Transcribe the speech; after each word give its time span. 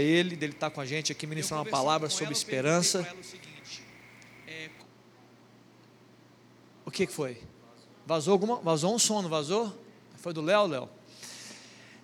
ele, 0.00 0.36
dele 0.36 0.54
estar 0.54 0.70
com 0.70 0.80
a 0.80 0.86
gente 0.86 1.12
aqui 1.12 1.26
ministrando 1.26 1.64
uma 1.64 1.70
palavra 1.70 2.08
sobre 2.08 2.32
esperança. 2.32 3.06
É, 4.48 4.70
o 6.86 6.90
que, 6.90 7.06
que 7.06 7.12
foi? 7.12 7.36
Vazou 8.06 8.32
alguma? 8.32 8.56
Vazou 8.56 8.94
um 8.94 8.98
som, 8.98 9.20
não 9.20 9.28
vazou? 9.28 9.70
Foi 10.16 10.32
do 10.32 10.40
Léo, 10.40 10.66
Léo? 10.66 10.88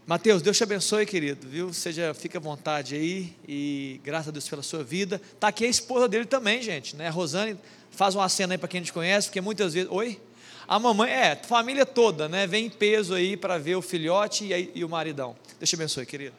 Mateus, 0.07 0.43
Deus 0.43 0.55
te 0.55 0.63
abençoe, 0.63 1.07
querido, 1.07 1.49
viu? 1.49 1.73
Seja, 1.73 2.13
fica 2.13 2.37
à 2.37 2.41
vontade 2.43 2.95
aí 2.95 3.35
e 3.49 4.03
graças 4.05 4.29
a 4.29 4.33
Deus 4.33 4.47
pela 4.47 4.63
sua 4.63 4.85
vida. 4.85 5.19
Tá 5.41 5.49
aqui 5.49 5.65
a 5.65 5.69
esposa 5.69 6.07
dele 6.07 6.27
também, 6.27 6.61
gente, 6.61 6.95
né? 6.95 7.09
A 7.09 7.11
Rosane, 7.11 7.59
faz 7.91 8.15
uma 8.15 8.29
cena 8.29 8.53
aí 8.53 8.59
para 8.59 8.69
quem 8.69 8.81
a 8.81 8.83
gente 8.83 8.93
conhece, 8.93 9.29
porque 9.29 9.41
muitas 9.41 9.73
vezes, 9.73 9.91
oi? 9.91 10.21
A 10.67 10.79
mamãe, 10.79 11.11
é, 11.11 11.37
família 11.37 11.87
toda, 11.87 12.29
né? 12.29 12.47
Vem 12.47 12.67
em 12.67 12.71
peso 12.71 13.15
aí 13.15 13.35
para 13.35 13.57
ver 13.57 13.77
o 13.77 13.83
filhote 13.83 14.45
e, 14.45 14.73
e 14.75 14.85
o 14.85 14.89
maridão. 14.91 15.35
Deus 15.59 15.71
te 15.71 15.75
abençoe, 15.75 16.05
querido. 16.05 16.35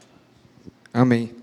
Amém. 0.93 1.38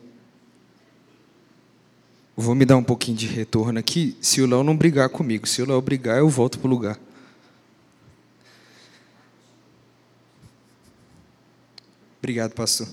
Vou 2.38 2.54
me 2.54 2.66
dar 2.66 2.76
um 2.76 2.84
pouquinho 2.84 3.16
de 3.16 3.26
retorno 3.26 3.78
aqui, 3.78 4.14
se 4.20 4.42
o 4.42 4.46
Léo 4.46 4.62
não 4.62 4.76
brigar 4.76 5.08
comigo. 5.08 5.46
Se 5.46 5.62
o 5.62 5.66
Léo 5.66 5.80
brigar, 5.80 6.18
eu 6.18 6.28
volto 6.28 6.58
para 6.58 6.66
o 6.66 6.70
lugar. 6.70 7.00
Obrigado, 12.18 12.52
pastor. 12.52 12.86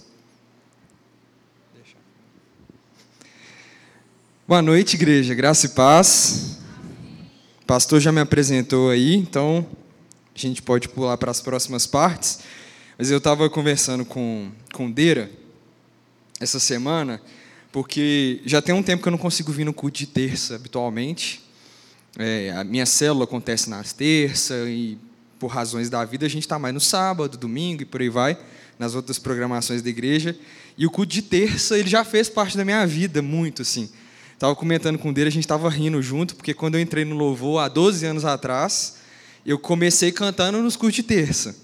Boa 4.48 4.62
noite, 4.62 4.96
igreja. 4.96 5.34
Graça 5.34 5.66
e 5.66 5.70
paz. 5.70 6.60
O 7.62 7.66
pastor 7.66 8.00
já 8.00 8.14
me 8.14 8.22
apresentou 8.22 8.92
aí, 8.92 9.16
então 9.16 9.66
a 10.34 10.40
gente 10.40 10.62
pode 10.62 10.88
pular 10.88 11.18
para 11.18 11.32
as 11.32 11.42
próximas 11.42 11.86
partes. 11.86 12.40
Mas 12.98 13.12
eu 13.12 13.18
estava 13.18 13.50
conversando 13.50 14.06
com, 14.06 14.52
com 14.74 14.90
Deira 14.90 15.30
essa 16.40 16.60
semana, 16.60 17.22
porque 17.74 18.40
já 18.46 18.62
tem 18.62 18.74
um 18.74 18.84
tempo 18.84 19.02
que 19.02 19.08
eu 19.08 19.12
não 19.12 19.18
consigo 19.18 19.52
vir 19.52 19.66
no 19.66 19.74
culto 19.74 19.98
de 19.98 20.06
terça 20.06 20.56
habitualmente. 20.56 21.42
É, 22.20 22.52
a 22.56 22.64
minha 22.64 22.86
célula 22.86 23.24
acontece 23.24 23.68
nas 23.68 23.92
terças 23.92 24.70
e 24.70 24.96
por 25.40 25.48
razões 25.48 25.90
da 25.90 26.06
vida 26.06 26.28
a 26.28 26.30
gente 26.30 26.44
está 26.44 26.60
mais 26.60 26.72
no 26.72 26.80
sábado, 26.80 27.36
domingo 27.36 27.82
e 27.82 27.86
por 27.86 28.00
aí 28.00 28.10
vai 28.10 28.38
nas 28.78 28.94
outras 28.94 29.18
programações 29.18 29.82
da 29.82 29.90
igreja. 29.90 30.38
E 30.78 30.86
o 30.86 30.92
culto 30.92 31.12
de 31.12 31.24
terça, 31.24 31.76
ele 31.76 31.90
já 31.90 32.06
fez 32.06 32.30
parte 32.30 32.56
da 32.56 32.64
minha 32.64 32.86
vida, 32.86 33.24
muito 33.24 33.64
assim. 33.64 33.90
Estava 34.36 34.56
comentando 34.56 35.00
com 35.00 35.10
ele, 35.10 35.24
a 35.24 35.32
gente 35.32 35.44
estava 35.44 35.68
rindo 35.68 36.00
junto, 36.00 36.36
porque 36.36 36.54
quando 36.54 36.76
eu 36.76 36.82
entrei 36.82 37.04
no 37.04 37.16
louvor, 37.16 37.60
há 37.60 37.68
12 37.68 38.06
anos 38.06 38.24
atrás, 38.24 38.98
eu 39.44 39.58
comecei 39.58 40.12
cantando 40.12 40.62
nos 40.62 40.76
cultos 40.76 40.98
de 40.98 41.04
terça. 41.04 41.56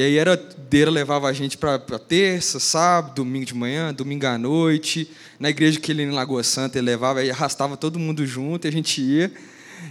E 0.00 0.02
aí 0.02 0.16
era 0.16 0.34
Deira 0.34 0.90
levava 0.90 1.28
a 1.28 1.32
gente 1.34 1.58
para 1.58 1.78
terça, 1.98 2.58
sábado, 2.58 3.16
domingo 3.16 3.44
de 3.44 3.54
manhã, 3.54 3.92
domingo 3.92 4.24
à 4.24 4.38
noite. 4.38 5.10
Na 5.38 5.50
igreja 5.50 5.78
que 5.78 5.92
ele 5.92 6.04
em 6.04 6.10
Lagoa 6.10 6.42
Santa, 6.42 6.78
ele 6.78 6.86
levava 6.86 7.22
e 7.22 7.30
arrastava 7.30 7.76
todo 7.76 7.98
mundo 7.98 8.24
junto, 8.24 8.66
e 8.66 8.68
a 8.68 8.72
gente 8.72 9.02
ia. 9.02 9.30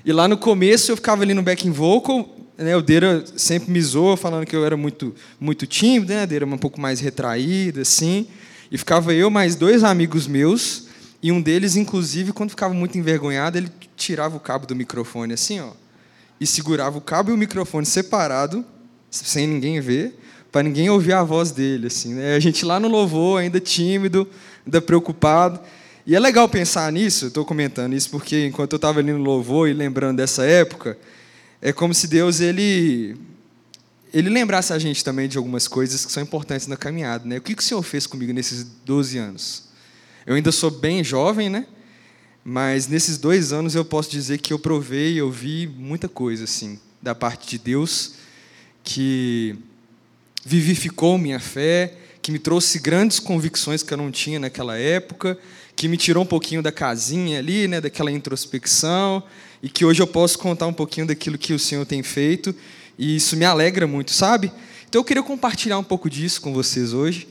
E 0.03 0.11
lá 0.11 0.27
no 0.27 0.35
começo 0.35 0.91
eu 0.91 0.95
ficava 0.95 1.21
ali 1.21 1.35
no 1.35 1.43
backing 1.43 1.69
vocal, 1.69 2.27
né, 2.57 2.75
o 2.75 2.81
Deira 2.81 3.23
sempre 3.35 3.71
me 3.71 3.79
zoou, 3.79 4.17
falando 4.17 4.47
que 4.47 4.55
eu 4.55 4.65
era 4.65 4.75
muito, 4.75 5.13
muito 5.39 5.67
tímido, 5.67 6.11
né? 6.11 6.25
Deira 6.25 6.43
um 6.43 6.57
pouco 6.57 6.81
mais 6.81 6.99
retraída, 6.99 7.81
assim. 7.81 8.25
E 8.71 8.79
ficava 8.79 9.13
eu 9.13 9.29
mais 9.29 9.55
dois 9.55 9.83
amigos 9.83 10.25
meus, 10.25 10.87
e 11.21 11.31
um 11.31 11.39
deles, 11.39 11.75
inclusive, 11.75 12.33
quando 12.33 12.49
ficava 12.49 12.73
muito 12.73 12.97
envergonhado, 12.97 13.59
ele 13.59 13.69
tirava 13.95 14.35
o 14.35 14.39
cabo 14.39 14.65
do 14.65 14.75
microfone 14.75 15.35
assim, 15.35 15.59
ó, 15.59 15.69
e 16.41 16.47
segurava 16.47 16.97
o 16.97 17.01
cabo 17.01 17.29
e 17.29 17.33
o 17.35 17.37
microfone 17.37 17.85
separado, 17.85 18.65
sem 19.09 19.47
ninguém 19.47 19.79
ver, 19.79 20.17
para 20.51 20.63
ninguém 20.63 20.89
ouvir 20.89 21.13
a 21.13 21.23
voz 21.23 21.51
dele, 21.51 21.87
assim. 21.87 22.13
Né? 22.13 22.35
A 22.35 22.39
gente 22.39 22.65
lá 22.65 22.79
no 22.79 22.87
louvor, 22.87 23.39
ainda 23.39 23.59
tímido, 23.59 24.27
ainda 24.65 24.81
preocupado. 24.81 25.59
E 26.05 26.15
é 26.15 26.19
legal 26.19 26.47
pensar 26.49 26.91
nisso, 26.91 27.27
estou 27.27 27.45
comentando 27.45 27.93
isso 27.93 28.09
porque 28.09 28.47
enquanto 28.47 28.73
eu 28.73 28.77
estava 28.77 28.99
ali 28.99 29.11
no 29.11 29.19
louvor 29.19 29.69
e 29.69 29.73
lembrando 29.73 30.17
dessa 30.17 30.43
época, 30.43 30.97
é 31.61 31.71
como 31.71 31.93
se 31.93 32.07
Deus 32.07 32.39
ele 32.39 33.15
ele 34.11 34.27
lembrasse 34.27 34.73
a 34.73 34.79
gente 34.79 35.03
também 35.03 35.27
de 35.27 35.37
algumas 35.37 35.67
coisas 35.67 36.03
que 36.03 36.11
são 36.11 36.23
importantes 36.23 36.65
na 36.65 36.75
caminhada, 36.75 37.25
né? 37.27 37.37
O 37.37 37.41
que, 37.41 37.53
que 37.53 37.61
o 37.61 37.65
Senhor 37.65 37.83
fez 37.83 38.07
comigo 38.07 38.33
nesses 38.33 38.63
12 38.83 39.19
anos? 39.19 39.65
Eu 40.25 40.33
ainda 40.33 40.51
sou 40.51 40.71
bem 40.71 41.03
jovem, 41.03 41.47
né? 41.47 41.67
Mas 42.43 42.87
nesses 42.87 43.19
dois 43.19 43.53
anos 43.53 43.75
eu 43.75 43.85
posso 43.85 44.09
dizer 44.09 44.39
que 44.39 44.51
eu 44.51 44.57
provei, 44.57 45.19
eu 45.19 45.29
vi 45.29 45.67
muita 45.67 46.09
coisa 46.09 46.45
assim 46.45 46.79
da 46.99 47.13
parte 47.13 47.47
de 47.47 47.59
Deus 47.59 48.13
que 48.83 49.55
vivificou 50.45 51.17
minha 51.17 51.39
fé, 51.39 51.93
que 52.21 52.31
me 52.31 52.39
trouxe 52.39 52.79
grandes 52.79 53.19
convicções 53.19 53.83
que 53.83 53.93
eu 53.93 53.97
não 53.97 54.11
tinha 54.11 54.39
naquela 54.39 54.77
época, 54.77 55.37
que 55.75 55.87
me 55.87 55.97
tirou 55.97 56.23
um 56.23 56.27
pouquinho 56.27 56.61
da 56.61 56.71
casinha 56.71 57.39
ali, 57.39 57.67
né, 57.67 57.79
daquela 57.79 58.11
introspecção, 58.11 59.23
e 59.63 59.69
que 59.69 59.85
hoje 59.85 60.01
eu 60.01 60.07
posso 60.07 60.37
contar 60.37 60.67
um 60.67 60.73
pouquinho 60.73 61.07
daquilo 61.07 61.37
que 61.37 61.53
o 61.53 61.59
Senhor 61.59 61.85
tem 61.85 62.03
feito, 62.03 62.53
e 62.97 63.15
isso 63.15 63.37
me 63.37 63.45
alegra 63.45 63.87
muito, 63.87 64.11
sabe? 64.11 64.51
Então 64.87 64.99
eu 64.99 65.05
queria 65.05 65.23
compartilhar 65.23 65.77
um 65.77 65.83
pouco 65.83 66.09
disso 66.09 66.41
com 66.41 66.53
vocês 66.53 66.93
hoje. 66.93 67.27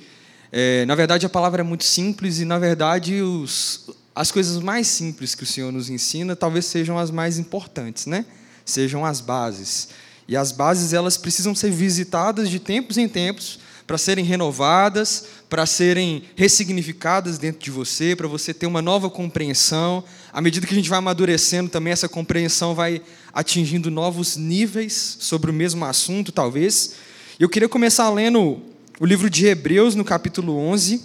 É, 0.50 0.86
na 0.86 0.94
verdade, 0.94 1.26
a 1.26 1.28
palavra 1.28 1.60
é 1.60 1.64
muito 1.64 1.84
simples, 1.84 2.38
e 2.38 2.44
na 2.44 2.58
verdade, 2.58 3.20
os, 3.20 3.90
as 4.14 4.30
coisas 4.32 4.62
mais 4.62 4.86
simples 4.86 5.34
que 5.34 5.42
o 5.42 5.46
Senhor 5.46 5.70
nos 5.70 5.90
ensina 5.90 6.34
talvez 6.34 6.64
sejam 6.64 6.98
as 6.98 7.10
mais 7.10 7.38
importantes, 7.38 8.06
né? 8.06 8.24
Sejam 8.64 9.04
as 9.04 9.20
bases. 9.20 9.88
E 10.28 10.36
as 10.36 10.52
bases, 10.52 10.92
elas 10.92 11.16
precisam 11.16 11.54
ser 11.54 11.70
visitadas 11.70 12.50
de 12.50 12.60
tempos 12.60 12.98
em 12.98 13.08
tempos 13.08 13.58
para 13.86 13.96
serem 13.96 14.22
renovadas, 14.22 15.24
para 15.48 15.64
serem 15.64 16.22
ressignificadas 16.36 17.38
dentro 17.38 17.58
de 17.58 17.70
você, 17.70 18.14
para 18.14 18.28
você 18.28 18.52
ter 18.52 18.66
uma 18.66 18.82
nova 18.82 19.08
compreensão. 19.08 20.04
À 20.30 20.42
medida 20.42 20.66
que 20.66 20.74
a 20.74 20.76
gente 20.76 20.90
vai 20.90 20.98
amadurecendo, 20.98 21.70
também 21.70 21.94
essa 21.94 22.06
compreensão 22.06 22.74
vai 22.74 23.00
atingindo 23.32 23.90
novos 23.90 24.36
níveis 24.36 25.16
sobre 25.20 25.50
o 25.50 25.54
mesmo 25.54 25.86
assunto, 25.86 26.30
talvez. 26.30 26.96
Eu 27.40 27.48
queria 27.48 27.66
começar 27.68 28.10
lendo 28.10 28.60
o 29.00 29.06
livro 29.06 29.30
de 29.30 29.46
Hebreus, 29.46 29.94
no 29.94 30.04
capítulo 30.04 30.58
11, 30.58 31.02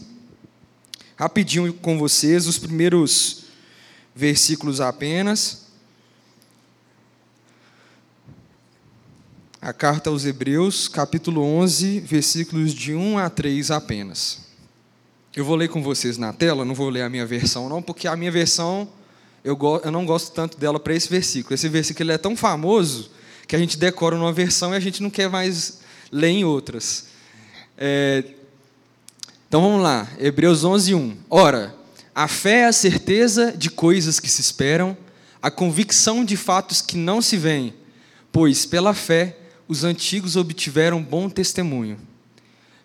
rapidinho 1.16 1.72
com 1.72 1.98
vocês, 1.98 2.48
os 2.48 2.58
primeiros 2.58 3.46
versículos 4.14 4.82
apenas. 4.82 5.63
A 9.66 9.72
carta 9.72 10.10
aos 10.10 10.26
Hebreus, 10.26 10.90
capítulo 10.90 11.42
11, 11.42 12.02
versículos 12.02 12.74
de 12.74 12.94
1 12.94 13.18
a 13.18 13.30
3 13.30 13.72
apenas. 13.72 14.42
Eu 15.34 15.46
vou 15.46 15.56
ler 15.56 15.70
com 15.70 15.82
vocês 15.82 16.18
na 16.18 16.34
tela, 16.34 16.66
não 16.66 16.76
vou 16.76 16.90
ler 16.90 17.02
a 17.02 17.10
minha 17.10 17.26
versão 17.26 17.70
não, 17.70 17.82
porque 17.82 18.06
a 18.06 18.14
minha 18.18 18.30
versão 18.30 18.90
eu, 19.42 19.58
eu 19.82 19.90
não 19.90 20.06
gosto 20.06 20.34
tanto 20.34 20.58
dela 20.58 20.82
para 20.82 20.94
esse 20.94 21.08
versículo. 21.08 21.56
Esse 21.56 21.70
versículo 21.70 22.12
é 22.12 22.18
tão 22.18 22.36
famoso 22.36 23.10
que 23.48 23.56
a 23.56 23.60
gente 23.60 23.78
decora 23.78 24.18
numa 24.18 24.34
versão 24.34 24.74
e 24.74 24.76
a 24.76 24.82
gente 24.82 25.02
não 25.02 25.10
quer 25.10 25.30
mais 25.30 25.80
ler 26.12 26.28
em 26.28 26.44
outras. 26.44 27.06
É, 27.78 28.22
então 29.48 29.62
vamos 29.62 29.82
lá, 29.82 30.10
Hebreus 30.20 30.66
11, 30.66 30.94
1. 30.94 31.18
Ora, 31.30 31.74
a 32.14 32.28
fé 32.28 32.64
é 32.64 32.66
a 32.66 32.74
certeza 32.74 33.54
de 33.54 33.70
coisas 33.70 34.20
que 34.20 34.30
se 34.30 34.42
esperam, 34.42 34.98
a 35.42 35.50
convicção 35.50 36.26
de 36.26 36.36
fatos 36.36 36.82
que 36.82 36.98
não 36.98 37.22
se 37.22 37.38
veem, 37.38 37.74
pois 38.30 38.66
pela 38.66 38.94
fé 38.94 39.38
os 39.74 39.84
antigos 39.84 40.36
obtiveram 40.36 41.02
bom 41.02 41.28
testemunho. 41.28 41.98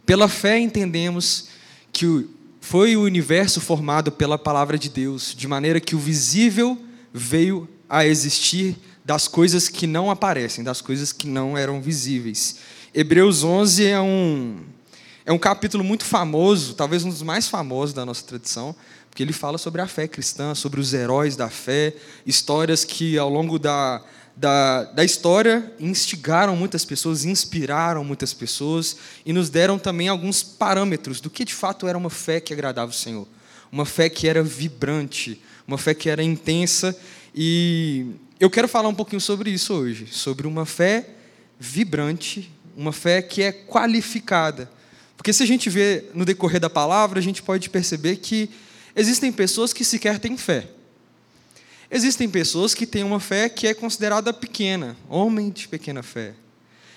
Pela 0.07 0.27
fé 0.27 0.59
entendemos 0.59 1.49
que 1.93 2.27
foi 2.63 2.97
o 2.97 3.03
universo 3.03 3.61
formado 3.61 4.11
pela 4.11 4.39
palavra 4.39 4.79
de 4.79 4.89
Deus, 4.89 5.35
de 5.37 5.47
maneira 5.47 5.81
que 5.81 5.95
o 5.95 5.99
visível 5.99 6.79
veio 7.13 7.69
a 7.91 8.07
existir 8.07 8.75
das 9.05 9.29
coisas 9.29 9.69
que 9.69 9.87
não 9.87 10.11
aparecem, 10.11 10.65
das 10.65 10.81
coisas 10.81 11.13
que 11.13 11.27
não 11.27 11.59
eram 11.59 11.83
visíveis. 11.83 12.57
Hebreus 12.95 13.45
11 13.45 13.85
é 13.85 14.01
um, 14.01 14.57
é 15.27 15.33
um 15.33 15.39
capítulo 15.39 15.85
muito 15.85 16.07
famoso, 16.07 16.73
talvez 16.73 17.05
um 17.05 17.11
dos 17.11 17.23
mais 17.23 17.49
famosos 17.49 17.95
da 17.95 18.07
nossa 18.07 18.25
tradição, 18.25 18.75
porque 19.11 19.23
ele 19.23 19.35
fala 19.35 19.59
sobre 19.59 19.83
a 19.83 19.87
fé 19.87 20.09
cristã, 20.09 20.55
sobre 20.55 20.81
os 20.81 20.95
heróis 20.95 21.37
da 21.37 21.51
fé, 21.51 21.95
histórias 22.27 22.83
que 22.83 23.19
ao 23.19 23.29
longo 23.29 23.59
da, 23.59 24.03
da, 24.39 24.85
da 24.85 25.05
história 25.05 25.73
instigaram 25.81 26.55
muitas 26.55 26.85
pessoas, 26.85 27.25
inspiraram 27.25 28.05
muitas 28.05 28.33
pessoas 28.33 28.97
e 29.27 29.33
nos 29.33 29.51
deram 29.51 29.81
também 29.81 30.07
alguns 30.07 30.45
parâmetros 30.45 31.21
do 31.21 31.29
que 31.29 31.45
de 31.45 31.53
fato 31.53 31.89
era 31.89 31.99
uma 31.99 32.09
fé 32.09 32.41
que 32.41 32.53
agradava 32.53 32.93
o 32.93 32.95
Senhor. 32.95 33.27
Uma 33.71 33.85
fé 33.85 34.09
que 34.09 34.29
era 34.29 34.41
vibrante, 34.41 35.43
uma 35.67 35.77
fé 35.77 35.93
que 35.93 36.09
era 36.09 36.23
intensa. 36.23 36.97
E 37.35 38.07
eu 38.39 38.49
quero 38.49 38.69
falar 38.69 38.89
um 38.89 38.95
pouquinho 38.95 39.21
sobre 39.21 39.51
isso 39.51 39.75
hoje, 39.75 40.07
sobre 40.07 40.47
uma 40.47 40.65
fé 40.65 41.09
vibrante, 41.59 42.49
uma 42.77 42.93
fé 42.93 43.21
que 43.21 43.43
é 43.43 43.51
qualificada. 43.51 44.71
Porque 45.17 45.33
se 45.33 45.43
a 45.43 45.47
gente 45.47 45.69
vê 45.69 46.05
no 46.15 46.25
decorrer 46.25 46.61
da 46.61 46.71
palavra, 46.71 47.19
a 47.19 47.23
gente 47.23 47.43
pode 47.43 47.69
perceber 47.69 48.17
que 48.17 48.49
existem 48.95 49.33
pessoas 49.33 49.73
que 49.73 49.85
sequer 49.85 50.21
têm 50.21 50.37
fé. 50.37 50.69
Existem 51.91 52.29
pessoas 52.29 52.75
que 52.75 52.87
têm 52.87 53.03
uma 53.03 53.19
fé 53.19 53.49
que 53.49 53.67
é 53.67 53.73
considerada 53.73 54.33
pequena, 54.33 54.97
homem 55.09 55.51
de 55.51 55.67
pequena 55.67 56.03
fé. 56.03 56.35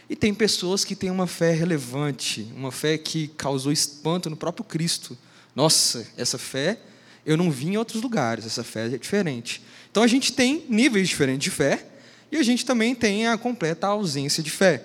E 0.10 0.16
tem 0.16 0.34
pessoas 0.34 0.84
que 0.84 0.96
têm 0.96 1.10
uma 1.10 1.28
fé 1.28 1.54
relevante, 1.54 2.52
uma 2.56 2.72
fé 2.72 2.98
que 2.98 3.30
causou 3.38 3.72
espanto 3.72 4.30
no 4.30 4.36
próprio 4.36 4.66
Cristo, 4.66 5.18
Nossa, 5.56 6.08
essa 6.18 6.38
fé 6.38 6.78
eu 7.26 7.38
não 7.38 7.52
vi 7.52 7.68
em 7.68 7.78
outros 7.78 8.02
lugares, 8.02 8.46
essa 8.46 8.64
fé 8.64 8.88
é 8.88 8.98
diferente. 8.98 9.62
Então 9.90 10.02
a 10.04 10.08
gente 10.08 10.34
tem 10.34 10.66
níveis 10.68 11.08
diferentes 11.08 11.44
de 11.44 11.52
fé 11.52 11.86
e 12.32 12.38
a 12.38 12.44
gente 12.44 12.66
também 12.66 12.96
tem 12.96 13.28
a 13.28 13.38
completa 13.38 13.88
ausência 13.88 14.42
de 14.42 14.50
fé. 14.50 14.84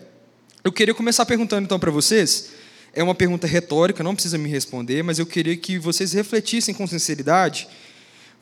Eu 0.62 0.73
queria 0.73 0.94
começar 0.94 1.25
perguntando 1.25 1.64
então 1.64 1.79
para 1.79 1.91
vocês, 1.91 2.50
é 2.93 3.03
uma 3.03 3.14
pergunta 3.14 3.47
retórica, 3.47 4.03
não 4.03 4.14
precisa 4.14 4.37
me 4.37 4.49
responder, 4.49 5.03
mas 5.03 5.19
eu 5.19 5.26
queria 5.26 5.56
que 5.56 5.79
vocês 5.79 6.12
refletissem 6.12 6.75
com 6.75 6.87
sinceridade. 6.87 7.69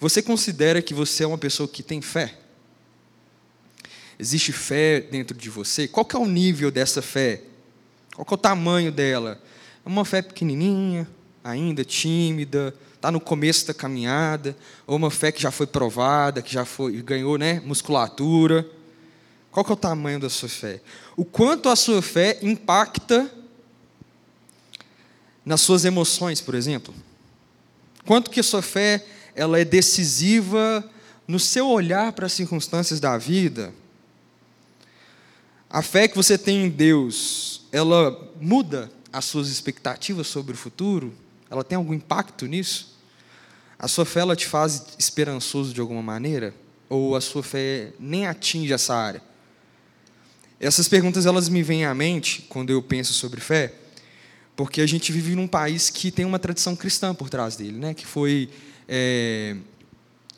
Você 0.01 0.21
considera 0.23 0.83
que 0.83 0.93
você 0.93 1.25
é 1.25 1.27
uma 1.27 1.39
pessoa 1.39 1.69
que 1.69 1.83
tem 1.83 2.01
fé? 2.01 2.37
Existe 4.19 4.53
fé 4.53 5.01
dentro 5.01 5.37
de 5.37 5.51
você? 5.51 5.89
Qual 5.89 6.05
que 6.05 6.17
é 6.17 6.19
o 6.19 6.27
nível 6.27 6.71
dessa 6.71 7.03
fé? 7.03 7.43
Qual 8.15 8.25
que 8.25 8.33
é 8.33 8.37
o 8.37 8.39
tamanho 8.39 8.93
dela? 8.93 9.41
É 9.85 9.89
uma 9.89 10.05
fé 10.05 10.23
pequenininha, 10.23 11.09
ainda 11.43 11.85
tímida, 11.85 12.75
está 12.95 13.11
no 13.11 13.21
começo 13.21 13.67
da 13.67 13.75
caminhada, 13.75 14.57
ou 14.87 14.97
uma 14.97 15.11
fé 15.11 15.31
que 15.31 15.43
já 15.43 15.51
foi 15.51 15.67
provada, 15.67 16.41
que 16.41 16.53
já 16.53 16.65
foi 16.65 17.03
ganhou, 17.03 17.37
né, 17.37 17.61
musculatura. 17.65 18.67
Qual 19.51 19.65
que 19.65 19.71
é 19.71 19.75
o 19.75 19.77
tamanho 19.77 20.19
da 20.19 20.31
sua 20.31 20.49
fé? 20.49 20.81
O 21.17 21.25
quanto 21.25 21.69
a 21.69 21.77
sua 21.77 22.01
fé 22.01 22.39
impacta 22.41 23.31
nas 25.45 25.61
suas 25.61 25.85
emoções, 25.85 26.41
por 26.41 26.55
exemplo? 26.55 26.95
Quanto 28.07 28.31
que 28.31 28.41
a 28.41 28.43
sua 28.43 28.63
fé 28.63 29.05
ela 29.35 29.59
é 29.59 29.65
decisiva 29.65 30.85
no 31.27 31.39
seu 31.39 31.69
olhar 31.69 32.13
para 32.13 32.27
as 32.27 32.33
circunstâncias 32.33 33.01
da 33.01 33.17
vida? 33.19 33.73
A 35.69 35.83
fé 35.83 36.07
que 36.07 36.17
você 36.17 36.39
tem 36.39 36.67
em 36.67 36.69
Deus, 36.69 37.63
ela 37.73 38.33
muda 38.41 38.91
as 39.13 39.25
suas 39.25 39.49
expectativas 39.49 40.27
sobre 40.27 40.55
o 40.55 40.57
futuro? 40.57 41.13
Ela 41.51 41.65
tem 41.65 41.77
algum 41.77 41.95
impacto 41.95 42.47
nisso? 42.47 42.97
A 43.79 43.89
sua 43.89 44.05
fé 44.05 44.21
ela 44.21 44.37
te 44.37 44.47
faz 44.47 44.85
esperançoso 44.99 45.75
de 45.75 45.81
alguma 45.81 46.03
maneira? 46.03 46.55
Ou 46.89 47.17
a 47.17 47.21
sua 47.21 47.43
fé 47.43 47.93
nem 47.99 48.27
atinge 48.27 48.73
essa 48.73 48.95
área? 48.95 49.23
Essas 50.61 50.89
perguntas 50.89 51.27
elas 51.27 51.49
me 51.49 51.63
vêm 51.63 51.85
à 51.85 51.95
mente 51.95 52.43
quando 52.49 52.71
eu 52.71 52.81
penso 52.83 53.13
sobre 53.13 53.41
fé, 53.41 53.75
porque 54.55 54.81
a 54.81 54.87
gente 54.87 55.11
vive 55.11 55.35
num 55.35 55.49
país 55.49 55.91
que 55.91 56.11
tem 56.11 56.25
uma 56.25 56.39
tradição 56.39 56.77
cristã 56.77 57.15
por 57.15 57.29
trás 57.29 57.57
dele, 57.57 57.77
né? 57.77 57.95
que 57.95 58.07
foi 58.07 58.49
é, 58.89 59.57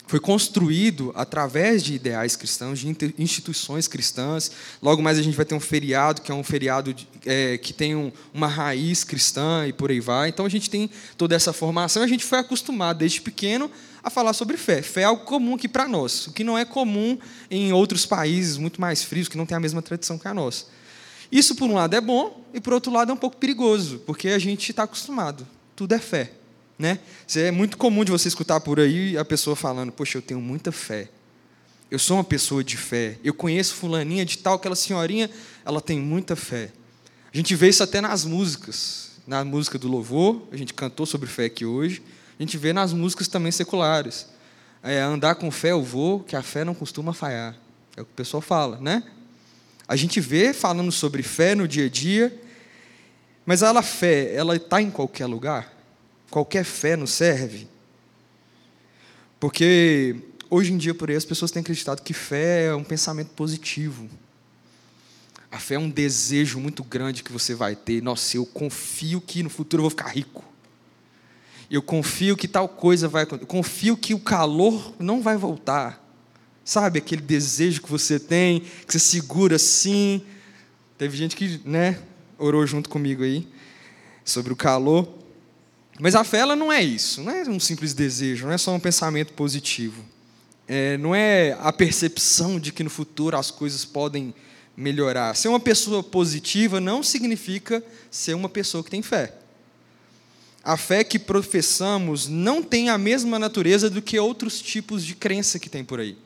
foi 0.07 0.21
construído 0.21 1.11
através 1.15 1.83
de 1.83 1.93
ideais 1.93 2.35
cristãos, 2.35 2.79
de 2.79 2.95
instituições 3.19 3.89
cristãs. 3.89 4.49
Logo 4.81 5.01
mais 5.01 5.19
a 5.19 5.21
gente 5.21 5.35
vai 5.35 5.45
ter 5.45 5.53
um 5.53 5.59
feriado, 5.59 6.21
que 6.21 6.31
é 6.31 6.35
um 6.35 6.43
feriado 6.43 6.93
de, 6.93 7.07
é, 7.25 7.57
que 7.57 7.73
tem 7.73 7.93
um, 7.93 8.11
uma 8.33 8.47
raiz 8.47 9.03
cristã 9.03 9.67
e 9.67 9.73
por 9.73 9.91
aí 9.91 9.99
vai. 9.99 10.29
Então 10.29 10.45
a 10.45 10.49
gente 10.49 10.69
tem 10.69 10.89
toda 11.17 11.35
essa 11.35 11.51
formação. 11.51 12.01
A 12.01 12.07
gente 12.07 12.23
foi 12.23 12.39
acostumado 12.39 12.99
desde 12.99 13.19
pequeno 13.19 13.69
a 14.01 14.09
falar 14.09 14.31
sobre 14.31 14.55
fé. 14.55 14.81
Fé 14.81 15.01
é 15.01 15.03
algo 15.03 15.25
comum 15.25 15.55
aqui 15.55 15.67
para 15.67 15.87
nós, 15.89 16.27
o 16.27 16.31
que 16.31 16.43
não 16.43 16.57
é 16.57 16.63
comum 16.63 17.19
em 17.51 17.73
outros 17.73 18.05
países 18.05 18.55
muito 18.55 18.79
mais 18.79 19.03
frios, 19.03 19.27
que 19.27 19.37
não 19.37 19.45
têm 19.45 19.57
a 19.57 19.59
mesma 19.59 19.81
tradição 19.81 20.17
que 20.17 20.27
a 20.27 20.33
nossa. 20.33 20.65
Isso, 21.29 21.53
por 21.55 21.69
um 21.69 21.73
lado, 21.73 21.93
é 21.93 21.99
bom, 21.99 22.45
e 22.53 22.61
por 22.61 22.71
outro 22.71 22.89
lado, 22.93 23.11
é 23.11 23.13
um 23.13 23.17
pouco 23.17 23.35
perigoso, 23.35 24.01
porque 24.05 24.29
a 24.29 24.39
gente 24.39 24.69
está 24.69 24.83
acostumado. 24.83 25.45
Tudo 25.75 25.93
é 25.93 25.99
fé. 25.99 26.31
Né? 26.77 26.99
É 27.35 27.49
muito 27.49 27.77
comum 27.77 28.03
de 28.05 28.11
você 28.11 28.27
escutar 28.27 28.59
por 28.59 28.79
aí 28.79 29.17
a 29.17 29.25
pessoa 29.25 29.55
falando: 29.55 29.91
Poxa, 29.91 30.17
eu 30.17 30.21
tenho 30.21 30.39
muita 30.39 30.71
fé. 30.71 31.09
Eu 31.89 31.97
sou 31.97 32.17
uma 32.17 32.23
pessoa 32.23 32.63
de 32.63 32.77
fé. 32.77 33.17
Eu 33.23 33.33
conheço 33.33 33.75
fulaninha 33.75 34.25
de 34.25 34.37
tal, 34.37 34.55
aquela 34.55 34.75
senhorinha, 34.75 35.29
ela 35.65 35.81
tem 35.81 35.99
muita 35.99 36.35
fé. 36.35 36.71
A 37.33 37.37
gente 37.37 37.55
vê 37.55 37.69
isso 37.69 37.81
até 37.81 38.01
nas 38.01 38.25
músicas. 38.25 39.07
Na 39.25 39.43
música 39.43 39.77
do 39.77 39.87
louvor, 39.87 40.47
a 40.51 40.57
gente 40.57 40.73
cantou 40.73 41.05
sobre 41.05 41.27
fé 41.27 41.45
aqui 41.45 41.65
hoje. 41.65 42.01
A 42.39 42.43
gente 42.43 42.57
vê 42.57 42.71
nas 42.73 42.93
músicas 42.93 43.27
também 43.27 43.51
seculares. 43.51 44.27
É, 44.83 45.01
andar 45.01 45.35
com 45.35 45.49
fé 45.49 45.71
eu 45.71 45.81
vou, 45.81 46.21
que 46.21 46.35
a 46.35 46.41
fé 46.41 46.63
não 46.63 46.73
costuma 46.73 47.13
falhar. 47.13 47.55
É 47.95 48.01
o 48.01 48.05
que 48.05 48.11
o 48.11 48.15
pessoal 48.15 48.41
fala, 48.41 48.79
né? 48.79 49.03
A 49.87 49.95
gente 49.95 50.19
vê 50.19 50.53
falando 50.53 50.91
sobre 50.91 51.23
fé 51.23 51.55
no 51.55 51.67
dia 51.67 51.85
a 51.85 51.89
dia, 51.89 52.37
mas 53.45 53.61
ela 53.61 53.81
fé, 53.81 54.33
ela 54.35 54.55
está 54.55 54.81
em 54.81 54.91
qualquer 54.91 55.25
lugar? 55.25 55.76
Qualquer 56.29 56.63
fé 56.63 56.95
nos 56.95 57.11
serve? 57.11 57.67
Porque 59.39 60.15
hoje 60.49 60.73
em 60.73 60.77
dia, 60.77 60.93
por 60.93 61.09
aí, 61.09 61.15
as 61.15 61.25
pessoas 61.25 61.51
têm 61.51 61.61
acreditado 61.61 62.01
que 62.01 62.13
fé 62.13 62.65
é 62.65 62.75
um 62.75 62.83
pensamento 62.83 63.29
positivo. 63.29 64.09
A 65.51 65.59
fé 65.59 65.75
é 65.75 65.79
um 65.79 65.89
desejo 65.89 66.59
muito 66.59 66.83
grande 66.83 67.23
que 67.23 67.31
você 67.31 67.55
vai 67.55 67.75
ter. 67.75 68.01
Nossa, 68.01 68.37
eu 68.37 68.45
confio 68.45 69.21
que 69.21 69.41
no 69.41 69.49
futuro 69.49 69.81
eu 69.81 69.83
vou 69.83 69.89
ficar 69.89 70.09
rico. 70.09 70.43
Eu 71.69 71.81
confio 71.81 72.35
que 72.35 72.47
tal 72.47 72.67
coisa 72.67 73.07
vai 73.07 73.23
acontecer. 73.23 73.43
Eu 73.43 73.47
confio 73.47 73.97
que 73.97 74.13
o 74.13 74.19
calor 74.19 74.93
não 74.99 75.21
vai 75.21 75.37
voltar. 75.37 76.03
Sabe 76.63 76.99
aquele 76.99 77.21
desejo 77.21 77.81
que 77.81 77.89
você 77.89 78.19
tem, 78.19 78.59
que 78.59 78.91
você 78.91 78.99
segura 78.99 79.55
assim. 79.55 80.21
Teve 80.97 81.15
gente 81.15 81.35
que, 81.35 81.61
né, 81.63 82.01
orou 82.37 82.65
junto 82.65 82.89
comigo 82.89 83.23
aí 83.23 83.47
sobre 84.25 84.51
o 84.51 84.55
calor. 84.55 85.16
Mas 85.99 86.15
a 86.15 86.23
fé 86.23 86.39
ela 86.39 86.55
não 86.55 86.71
é 86.71 86.81
isso, 86.83 87.23
não 87.23 87.31
é 87.31 87.43
um 87.49 87.59
simples 87.59 87.93
desejo, 87.93 88.45
não 88.45 88.53
é 88.53 88.57
só 88.57 88.73
um 88.73 88.79
pensamento 88.79 89.33
positivo. 89.33 90.03
É, 90.67 90.97
não 90.97 91.15
é 91.15 91.57
a 91.61 91.71
percepção 91.71 92.59
de 92.59 92.71
que 92.71 92.83
no 92.83 92.89
futuro 92.89 93.37
as 93.37 93.49
coisas 93.49 93.85
podem 93.85 94.33
melhorar. 94.75 95.35
Ser 95.35 95.47
uma 95.47 95.59
pessoa 95.59 96.03
positiva 96.03 96.79
não 96.79 97.01
significa 97.01 97.83
ser 98.11 98.35
uma 98.35 98.49
pessoa 98.49 98.83
que 98.83 98.91
tem 98.91 99.01
fé. 99.01 99.33
A 100.63 100.75
fé 100.75 101.03
que 101.03 101.17
professamos 101.17 102.27
não 102.27 102.61
tem 102.61 102.89
a 102.89 102.97
mesma 102.97 103.39
natureza 103.39 103.89
do 103.89 104.01
que 104.01 104.19
outros 104.19 104.61
tipos 104.61 105.03
de 105.03 105.15
crença 105.15 105.57
que 105.57 105.69
tem 105.69 105.83
por 105.83 105.99
aí. 105.99 106.17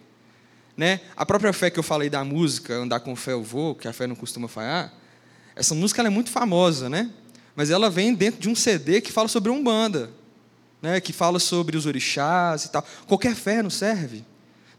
Né? 0.76 1.02
A 1.16 1.26
própria 1.26 1.54
fé 1.54 1.70
que 1.70 1.78
eu 1.78 1.84
falei 1.84 2.10
da 2.10 2.26
música, 2.26 2.74
andar 2.74 3.02
com 3.02 3.16
fé 3.16 3.34
eu 3.34 3.44
vou, 3.44 3.76
que 3.76 3.88
a 3.88 3.94
fé 3.94 4.08
não 4.08 4.16
costuma 4.16 4.48
falhar, 4.48 4.92
essa 5.56 5.76
música 5.76 6.02
é 6.02 6.10
muito 6.10 6.32
famosa, 6.32 6.90
né? 6.90 7.12
Mas 7.56 7.70
ela 7.70 7.90
vem 7.90 8.14
dentro 8.14 8.40
de 8.40 8.50
um 8.50 8.56
CD 8.56 9.02
que 9.02 9.12
fala 9.12 9.28
sobre 9.28 9.52
Umbanda, 9.52 10.10
né, 10.82 11.00
que 11.00 11.14
fala 11.14 11.40
sobre 11.40 11.78
os 11.78 11.86
orixás 11.86 12.66
e 12.66 12.72
tal. 12.72 12.86
Qualquer 13.08 13.36
fé 13.36 13.62
não 13.62 13.70
serve. 13.70 14.24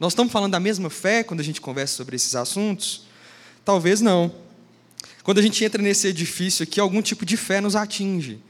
Nós 0.01 0.13
estamos 0.13 0.33
falando 0.33 0.53
da 0.53 0.61
mesma 0.61 0.91
fé 0.91 1.23
quando 1.23 1.41
a 1.41 1.45
gente 1.45 1.61
conversa 1.61 1.97
sobre 1.97 2.17
esses 2.17 2.35
assuntos? 2.35 3.07
Talvez 3.65 4.01
não. 4.01 4.35
Quando 5.23 5.39
a 5.39 5.43
gente 5.43 5.65
entra 5.65 5.81
nesse 5.81 6.09
edifício 6.09 6.65
aqui, 6.65 6.81
algum 6.81 7.01
tipo 7.01 7.25
de 7.25 7.37
fé 7.37 7.61
nos 7.61 7.77
atinge. 7.77 8.41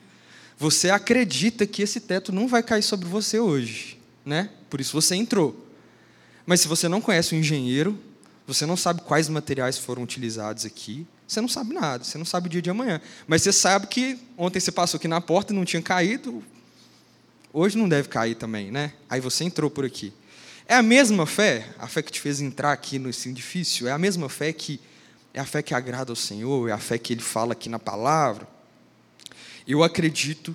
Você 0.58 0.88
acredita 0.88 1.66
que 1.66 1.82
esse 1.82 2.00
teto 2.00 2.32
não 2.32 2.48
vai 2.48 2.62
cair 2.62 2.82
sobre 2.82 3.06
você 3.06 3.38
hoje, 3.38 3.98
né? 4.24 4.48
Por 4.70 4.80
isso 4.80 4.92
você 4.92 5.14
entrou. 5.14 5.66
Mas 6.46 6.60
se 6.60 6.68
você 6.68 6.88
não 6.88 7.00
conhece 7.00 7.34
o 7.34 7.38
engenheiro, 7.38 7.98
você 8.46 8.64
não 8.64 8.76
sabe 8.76 9.02
quais 9.02 9.28
materiais 9.28 9.76
foram 9.76 10.02
utilizados 10.02 10.64
aqui, 10.64 11.06
você 11.32 11.40
não 11.40 11.48
sabe 11.48 11.72
nada, 11.72 12.04
você 12.04 12.18
não 12.18 12.24
sabe 12.24 12.46
o 12.46 12.50
dia 12.50 12.60
de 12.60 12.68
amanhã. 12.68 13.00
Mas 13.26 13.42
você 13.42 13.52
sabe 13.52 13.86
que 13.86 14.18
ontem 14.36 14.60
você 14.60 14.70
passou 14.70 14.98
aqui 14.98 15.08
na 15.08 15.20
porta 15.20 15.52
e 15.52 15.56
não 15.56 15.64
tinha 15.64 15.80
caído, 15.80 16.44
hoje 17.52 17.78
não 17.78 17.88
deve 17.88 18.08
cair 18.08 18.34
também, 18.34 18.70
né? 18.70 18.92
Aí 19.08 19.20
você 19.20 19.44
entrou 19.44 19.70
por 19.70 19.84
aqui. 19.84 20.12
É 20.66 20.74
a 20.74 20.82
mesma 20.82 21.26
fé, 21.26 21.68
a 21.78 21.86
fé 21.86 22.02
que 22.02 22.12
te 22.12 22.20
fez 22.20 22.40
entrar 22.40 22.72
aqui 22.72 22.98
nesse 22.98 23.30
edifício, 23.30 23.88
é 23.88 23.92
a 23.92 23.98
mesma 23.98 24.28
fé 24.28 24.52
que 24.52 24.80
é 25.34 25.40
a 25.40 25.46
fé 25.46 25.62
que 25.62 25.74
agrada 25.74 26.12
ao 26.12 26.16
Senhor, 26.16 26.68
é 26.68 26.72
a 26.72 26.78
fé 26.78 26.98
que 26.98 27.14
ele 27.14 27.22
fala 27.22 27.52
aqui 27.52 27.70
na 27.70 27.78
palavra. 27.78 28.46
Eu 29.66 29.82
acredito 29.82 30.54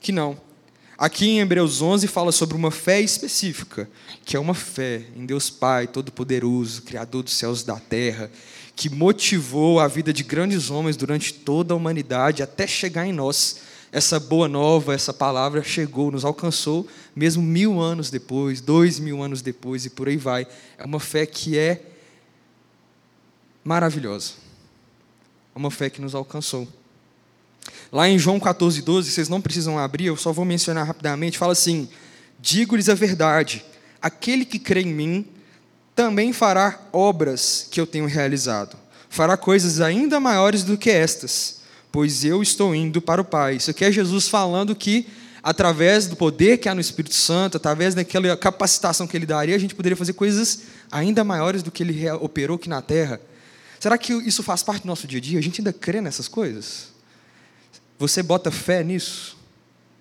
que 0.00 0.10
não. 0.10 0.40
Aqui 0.96 1.28
em 1.28 1.38
Hebreus 1.38 1.80
11 1.80 2.08
fala 2.08 2.32
sobre 2.32 2.56
uma 2.56 2.72
fé 2.72 3.00
específica, 3.00 3.88
que 4.24 4.36
é 4.36 4.40
uma 4.40 4.54
fé 4.54 5.04
em 5.14 5.24
Deus 5.24 5.48
Pai 5.48 5.86
Todo-Poderoso, 5.86 6.82
Criador 6.82 7.22
dos 7.22 7.34
céus 7.34 7.62
e 7.62 7.66
da 7.66 7.78
terra, 7.78 8.28
que 8.78 8.88
motivou 8.88 9.80
a 9.80 9.88
vida 9.88 10.12
de 10.12 10.22
grandes 10.22 10.70
homens 10.70 10.96
durante 10.96 11.34
toda 11.34 11.74
a 11.74 11.76
humanidade 11.76 12.44
até 12.44 12.64
chegar 12.64 13.04
em 13.04 13.12
nós. 13.12 13.62
Essa 13.90 14.20
boa 14.20 14.46
nova, 14.46 14.94
essa 14.94 15.12
palavra 15.12 15.64
chegou, 15.64 16.12
nos 16.12 16.24
alcançou, 16.24 16.86
mesmo 17.14 17.42
mil 17.42 17.80
anos 17.80 18.08
depois, 18.08 18.60
dois 18.60 19.00
mil 19.00 19.20
anos 19.20 19.42
depois 19.42 19.84
e 19.84 19.90
por 19.90 20.06
aí 20.06 20.16
vai. 20.16 20.46
É 20.78 20.84
uma 20.84 21.00
fé 21.00 21.26
que 21.26 21.58
é 21.58 21.82
maravilhosa. 23.64 24.34
É 25.56 25.58
uma 25.58 25.72
fé 25.72 25.90
que 25.90 26.00
nos 26.00 26.14
alcançou. 26.14 26.68
Lá 27.90 28.08
em 28.08 28.16
João 28.16 28.38
14, 28.38 28.80
12, 28.80 29.10
vocês 29.10 29.28
não 29.28 29.40
precisam 29.40 29.76
abrir, 29.76 30.06
eu 30.06 30.16
só 30.16 30.32
vou 30.32 30.44
mencionar 30.44 30.86
rapidamente, 30.86 31.36
fala 31.36 31.50
assim: 31.50 31.88
Digo-lhes 32.38 32.88
a 32.88 32.94
verdade, 32.94 33.64
aquele 34.00 34.44
que 34.44 34.60
crê 34.60 34.82
em 34.82 34.94
mim, 34.94 35.26
também 35.98 36.32
fará 36.32 36.78
obras 36.92 37.66
que 37.72 37.80
eu 37.80 37.84
tenho 37.84 38.06
realizado. 38.06 38.76
Fará 39.10 39.36
coisas 39.36 39.80
ainda 39.80 40.20
maiores 40.20 40.62
do 40.62 40.78
que 40.78 40.88
estas, 40.88 41.56
pois 41.90 42.22
eu 42.24 42.40
estou 42.40 42.72
indo 42.72 43.02
para 43.02 43.20
o 43.20 43.24
Pai. 43.24 43.56
Isso 43.56 43.72
aqui 43.72 43.84
é 43.84 43.90
Jesus 43.90 44.28
falando 44.28 44.76
que, 44.76 45.08
através 45.42 46.06
do 46.06 46.14
poder 46.14 46.58
que 46.58 46.68
há 46.68 46.74
no 46.74 46.80
Espírito 46.80 47.16
Santo, 47.16 47.56
através 47.56 47.96
daquela 47.96 48.36
capacitação 48.36 49.08
que 49.08 49.16
ele 49.16 49.26
daria, 49.26 49.56
a 49.56 49.58
gente 49.58 49.74
poderia 49.74 49.96
fazer 49.96 50.12
coisas 50.12 50.60
ainda 50.88 51.24
maiores 51.24 51.64
do 51.64 51.70
que 51.72 51.82
ele 51.82 52.08
operou 52.12 52.54
aqui 52.54 52.68
na 52.68 52.80
terra. 52.80 53.20
Será 53.80 53.98
que 53.98 54.12
isso 54.12 54.44
faz 54.44 54.62
parte 54.62 54.82
do 54.82 54.86
nosso 54.86 55.04
dia 55.04 55.18
a 55.18 55.20
dia? 55.20 55.38
A 55.40 55.42
gente 55.42 55.60
ainda 55.60 55.72
crê 55.72 56.00
nessas 56.00 56.28
coisas? 56.28 56.90
Você 57.98 58.22
bota 58.22 58.52
fé 58.52 58.84
nisso? 58.84 59.36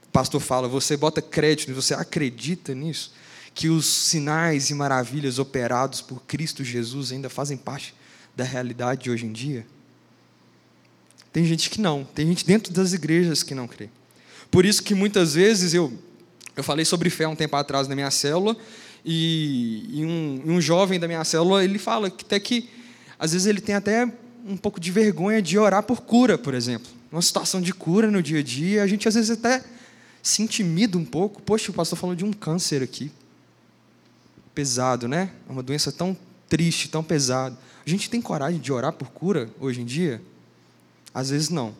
A 0.03 0.11
pastor 0.11 0.41
fala, 0.41 0.67
você 0.67 0.95
bota 0.95 1.23
crédito, 1.23 1.73
você 1.73 1.95
acredita 1.95 2.75
nisso? 2.75 3.11
Que 3.57 3.69
os 3.69 3.87
sinais 3.87 4.69
e 4.69 4.75
maravilhas 4.75 5.39
operados 5.39 5.99
por 5.99 6.21
Cristo 6.27 6.63
Jesus 6.63 7.11
ainda 7.11 7.27
fazem 7.27 7.57
parte 7.57 7.91
da 8.35 8.43
realidade 8.43 9.05
de 9.05 9.09
hoje 9.09 9.25
em 9.25 9.33
dia? 9.33 9.65
Tem 11.33 11.43
gente 11.43 11.67
que 11.67 11.81
não, 11.81 12.03
tem 12.03 12.27
gente 12.27 12.45
dentro 12.45 12.71
das 12.71 12.93
igrejas 12.93 13.41
que 13.41 13.55
não 13.55 13.67
crê. 13.67 13.89
Por 14.51 14.63
isso 14.63 14.83
que 14.83 14.93
muitas 14.93 15.33
vezes 15.33 15.73
eu, 15.73 15.91
eu 16.55 16.63
falei 16.63 16.85
sobre 16.85 17.09
fé 17.09 17.27
um 17.27 17.35
tempo 17.35 17.55
atrás 17.55 17.87
na 17.87 17.95
minha 17.95 18.11
célula, 18.11 18.55
e, 19.03 19.89
e, 19.89 20.05
um, 20.05 20.57
um 20.57 20.61
jovem 20.61 20.99
da 20.99 21.07
minha 21.07 21.23
célula, 21.23 21.63
ele 21.63 21.79
fala 21.79 22.11
que 22.11 22.23
até 22.23 22.39
que, 22.39 22.69
às 23.17 23.31
vezes 23.31 23.47
ele 23.47 23.59
tem 23.59 23.73
até 23.73 24.05
um 24.45 24.55
pouco 24.55 24.79
de 24.79 24.91
vergonha 24.91 25.41
de 25.41 25.57
orar 25.57 25.81
por 25.81 26.01
cura, 26.01 26.37
por 26.37 26.53
exemplo. 26.53 26.91
Uma 27.11 27.23
situação 27.23 27.59
de 27.59 27.73
cura 27.73 28.11
no 28.11 28.21
dia 28.21 28.37
a 28.37 28.43
dia, 28.43 28.83
a 28.83 28.87
gente 28.87 29.07
às 29.07 29.15
vezes 29.15 29.31
até 29.31 29.63
se 30.21 30.43
intimida 30.43 30.95
um 30.95 31.05
pouco. 31.05 31.41
Poxa, 31.41 31.71
o 31.71 31.73
pastor 31.73 31.97
falou 31.97 32.15
de 32.15 32.23
um 32.23 32.31
câncer 32.31 32.83
aqui. 32.83 33.11
Pesado, 34.57 35.07
né? 35.07 35.29
É 35.47 35.51
uma 35.51 35.61
doença 35.61 35.91
tão 35.91 36.17
triste, 36.49 36.89
tão 36.89 37.03
pesada. 37.03 37.55
A 37.85 37.87
gente 37.87 38.09
tem 38.09 38.19
coragem 38.19 38.59
de 38.59 38.73
orar 38.73 38.91
por 38.91 39.11
cura 39.11 39.51
hoje 39.59 39.81
em 39.81 39.85
dia? 39.85 40.19
Às 41.13 41.29
vezes 41.29 41.49
não. 41.49 41.75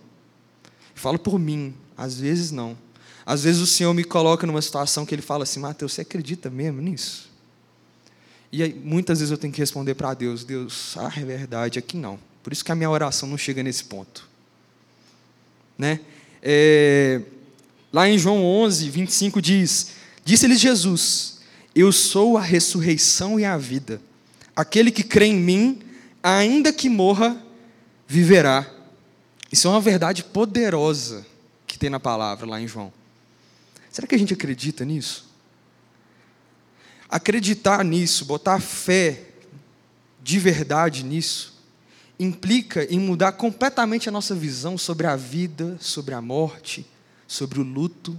falo 0.94 1.18
por 1.18 1.40
mim, 1.40 1.74
às 1.98 2.20
vezes 2.20 2.52
não. 2.52 2.78
Às 3.26 3.46
vezes 3.46 3.64
o 3.64 3.66
Senhor 3.66 3.92
me 3.96 4.04
coloca 4.04 4.46
numa 4.46 4.62
situação 4.62 5.08
que 5.08 5.16
Ele 5.16 5.24
fala 5.24 5.42
assim, 5.42 5.60
Mateus, 5.60 5.94
você 5.94 6.02
acredita 6.02 6.52
mesmo 6.52 6.80
nisso? 6.80 7.32
E 8.52 8.62
aí, 8.62 8.72
muitas 8.76 9.22
vezes 9.22 9.32
eu 9.32 9.40
tenho 9.40 9.52
que 9.52 9.60
responder 9.60 9.96
para 9.96 10.14
Deus, 10.14 10.44
Deus, 10.44 10.96
ah, 10.98 11.12
é 11.18 11.26
verdade, 11.26 11.80
aqui 11.80 11.98
não. 11.98 12.20
Por 12.44 12.54
isso 12.54 12.64
que 12.64 12.72
a 12.72 12.76
minha 12.76 12.92
oração 12.92 13.28
não 13.28 13.40
chega 13.40 13.64
nesse 13.64 13.86
ponto. 13.86 14.30
Né? 15.76 16.00
É, 16.44 17.24
lá 17.92 18.08
em 18.08 18.20
João 18.20 18.46
11, 18.46 18.88
25 18.88 19.42
diz, 19.42 19.94
Disse-lhes 20.24 20.60
Jesus, 20.60 21.37
eu 21.80 21.92
sou 21.92 22.38
a 22.38 22.42
ressurreição 22.42 23.40
e 23.40 23.46
a 23.46 23.58
vida. 23.58 24.02
Aquele 24.56 24.92
que 24.92 25.04
crê 25.04 25.28
em 25.28 25.36
mim, 25.36 25.82
ainda 26.24 26.74
que 26.74 26.90
morra, 26.90 27.42
viverá. 28.08 28.66
Isso 29.52 29.68
é 29.68 29.72
uma 29.72 29.82
verdade 29.82 30.24
poderosa 30.24 31.26
que 31.68 31.78
tem 31.78 31.90
na 31.90 32.00
palavra 32.00 32.48
lá 32.48 32.60
em 32.60 32.68
João. 32.68 32.92
Será 33.92 34.08
que 34.08 34.16
a 34.16 34.18
gente 34.18 34.34
acredita 34.34 34.84
nisso? 34.84 35.28
Acreditar 37.10 37.84
nisso, 37.86 38.26
botar 38.26 38.60
fé 38.60 39.26
de 40.22 40.40
verdade 40.40 41.04
nisso, 41.04 41.62
implica 42.20 42.84
em 42.94 43.00
mudar 43.00 43.34
completamente 43.34 44.10
a 44.10 44.12
nossa 44.12 44.36
visão 44.36 44.78
sobre 44.78 45.08
a 45.08 45.16
vida, 45.16 45.78
sobre 45.80 46.14
a 46.14 46.22
morte, 46.22 46.86
sobre 47.28 47.60
o 47.60 47.64
luto. 47.64 48.18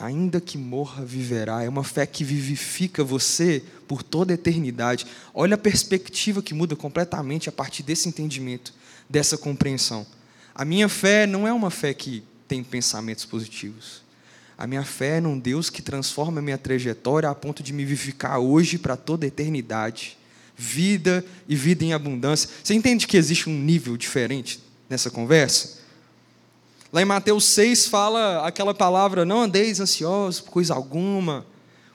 Ainda 0.00 0.40
que 0.40 0.56
morra, 0.56 1.04
viverá. 1.04 1.64
É 1.64 1.68
uma 1.68 1.82
fé 1.82 2.06
que 2.06 2.22
vivifica 2.22 3.02
você 3.02 3.64
por 3.88 4.00
toda 4.00 4.32
a 4.32 4.36
eternidade. 4.36 5.04
Olha 5.34 5.56
a 5.56 5.58
perspectiva 5.58 6.40
que 6.40 6.54
muda 6.54 6.76
completamente 6.76 7.48
a 7.48 7.52
partir 7.52 7.82
desse 7.82 8.08
entendimento, 8.08 8.72
dessa 9.10 9.36
compreensão. 9.36 10.06
A 10.54 10.64
minha 10.64 10.88
fé 10.88 11.26
não 11.26 11.48
é 11.48 11.52
uma 11.52 11.68
fé 11.68 11.92
que 11.92 12.22
tem 12.46 12.62
pensamentos 12.62 13.24
positivos. 13.24 14.02
A 14.56 14.68
minha 14.68 14.84
fé 14.84 15.16
é 15.16 15.20
num 15.20 15.36
Deus 15.36 15.68
que 15.68 15.82
transforma 15.82 16.38
a 16.38 16.42
minha 16.42 16.58
trajetória 16.58 17.28
a 17.28 17.34
ponto 17.34 17.60
de 17.60 17.72
me 17.72 17.84
vivificar 17.84 18.38
hoje 18.38 18.78
para 18.78 18.96
toda 18.96 19.26
a 19.26 19.28
eternidade. 19.28 20.16
Vida 20.56 21.24
e 21.48 21.56
vida 21.56 21.84
em 21.84 21.92
abundância. 21.92 22.48
Você 22.62 22.72
entende 22.72 23.04
que 23.04 23.16
existe 23.16 23.50
um 23.50 23.58
nível 23.58 23.96
diferente 23.96 24.62
nessa 24.88 25.10
conversa? 25.10 25.77
Lá 26.92 27.02
em 27.02 27.04
Mateus 27.04 27.44
6 27.44 27.86
fala 27.86 28.46
aquela 28.46 28.74
palavra: 28.74 29.24
não 29.24 29.42
andeis 29.42 29.80
ansiosos 29.80 30.40
por 30.40 30.50
coisa 30.50 30.74
alguma, 30.74 31.46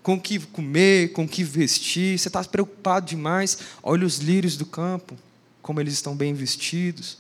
com 0.04 0.16
o 0.16 0.22
que 0.22 0.40
comer, 0.40 1.14
com 1.14 1.24
o 1.24 1.28
que 1.28 1.44
vestir. 1.44 2.20
Você 2.20 2.28
está 2.28 2.44
preocupado 2.44 3.08
demais. 3.08 3.58
Olha 3.82 4.06
os 4.06 4.18
lírios 4.18 4.56
do 4.56 4.66
campo, 4.66 5.18
como 5.62 5.80
eles 5.80 5.94
estão 5.94 6.16
bem 6.16 6.34
vestidos. 6.34 7.18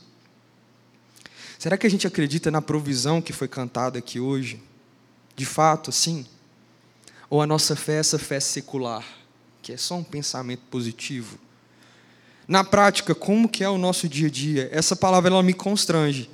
Será 1.57 1.77
que 1.77 1.87
a 1.87 1.89
gente 1.89 2.05
acredita 2.05 2.51
na 2.51 2.61
provisão 2.61 3.21
que 3.21 3.31
foi 3.31 3.47
cantada 3.47 3.97
aqui 3.97 4.19
hoje? 4.19 4.61
De 5.35 5.45
fato, 5.45 5.91
sim? 5.91 6.25
Ou 7.29 7.41
a 7.41 7.47
nossa 7.47 7.75
fé 7.75 7.93
é 7.93 7.99
essa 7.99 8.19
fé 8.19 8.39
secular, 8.39 9.03
que 9.61 9.71
é 9.71 9.77
só 9.77 9.95
um 9.95 10.03
pensamento 10.03 10.61
positivo? 10.69 11.39
Na 12.47 12.63
prática, 12.63 13.15
como 13.15 13.47
que 13.47 13.63
é 13.63 13.69
o 13.69 13.77
nosso 13.77 14.07
dia 14.09 14.27
a 14.27 14.29
dia? 14.29 14.69
Essa 14.71 14.95
palavra 14.95 15.31
ela 15.31 15.41
me 15.41 15.53
constrange. 15.53 16.29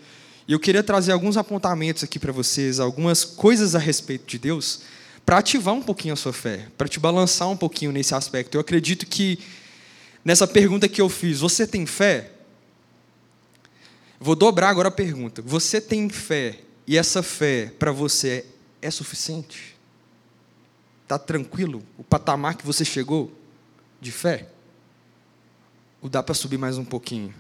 E 0.50 0.52
eu 0.52 0.60
queria 0.60 0.82
trazer 0.82 1.12
alguns 1.12 1.38
apontamentos 1.38 2.04
aqui 2.04 2.18
para 2.18 2.32
vocês, 2.32 2.80
algumas 2.80 3.24
coisas 3.24 3.76
a 3.76 3.78
respeito 3.78 4.26
de 4.26 4.40
Deus, 4.40 4.80
para 5.24 5.38
ativar 5.38 5.76
um 5.76 5.82
pouquinho 5.84 6.16
a 6.16 6.18
sua 6.18 6.34
fé, 6.34 6.68
para 6.76 6.88
te 6.88 7.00
balançar 7.00 7.48
um 7.48 7.56
pouquinho 7.56 7.92
nesse 7.92 8.16
aspecto. 8.16 8.56
Eu 8.56 8.62
acredito 8.62 9.06
que 9.06 9.38
nessa 10.26 10.48
pergunta 10.48 10.90
que 10.90 11.00
eu 11.00 11.08
fiz, 11.08 11.40
você 11.40 11.68
tem 11.68 11.86
fé? 11.86 12.32
Vou 14.20 14.36
dobrar 14.36 14.70
agora 14.70 14.88
a 14.88 14.92
pergunta. 14.92 15.40
Você 15.44 15.80
tem 15.80 16.10
fé 16.10 16.58
e 16.88 16.98
essa 16.98 17.22
fé 17.22 17.72
para 17.78 17.92
você 17.92 18.44
é 18.82 18.90
suficiente? 18.90 19.78
Está 21.04 21.20
tranquilo 21.20 21.84
o 21.96 22.04
patamar 22.04 22.56
que 22.56 22.66
você 22.66 22.84
chegou 22.84 23.32
de 24.02 24.12
fé? 24.12 24.50
Ou 26.02 26.10
dá 26.10 26.24
para 26.24 26.34
subir 26.34 26.58
mais 26.58 26.76
um 26.80 26.86
pouquinho? 26.86 27.36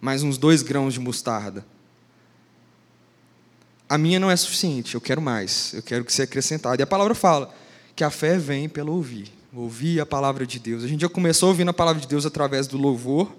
Mais 0.00 0.22
uns 0.22 0.38
dois 0.38 0.62
grãos 0.62 0.94
de 0.94 1.00
mostarda? 1.00 1.73
A 3.88 3.98
minha 3.98 4.18
não 4.18 4.30
é 4.30 4.36
suficiente, 4.36 4.94
eu 4.94 5.00
quero 5.00 5.20
mais, 5.20 5.72
eu 5.74 5.82
quero 5.82 6.04
que 6.04 6.12
seja 6.12 6.24
acrescentado. 6.24 6.80
E 6.80 6.82
a 6.82 6.86
palavra 6.86 7.14
fala 7.14 7.54
que 7.94 8.02
a 8.02 8.10
fé 8.10 8.38
vem 8.38 8.68
pelo 8.68 8.92
ouvir, 8.92 9.30
ouvir 9.52 10.00
a 10.00 10.06
palavra 10.06 10.46
de 10.46 10.58
Deus. 10.58 10.82
A 10.82 10.88
gente 10.88 11.02
já 11.02 11.08
começou 11.08 11.50
ouvindo 11.50 11.68
a 11.68 11.74
palavra 11.74 12.00
de 12.00 12.08
Deus 12.08 12.24
através 12.24 12.66
do 12.66 12.78
louvor, 12.78 13.30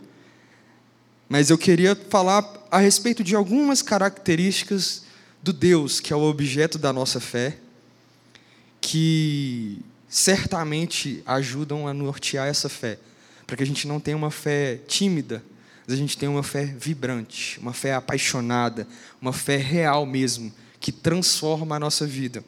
mas 1.27 1.49
eu 1.49 1.57
queria 1.57 1.95
falar 2.09 2.67
a 2.69 2.77
respeito 2.77 3.23
de 3.23 3.35
algumas 3.35 3.81
características 3.81 5.03
do 5.41 5.51
Deus 5.51 5.99
que 5.99 6.13
é 6.13 6.15
o 6.15 6.21
objeto 6.21 6.77
da 6.77 6.93
nossa 6.93 7.19
fé, 7.19 7.57
que 8.79 9.79
certamente 10.07 11.23
ajudam 11.25 11.87
a 11.87 11.93
nortear 11.93 12.47
essa 12.47 12.69
fé, 12.69 12.99
para 13.47 13.57
que 13.57 13.63
a 13.63 13.65
gente 13.65 13.87
não 13.87 13.99
tenha 13.99 14.15
uma 14.15 14.31
fé 14.31 14.79
tímida, 14.87 15.43
mas 15.85 15.93
a 15.93 15.97
gente 15.97 16.17
tenha 16.17 16.31
uma 16.31 16.43
fé 16.43 16.65
vibrante, 16.65 17.59
uma 17.59 17.73
fé 17.73 17.93
apaixonada, 17.93 18.87
uma 19.21 19.31
fé 19.31 19.57
real 19.57 20.05
mesmo, 20.05 20.51
que 20.79 20.91
transforma 20.91 21.75
a 21.75 21.79
nossa 21.79 22.07
vida. 22.07 22.43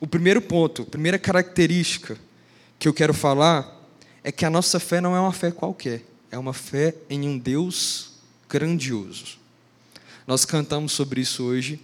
O 0.00 0.06
primeiro 0.06 0.40
ponto, 0.40 0.82
a 0.82 0.86
primeira 0.86 1.18
característica 1.18 2.18
que 2.78 2.88
eu 2.88 2.94
quero 2.94 3.12
falar 3.12 3.82
é 4.22 4.32
que 4.32 4.44
a 4.44 4.50
nossa 4.50 4.80
fé 4.80 5.00
não 5.00 5.14
é 5.14 5.20
uma 5.20 5.32
fé 5.32 5.50
qualquer, 5.50 6.02
é 6.30 6.38
uma 6.38 6.54
fé 6.54 6.94
em 7.10 7.28
um 7.28 7.38
Deus 7.38 8.12
grandioso. 8.48 9.38
Nós 10.26 10.44
cantamos 10.44 10.92
sobre 10.92 11.20
isso 11.20 11.44
hoje. 11.44 11.78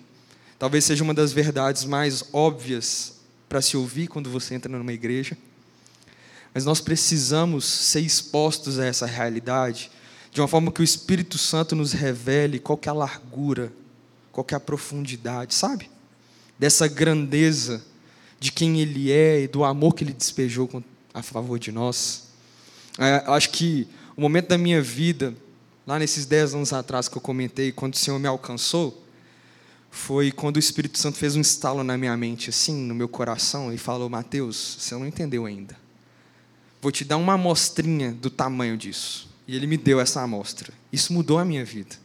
Talvez 0.59 0.85
seja 0.85 1.05
uma 1.05 1.13
das 1.15 1.33
verdades 1.33 1.85
mais 1.85 2.25
óbvias 2.33 3.21
para 3.49 3.61
se 3.61 3.77
ouvir 3.77 4.09
quando 4.09 4.31
você 4.31 4.55
entra 4.55 4.71
numa 4.71 4.93
igreja. 4.93 5.37
Mas 6.55 6.65
nós 6.65 6.81
precisamos 6.81 7.65
ser 7.65 8.01
expostos 8.01 8.79
a 8.79 8.87
essa 8.87 9.07
realidade 9.07 9.91
de 10.33 10.41
uma 10.41 10.49
forma 10.49 10.71
que 10.71 10.81
o 10.81 10.85
Espírito 10.85 11.37
Santo 11.39 11.75
nos 11.75 11.93
revele 11.93 12.59
qual 12.59 12.79
é 12.85 12.89
a 12.89 12.93
largura, 12.93 13.73
qual 14.31 14.47
é 14.51 14.55
a 14.55 14.61
profundidade, 14.61 15.55
sabe? 15.55 15.91
Dessa 16.59 16.87
grandeza 16.87 17.85
de 18.39 18.53
quem 18.53 18.81
Ele 18.81 19.11
é 19.11 19.43
e 19.43 19.49
do 19.49 19.65
amor 19.65 19.95
que 19.95 20.05
Ele 20.05 20.13
despejou 20.13 20.83
a 21.13 21.23
favor 21.23 21.59
de 21.59 21.73
nós. 21.73 22.29
É, 22.99 23.25
acho 23.27 23.51
que 23.51 23.89
o 24.17 24.21
momento 24.21 24.49
da 24.49 24.59
minha 24.59 24.81
vida 24.81 25.35
lá 25.87 25.99
nesses 25.99 26.27
dez 26.27 26.55
anos 26.55 26.73
atrás 26.73 27.09
que 27.09 27.17
eu 27.17 27.21
comentei, 27.21 27.73
quando 27.73 27.95
o 27.95 27.97
Senhor 27.97 28.19
me 28.19 28.29
alcançou, 28.29 29.05
foi 29.91 30.31
quando 30.31 30.57
o 30.57 30.61
Espírito 30.61 30.99
Santo 30.99 31.19
fez 31.19 31.35
um 31.35 31.41
estalo 31.41 31.83
na 31.83 31.99
minha 31.99 32.17
mente, 32.17 32.51
assim, 32.51 32.75
no 32.75 32.95
meu 32.95 33.09
coração, 33.09 33.73
e 33.73 33.79
falou: 33.79 34.09
Mateus, 34.09 34.77
você 34.79 34.95
não 34.95 35.07
entendeu 35.07 35.47
ainda. 35.47 35.77
Vou 36.81 36.93
te 36.93 37.05
dar 37.05 37.17
uma 37.17 37.35
amostrinha 37.35 38.13
do 38.13 38.31
tamanho 38.31 38.77
disso. 38.77 39.30
E 39.51 39.57
ele 39.57 39.67
me 39.67 39.77
deu 39.77 39.99
essa 39.99 40.23
amostra. 40.23 40.73
Isso 40.93 41.13
mudou 41.13 41.37
a 41.37 41.45
minha 41.45 41.65
vida. 41.65 41.97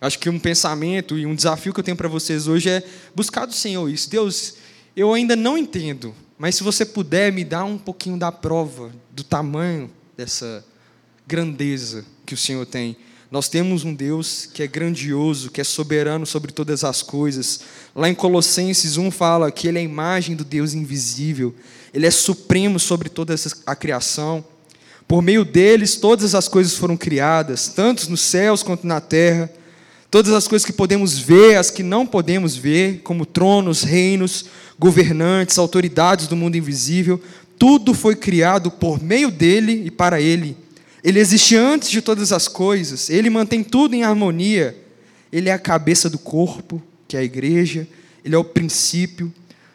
Acho 0.00 0.18
que 0.18 0.30
um 0.30 0.38
pensamento 0.38 1.18
e 1.18 1.26
um 1.26 1.34
desafio 1.34 1.70
que 1.70 1.80
eu 1.80 1.84
tenho 1.84 1.98
para 1.98 2.08
vocês 2.08 2.48
hoje 2.48 2.70
é 2.70 2.82
buscar 3.14 3.44
do 3.44 3.52
Senhor 3.52 3.90
isso. 3.90 4.08
Deus, 4.08 4.54
eu 4.96 5.12
ainda 5.12 5.36
não 5.36 5.58
entendo, 5.58 6.14
mas 6.38 6.54
se 6.54 6.62
você 6.62 6.86
puder 6.86 7.30
me 7.30 7.44
dar 7.44 7.64
um 7.64 7.76
pouquinho 7.76 8.16
da 8.16 8.32
prova 8.32 8.90
do 9.10 9.22
tamanho 9.22 9.90
dessa 10.16 10.64
grandeza 11.26 12.06
que 12.24 12.32
o 12.32 12.38
Senhor 12.38 12.64
tem. 12.64 12.96
Nós 13.30 13.50
temos 13.50 13.84
um 13.84 13.92
Deus 13.92 14.46
que 14.46 14.62
é 14.62 14.66
grandioso, 14.66 15.50
que 15.50 15.60
é 15.60 15.64
soberano 15.64 16.24
sobre 16.24 16.52
todas 16.52 16.84
as 16.84 17.02
coisas. 17.02 17.60
Lá 17.94 18.08
em 18.08 18.14
Colossenses 18.14 18.96
1 18.96 19.10
fala 19.10 19.52
que 19.52 19.68
Ele 19.68 19.76
é 19.76 19.82
a 19.82 19.84
imagem 19.84 20.34
do 20.34 20.44
Deus 20.44 20.72
invisível, 20.72 21.54
Ele 21.92 22.06
é 22.06 22.10
supremo 22.10 22.80
sobre 22.80 23.10
toda 23.10 23.34
a 23.66 23.76
criação. 23.76 24.42
Por 25.06 25.22
meio 25.22 25.44
deles, 25.44 25.96
todas 25.96 26.34
as 26.34 26.48
coisas 26.48 26.74
foram 26.74 26.96
criadas, 26.96 27.68
tanto 27.68 28.08
nos 28.10 28.20
céus 28.20 28.62
quanto 28.62 28.86
na 28.86 29.00
terra, 29.00 29.50
Todas 30.12 30.34
as 30.34 30.46
coisas 30.46 30.66
que 30.66 30.74
podemos 30.74 31.18
ver, 31.18 31.56
as 31.56 31.70
que 31.70 31.82
não 31.82 32.04
podemos 32.04 32.54
ver, 32.54 33.00
como 33.02 33.24
tronos, 33.24 33.82
reinos, 33.82 34.44
governantes, 34.78 35.56
autoridades 35.56 36.26
do 36.26 36.36
mundo 36.36 36.54
invisível, 36.54 37.18
tudo 37.58 37.94
foi 37.94 38.14
criado 38.14 38.70
por 38.70 39.02
meio 39.02 39.30
dele 39.30 39.84
e 39.86 39.90
para 39.90 40.20
ele. 40.20 40.54
Ele 41.02 41.18
existe 41.18 41.56
antes 41.56 41.88
de 41.88 42.02
todas 42.02 42.30
as 42.30 42.46
coisas, 42.46 43.08
ele 43.08 43.30
mantém 43.30 43.64
tudo 43.64 43.94
em 43.94 44.02
harmonia. 44.02 44.76
Ele 45.32 45.48
é 45.48 45.52
a 45.54 45.58
cabeça 45.58 46.10
do 46.10 46.18
corpo, 46.18 46.82
que 47.08 47.16
é 47.16 47.20
a 47.20 47.24
igreja, 47.24 47.88
ele 48.22 48.34
é 48.34 48.38
o 48.38 48.44
princípio 48.44 49.32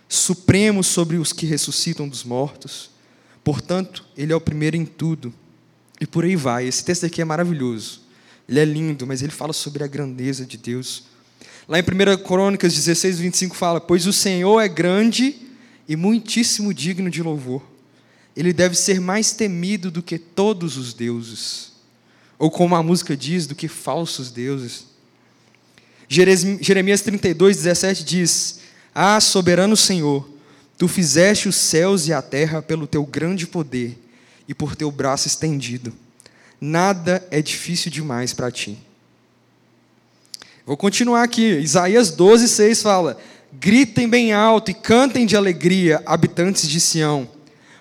supremo 0.07 0.83
sobre 0.83 1.17
os 1.17 1.33
que 1.33 1.47
ressuscitam 1.47 2.07
dos 2.07 2.23
mortos. 2.23 2.91
Portanto, 3.47 4.03
ele 4.17 4.33
é 4.33 4.35
o 4.35 4.41
primeiro 4.41 4.75
em 4.75 4.83
tudo. 4.83 5.33
E 6.01 6.05
por 6.05 6.25
aí 6.25 6.35
vai. 6.35 6.67
Esse 6.67 6.83
texto 6.83 7.05
aqui 7.05 7.21
é 7.21 7.23
maravilhoso. 7.23 8.01
Ele 8.45 8.59
é 8.59 8.65
lindo, 8.65 9.07
mas 9.07 9.21
ele 9.21 9.31
fala 9.31 9.53
sobre 9.53 9.85
a 9.85 9.87
grandeza 9.87 10.45
de 10.45 10.57
Deus. 10.57 11.05
Lá 11.65 11.79
em 11.79 11.81
1 11.81 12.23
Crônicas 12.25 12.73
16, 12.73 13.19
25 13.19 13.55
fala: 13.55 13.79
Pois 13.79 14.05
o 14.05 14.11
Senhor 14.11 14.59
é 14.59 14.67
grande 14.67 15.33
e 15.87 15.95
muitíssimo 15.95 16.73
digno 16.73 17.09
de 17.09 17.23
louvor. 17.23 17.63
Ele 18.35 18.51
deve 18.51 18.75
ser 18.75 18.99
mais 18.99 19.31
temido 19.31 19.89
do 19.89 20.03
que 20.03 20.19
todos 20.19 20.75
os 20.75 20.93
deuses. 20.93 21.71
Ou 22.37 22.51
como 22.51 22.75
a 22.75 22.83
música 22.83 23.15
diz, 23.15 23.47
do 23.47 23.55
que 23.55 23.69
falsos 23.69 24.29
deuses. 24.29 24.87
Jeremias 26.09 26.99
32, 26.99 27.55
17 27.55 28.03
diz: 28.03 28.59
Ah, 28.93 29.21
soberano 29.21 29.77
Senhor, 29.77 30.35
tu 30.77 30.87
fizeste 30.87 31.49
os 31.49 31.55
céus 31.55 32.07
e 32.07 32.13
a 32.13 32.21
terra 32.21 32.61
pelo 32.61 32.87
teu 32.87 33.05
grande 33.05 33.47
poder 33.47 33.97
e 34.47 34.53
por 34.53 34.75
teu 34.75 34.91
braço 34.91 35.27
estendido 35.27 35.93
nada 36.59 37.25
é 37.29 37.41
difícil 37.41 37.91
demais 37.91 38.33
para 38.33 38.51
ti. 38.51 38.77
Vou 40.65 40.75
continuar 40.75 41.23
aqui. 41.23 41.59
Isaías 41.59 42.11
12, 42.11 42.47
6 42.47 42.81
fala: 42.81 43.17
Gritem 43.53 44.09
bem 44.09 44.33
alto 44.33 44.71
e 44.71 44.73
cantem 44.73 45.25
de 45.25 45.37
alegria, 45.37 46.01
habitantes 46.05 46.67
de 46.67 46.79
Sião, 46.79 47.29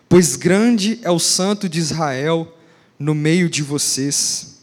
pois 0.09 0.37
grande 0.37 1.01
é 1.03 1.11
o 1.11 1.19
santo 1.19 1.69
de 1.69 1.79
Israel 1.79 2.53
no 2.99 3.15
meio 3.15 3.51
de 3.51 3.63
vocês. 3.63 4.57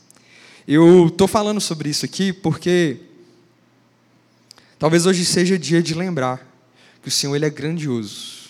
Eu 0.65 1.07
estou 1.07 1.27
falando 1.27 1.59
sobre 1.59 1.89
isso 1.89 2.05
aqui 2.05 2.31
porque 2.31 2.97
talvez 4.79 5.05
hoje 5.05 5.25
seja 5.25 5.59
dia 5.59 5.83
de 5.83 5.93
lembrar 5.93 6.52
que 7.03 7.09
o 7.09 7.11
Senhor 7.11 7.35
ele 7.35 7.45
é 7.45 7.49
grandioso. 7.49 8.43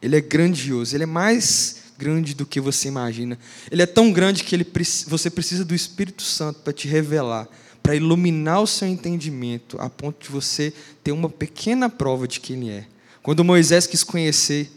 Ele 0.00 0.16
é 0.16 0.20
grandioso, 0.20 0.96
ele 0.96 1.02
é 1.02 1.06
mais 1.06 1.80
grande 1.98 2.34
do 2.34 2.46
que 2.46 2.60
você 2.60 2.88
imagina. 2.88 3.38
Ele 3.70 3.82
é 3.82 3.86
tão 3.86 4.10
grande 4.10 4.44
que 4.44 4.54
ele, 4.54 4.66
você 5.06 5.28
precisa 5.28 5.64
do 5.64 5.74
Espírito 5.74 6.22
Santo 6.22 6.60
para 6.60 6.72
te 6.72 6.88
revelar, 6.88 7.46
para 7.82 7.94
iluminar 7.94 8.62
o 8.62 8.66
seu 8.66 8.88
entendimento, 8.88 9.78
a 9.78 9.90
ponto 9.90 10.24
de 10.24 10.30
você 10.30 10.72
ter 11.04 11.12
uma 11.12 11.28
pequena 11.28 11.90
prova 11.90 12.26
de 12.26 12.40
quem 12.40 12.56
ele 12.56 12.70
é. 12.70 12.86
Quando 13.22 13.44
Moisés 13.44 13.86
quis 13.86 14.02
conhecer 14.02 14.70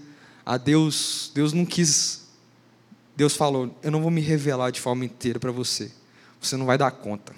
a 0.46 0.58
Deus, 0.58 1.32
Deus 1.34 1.54
não 1.54 1.66
quis. 1.66 2.24
Deus 3.16 3.34
falou: 3.34 3.74
Eu 3.82 3.92
não 3.92 4.02
vou 4.02 4.12
me 4.12 4.20
revelar 4.20 4.72
de 4.72 4.82
forma 4.82 5.06
inteira 5.06 5.40
para 5.40 5.52
você. 5.52 5.90
Você 6.42 6.58
não 6.58 6.66
vai 6.66 6.78
dar 6.78 6.92
conta. 6.92 7.34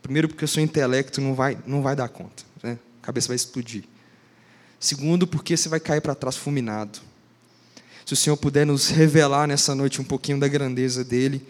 Primeiro, 0.00 0.28
porque 0.28 0.44
o 0.44 0.48
seu 0.48 0.62
intelecto 0.62 1.20
não 1.20 1.34
vai, 1.34 1.58
não 1.66 1.82
vai 1.82 1.96
dar 1.96 2.08
conta. 2.08 2.44
Né? 2.62 2.78
A 3.02 3.06
cabeça 3.06 3.26
vai 3.26 3.34
explodir. 3.34 3.82
Segundo, 4.84 5.26
porque 5.26 5.56
você 5.56 5.66
vai 5.66 5.80
cair 5.80 6.02
para 6.02 6.14
trás 6.14 6.36
fulminado. 6.36 6.98
Se 8.04 8.12
o 8.12 8.16
Senhor 8.16 8.36
puder 8.36 8.66
nos 8.66 8.90
revelar 8.90 9.46
nessa 9.48 9.74
noite 9.74 9.98
um 9.98 10.04
pouquinho 10.04 10.38
da 10.38 10.46
grandeza 10.46 11.02
dele, 11.02 11.42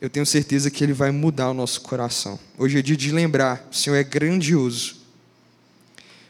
eu 0.00 0.08
tenho 0.08 0.24
certeza 0.24 0.70
que 0.70 0.82
ele 0.84 0.94
vai 0.94 1.10
mudar 1.10 1.50
o 1.50 1.54
nosso 1.54 1.82
coração. 1.82 2.40
Hoje 2.56 2.78
é 2.78 2.80
dia 2.80 2.96
de 2.96 3.12
lembrar: 3.12 3.68
o 3.70 3.76
Senhor 3.76 3.94
é 3.94 4.02
grandioso. 4.02 4.96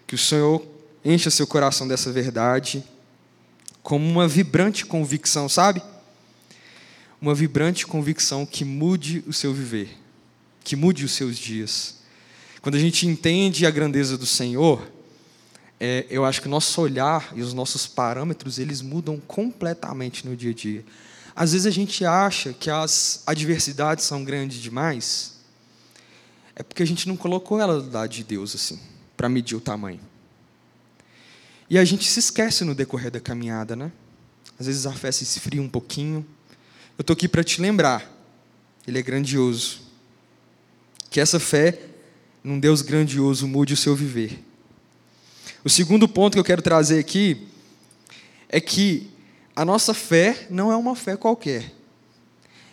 Que 0.05 0.17
o 0.17 0.19
Senhor 0.19 0.67
encha 1.05 1.31
seu 1.31 1.47
coração 1.47 1.87
dessa 1.87 2.11
verdade, 2.11 2.83
como 3.81 4.05
uma 4.05 4.27
vibrante 4.27 4.85
convicção, 4.85 5.49
sabe? 5.49 5.81
Uma 7.23 7.37
vibrante 7.37 7.87
convicção 7.87 8.45
que 8.45 8.65
mude 8.65 9.23
o 9.29 9.33
seu 9.33 9.55
viver, 9.55 9.97
que 10.65 10.75
mude 10.75 11.05
os 11.05 11.13
seus 11.13 11.39
dias. 11.39 11.99
Quando 12.61 12.75
a 12.75 12.81
gente 12.81 13.07
entende 13.07 13.65
a 13.65 13.71
grandeza 13.71 14.19
do 14.19 14.27
Senhor, 14.27 14.98
é, 15.81 16.07
eu 16.11 16.25
acho 16.25 16.41
que 16.41 16.49
o 16.49 16.51
nosso 16.51 16.81
olhar 16.81 17.33
e 17.35 17.41
os 17.41 17.55
nossos 17.55 17.87
parâmetros 17.87 18.59
eles 18.59 18.83
mudam 18.83 19.19
completamente 19.21 20.27
no 20.27 20.37
dia 20.37 20.51
a 20.51 20.55
dia. 20.55 20.85
Às 21.35 21.53
vezes 21.53 21.67
a 21.67 21.71
gente 21.71 22.05
acha 22.05 22.53
que 22.53 22.69
as 22.69 23.23
adversidades 23.27 24.05
são 24.05 24.25
grandes 24.25 24.59
demais, 24.59 25.35
é 26.57 26.63
porque 26.65 26.83
a 26.83 26.87
gente 26.87 27.07
não 27.07 27.17
colocou 27.17 27.61
ela 27.61 27.81
do 27.81 27.91
lado 27.91 28.11
de 28.11 28.25
Deus 28.25 28.55
assim, 28.57 28.81
para 29.17 29.29
medir 29.29 29.55
o 29.55 29.61
tamanho. 29.61 30.01
E 31.71 31.79
a 31.79 31.85
gente 31.85 32.09
se 32.09 32.19
esquece 32.19 32.65
no 32.65 32.75
decorrer 32.75 33.11
da 33.11 33.21
caminhada, 33.21 33.77
né? 33.77 33.93
Às 34.59 34.67
vezes 34.67 34.87
a 34.87 34.93
fé 34.93 35.13
se 35.13 35.23
esfria 35.23 35.63
um 35.63 35.69
pouquinho. 35.69 36.27
Eu 36.97 37.03
estou 37.03 37.15
aqui 37.15 37.29
para 37.29 37.45
te 37.45 37.61
lembrar, 37.61 38.11
Ele 38.87 38.99
é 38.99 39.03
grandioso. 39.03 39.83
Que 41.11 41.21
essa 41.21 41.39
fé 41.39 41.79
num 42.43 42.59
Deus 42.59 42.83
grandioso 42.83 43.47
mude 43.47 43.75
o 43.75 43.77
seu 43.77 43.95
viver. 43.95 44.48
O 45.69 45.71
segundo 45.71 46.09
ponto 46.09 46.33
que 46.33 46.39
eu 46.39 46.45
quero 46.45 46.63
trazer 46.63 46.99
aqui 46.99 47.47
é 48.49 48.59
que 48.59 49.11
a 49.55 49.67
nossa 49.67 49.93
fé 49.93 50.47
não 50.49 50.73
é 50.73 50.77
uma 50.77 50.97
fé 50.97 51.15
qualquer. 51.15 51.75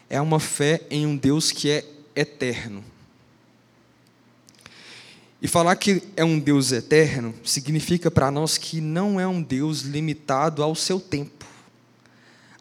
É 0.10 0.21
uma 0.21 0.39
fé 0.39 0.81
em 0.89 1.05
um 1.05 1.17
Deus 1.17 1.51
que 1.51 1.69
é 1.69 1.84
eterno. 2.15 2.81
E 5.41 5.47
falar 5.49 5.75
que 5.75 6.01
é 6.15 6.23
um 6.23 6.39
Deus 6.39 6.71
eterno 6.71 7.36
significa 7.43 8.10
para 8.10 8.31
nós 8.31 8.58
que 8.58 8.79
não 8.79 9.19
é 9.19 9.27
um 9.27 9.43
Deus 9.43 9.81
limitado 9.81 10.63
ao 10.63 10.73
seu 10.73 10.97
tempo, 10.97 11.45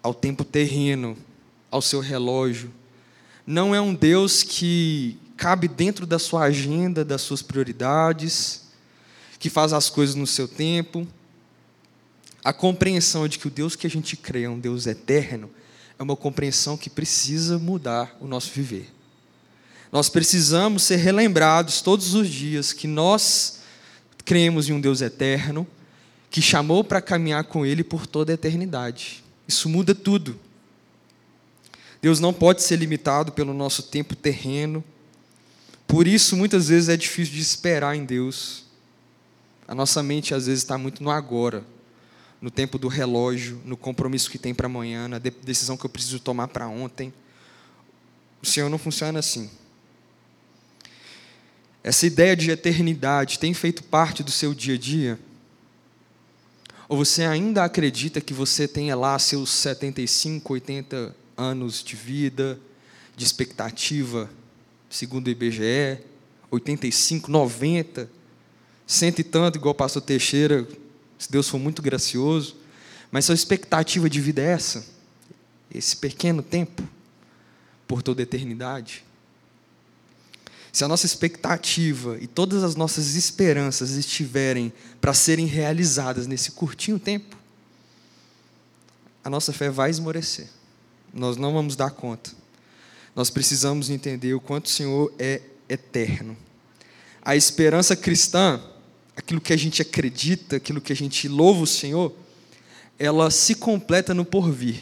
ao 0.02 0.12
tempo 0.12 0.42
terreno, 0.42 1.16
ao 1.70 1.80
seu 1.80 2.00
relógio. 2.00 2.72
Não 3.46 3.72
é 3.72 3.80
um 3.80 3.94
Deus 3.94 4.42
que 4.42 5.16
cabe 5.36 5.68
dentro 5.68 6.04
da 6.04 6.18
sua 6.18 6.42
agenda, 6.42 7.04
das 7.04 7.22
suas 7.22 7.40
prioridades 7.40 8.63
que 9.38 9.50
faz 9.50 9.72
as 9.72 9.90
coisas 9.90 10.14
no 10.14 10.26
seu 10.26 10.48
tempo. 10.48 11.06
A 12.42 12.52
compreensão 12.52 13.26
de 13.26 13.38
que 13.38 13.46
o 13.46 13.50
Deus 13.50 13.76
que 13.76 13.86
a 13.86 13.90
gente 13.90 14.16
crê 14.16 14.42
é 14.42 14.50
um 14.50 14.58
Deus 14.58 14.86
eterno 14.86 15.50
é 15.98 16.02
uma 16.02 16.16
compreensão 16.16 16.76
que 16.76 16.90
precisa 16.90 17.58
mudar 17.58 18.16
o 18.20 18.26
nosso 18.26 18.50
viver. 18.50 18.92
Nós 19.92 20.08
precisamos 20.08 20.82
ser 20.82 20.96
relembrados 20.96 21.80
todos 21.80 22.14
os 22.14 22.28
dias 22.28 22.72
que 22.72 22.88
nós 22.88 23.60
cremos 24.24 24.68
em 24.68 24.72
um 24.72 24.80
Deus 24.80 25.00
eterno, 25.00 25.66
que 26.30 26.42
chamou 26.42 26.82
para 26.82 27.00
caminhar 27.00 27.44
com 27.44 27.64
Ele 27.64 27.84
por 27.84 28.06
toda 28.06 28.32
a 28.32 28.34
eternidade. 28.34 29.22
Isso 29.46 29.68
muda 29.68 29.94
tudo. 29.94 30.38
Deus 32.02 32.18
não 32.18 32.32
pode 32.32 32.62
ser 32.62 32.76
limitado 32.76 33.30
pelo 33.30 33.54
nosso 33.54 33.84
tempo 33.84 34.16
terreno. 34.16 34.82
Por 35.86 36.08
isso, 36.08 36.36
muitas 36.36 36.68
vezes 36.68 36.88
é 36.88 36.96
difícil 36.96 37.34
de 37.34 37.40
esperar 37.40 37.94
em 37.94 38.04
Deus. 38.04 38.63
A 39.66 39.74
nossa 39.74 40.02
mente 40.02 40.34
às 40.34 40.46
vezes 40.46 40.62
está 40.62 40.76
muito 40.76 41.02
no 41.02 41.10
agora, 41.10 41.64
no 42.40 42.50
tempo 42.50 42.78
do 42.78 42.88
relógio, 42.88 43.60
no 43.64 43.76
compromisso 43.76 44.30
que 44.30 44.38
tem 44.38 44.54
para 44.54 44.66
amanhã, 44.66 45.08
na 45.08 45.18
decisão 45.18 45.76
que 45.76 45.86
eu 45.86 45.90
preciso 45.90 46.20
tomar 46.20 46.48
para 46.48 46.68
ontem. 46.68 47.12
O 48.42 48.46
Senhor 48.46 48.68
não 48.68 48.76
funciona 48.76 49.18
assim. 49.18 49.50
Essa 51.82 52.06
ideia 52.06 52.36
de 52.36 52.50
eternidade 52.50 53.38
tem 53.38 53.52
feito 53.52 53.82
parte 53.82 54.22
do 54.22 54.30
seu 54.30 54.54
dia 54.54 54.74
a 54.74 54.78
dia? 54.78 55.18
Ou 56.88 56.96
você 56.96 57.24
ainda 57.24 57.64
acredita 57.64 58.20
que 58.20 58.34
você 58.34 58.68
tenha 58.68 58.94
lá 58.94 59.18
seus 59.18 59.50
75, 59.50 60.52
80 60.52 61.16
anos 61.36 61.82
de 61.82 61.96
vida, 61.96 62.58
de 63.16 63.24
expectativa, 63.24 64.30
segundo 64.90 65.26
o 65.26 65.30
IBGE, 65.30 65.98
85, 66.50 67.30
90? 67.30 68.08
Cento 68.86 69.20
e 69.20 69.24
tanto, 69.24 69.58
igual 69.58 69.72
o 69.72 69.76
pastor 69.76 70.02
Teixeira, 70.02 70.66
se 71.18 71.30
Deus 71.30 71.48
for 71.48 71.58
muito 71.58 71.80
gracioso, 71.80 72.56
mas 73.10 73.24
sua 73.24 73.34
expectativa 73.34 74.10
de 74.10 74.20
vida 74.20 74.42
é 74.42 74.46
essa? 74.46 74.84
Esse 75.72 75.96
pequeno 75.96 76.42
tempo, 76.42 76.82
por 77.86 78.02
toda 78.02 78.20
a 78.20 78.24
eternidade? 78.24 79.04
Se 80.72 80.82
a 80.84 80.88
nossa 80.88 81.06
expectativa 81.06 82.18
e 82.20 82.26
todas 82.26 82.64
as 82.64 82.74
nossas 82.74 83.14
esperanças 83.14 83.90
estiverem 83.92 84.72
para 85.00 85.14
serem 85.14 85.46
realizadas 85.46 86.26
nesse 86.26 86.50
curtinho 86.50 86.98
tempo, 86.98 87.36
a 89.22 89.30
nossa 89.30 89.52
fé 89.52 89.70
vai 89.70 89.90
esmorecer. 89.90 90.48
Nós 91.12 91.36
não 91.36 91.52
vamos 91.52 91.76
dar 91.76 91.90
conta. 91.90 92.32
Nós 93.14 93.30
precisamos 93.30 93.88
entender 93.88 94.34
o 94.34 94.40
quanto 94.40 94.66
o 94.66 94.70
Senhor 94.70 95.14
é 95.16 95.40
eterno. 95.68 96.36
A 97.22 97.36
esperança 97.36 97.94
cristã 97.94 98.60
aquilo 99.16 99.40
que 99.40 99.52
a 99.52 99.56
gente 99.56 99.80
acredita, 99.82 100.56
aquilo 100.56 100.80
que 100.80 100.92
a 100.92 100.96
gente 100.96 101.28
louva 101.28 101.62
o 101.62 101.66
Senhor, 101.66 102.12
ela 102.98 103.30
se 103.30 103.54
completa 103.54 104.14
no 104.14 104.24
porvir. 104.24 104.80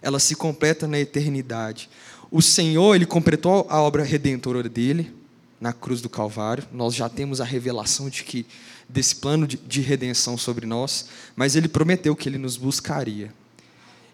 Ela 0.00 0.18
se 0.18 0.34
completa 0.34 0.86
na 0.86 0.98
eternidade. 0.98 1.88
O 2.30 2.42
Senhor, 2.42 2.94
ele 2.94 3.06
completou 3.06 3.66
a 3.68 3.80
obra 3.80 4.02
redentora 4.02 4.68
dele, 4.68 5.12
na 5.60 5.72
cruz 5.72 6.00
do 6.00 6.08
Calvário. 6.08 6.64
Nós 6.72 6.94
já 6.94 7.08
temos 7.08 7.40
a 7.40 7.44
revelação 7.44 8.08
de 8.08 8.24
que 8.24 8.44
desse 8.88 9.14
plano 9.14 9.46
de, 9.46 9.56
de 9.56 9.80
redenção 9.80 10.36
sobre 10.36 10.66
nós, 10.66 11.06
mas 11.36 11.54
ele 11.54 11.68
prometeu 11.68 12.16
que 12.16 12.28
ele 12.28 12.36
nos 12.36 12.56
buscaria. 12.56 13.32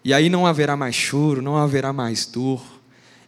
E 0.03 0.13
aí 0.13 0.29
não 0.29 0.45
haverá 0.45 0.77
mais 0.77 0.95
choro, 0.95 1.41
não 1.41 1.57
haverá 1.57 1.91
mais 1.91 2.25
dor. 2.25 2.63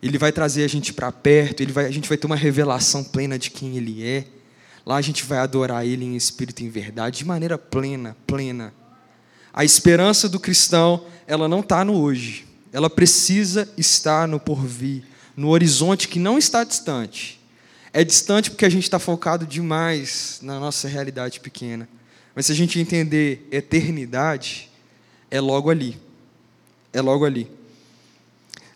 Ele 0.02 0.18
vai 0.18 0.32
trazer 0.32 0.64
a 0.64 0.68
gente 0.68 0.94
para 0.94 1.12
perto, 1.12 1.62
ele 1.62 1.72
vai, 1.72 1.86
a 1.86 1.92
gente 1.92 2.08
vai 2.08 2.18
ter 2.18 2.28
uma 2.28 2.36
revelação 2.36 3.04
plena 3.04 3.38
de 3.38 3.50
quem 3.50 3.76
ele 3.76 4.04
é. 4.04 4.26
Lá 4.86 4.96
a 4.96 5.02
gente 5.02 5.24
vai 5.24 5.40
adorar 5.40 5.86
ele 5.86 6.06
em 6.06 6.16
espírito 6.16 6.62
e 6.62 6.66
em 6.66 6.70
verdade, 6.70 7.20
de 7.20 7.26
maneira 7.26 7.58
plena, 7.58 8.18
plena. 8.26 8.74
A 9.54 9.64
esperança 9.64 10.28
do 10.28 10.40
cristão, 10.40 11.06
ela 11.28 11.48
não 11.48 11.60
está 11.60 11.84
no 11.86 11.94
hoje. 11.94 12.48
Ela 12.72 12.90
precisa 12.90 13.70
estar 13.78 14.28
no 14.28 14.40
porvir, 14.40 15.04
no 15.36 15.50
horizonte 15.50 16.08
que 16.08 16.20
não 16.20 16.38
está 16.38 16.64
distante. 16.64 17.40
É 17.94 18.04
distante 18.04 18.50
porque 18.50 18.66
a 18.66 18.70
gente 18.70 18.84
está 18.84 18.98
focado 18.98 19.46
demais 19.46 20.40
na 20.42 20.60
nossa 20.60 20.88
realidade 20.88 21.42
pequena. 21.42 21.88
Mas 22.34 22.46
se 22.46 22.54
a 22.54 22.56
gente 22.56 22.80
entender 22.80 23.46
eternidade, 23.52 24.70
é 25.30 25.42
logo 25.42 25.70
ali. 25.70 26.00
É 26.94 27.02
logo 27.02 27.26
ali. 27.26 27.52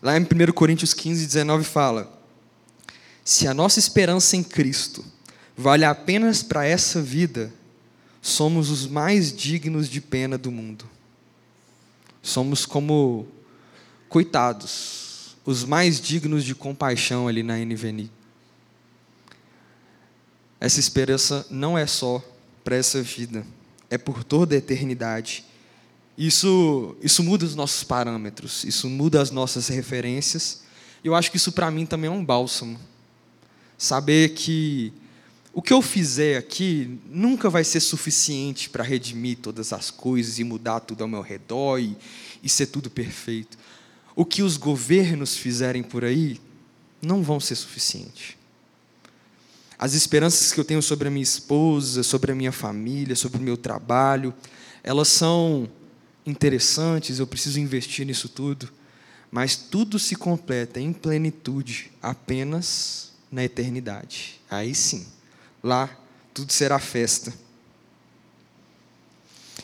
Lá 0.02 0.16
em 0.18 0.22
1 0.22 0.52
Coríntios 0.52 0.92
15, 0.92 1.26
19 1.26 1.64
fala: 1.64 2.20
Se 3.24 3.48
a 3.48 3.54
nossa 3.54 3.78
esperança 3.78 4.36
em 4.36 4.42
Cristo 4.42 5.02
vale 5.56 5.84
apenas 5.84 6.42
para 6.42 6.66
essa 6.66 7.00
vida, 7.00 7.52
somos 8.20 8.70
os 8.70 8.86
mais 8.86 9.34
dignos 9.34 9.88
de 9.88 10.00
pena 10.00 10.36
do 10.36 10.50
mundo. 10.50 10.84
Somos 12.22 12.66
como 12.66 13.26
coitados, 14.08 15.36
os 15.44 15.64
mais 15.64 16.00
dignos 16.00 16.44
de 16.44 16.54
compaixão 16.54 17.26
ali 17.26 17.42
na 17.42 17.56
NVNI. 17.56 18.10
Essa 20.60 20.80
esperança 20.80 21.46
não 21.50 21.78
é 21.78 21.86
só 21.86 22.22
para 22.64 22.76
essa 22.76 23.02
vida, 23.02 23.46
é 23.88 23.96
por 23.96 24.24
toda 24.24 24.54
a 24.54 24.58
eternidade. 24.58 25.44
Isso, 26.18 26.96
isso 27.02 27.22
muda 27.22 27.44
os 27.44 27.54
nossos 27.54 27.84
parâmetros, 27.84 28.64
isso 28.64 28.88
muda 28.88 29.20
as 29.20 29.30
nossas 29.30 29.68
referências. 29.68 30.62
E 31.04 31.06
eu 31.06 31.14
acho 31.14 31.30
que 31.30 31.36
isso 31.36 31.52
para 31.52 31.70
mim 31.70 31.86
também 31.86 32.08
é 32.08 32.12
um 32.12 32.24
bálsamo. 32.24 32.80
Saber 33.78 34.30
que 34.30 34.92
o 35.56 35.62
que 35.62 35.72
eu 35.72 35.80
fizer 35.80 36.36
aqui 36.36 37.00
nunca 37.08 37.48
vai 37.48 37.64
ser 37.64 37.80
suficiente 37.80 38.68
para 38.68 38.84
redimir 38.84 39.38
todas 39.38 39.72
as 39.72 39.90
coisas 39.90 40.38
e 40.38 40.44
mudar 40.44 40.80
tudo 40.80 41.00
ao 41.00 41.08
meu 41.08 41.22
redor 41.22 41.78
e, 41.78 41.96
e 42.42 42.48
ser 42.48 42.66
tudo 42.66 42.90
perfeito. 42.90 43.56
O 44.14 44.22
que 44.22 44.42
os 44.42 44.58
governos 44.58 45.34
fizerem 45.34 45.82
por 45.82 46.04
aí 46.04 46.38
não 47.00 47.22
vão 47.22 47.40
ser 47.40 47.54
suficiente. 47.54 48.36
As 49.78 49.94
esperanças 49.94 50.52
que 50.52 50.60
eu 50.60 50.64
tenho 50.64 50.82
sobre 50.82 51.08
a 51.08 51.10
minha 51.10 51.22
esposa, 51.22 52.02
sobre 52.02 52.32
a 52.32 52.34
minha 52.34 52.52
família, 52.52 53.16
sobre 53.16 53.38
o 53.38 53.42
meu 53.42 53.56
trabalho, 53.56 54.34
elas 54.84 55.08
são 55.08 55.66
interessantes, 56.26 57.18
eu 57.18 57.26
preciso 57.26 57.58
investir 57.58 58.04
nisso 58.04 58.28
tudo, 58.28 58.70
mas 59.30 59.56
tudo 59.56 59.98
se 59.98 60.16
completa 60.16 60.78
em 60.78 60.92
plenitude 60.92 61.90
apenas 62.02 63.12
na 63.32 63.42
eternidade. 63.42 64.38
Aí 64.50 64.74
sim 64.74 65.15
lá 65.62 65.90
tudo 66.36 66.52
será 66.52 66.78
festa. 66.78 67.32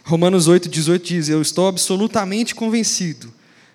Romanos 0.05 0.49
8, 0.49 0.71
18 0.71 1.05
diz: 1.05 1.29
Eu 1.29 1.43
estou 1.43 1.69
absolutamente 1.69 2.55
convencido 2.55 3.33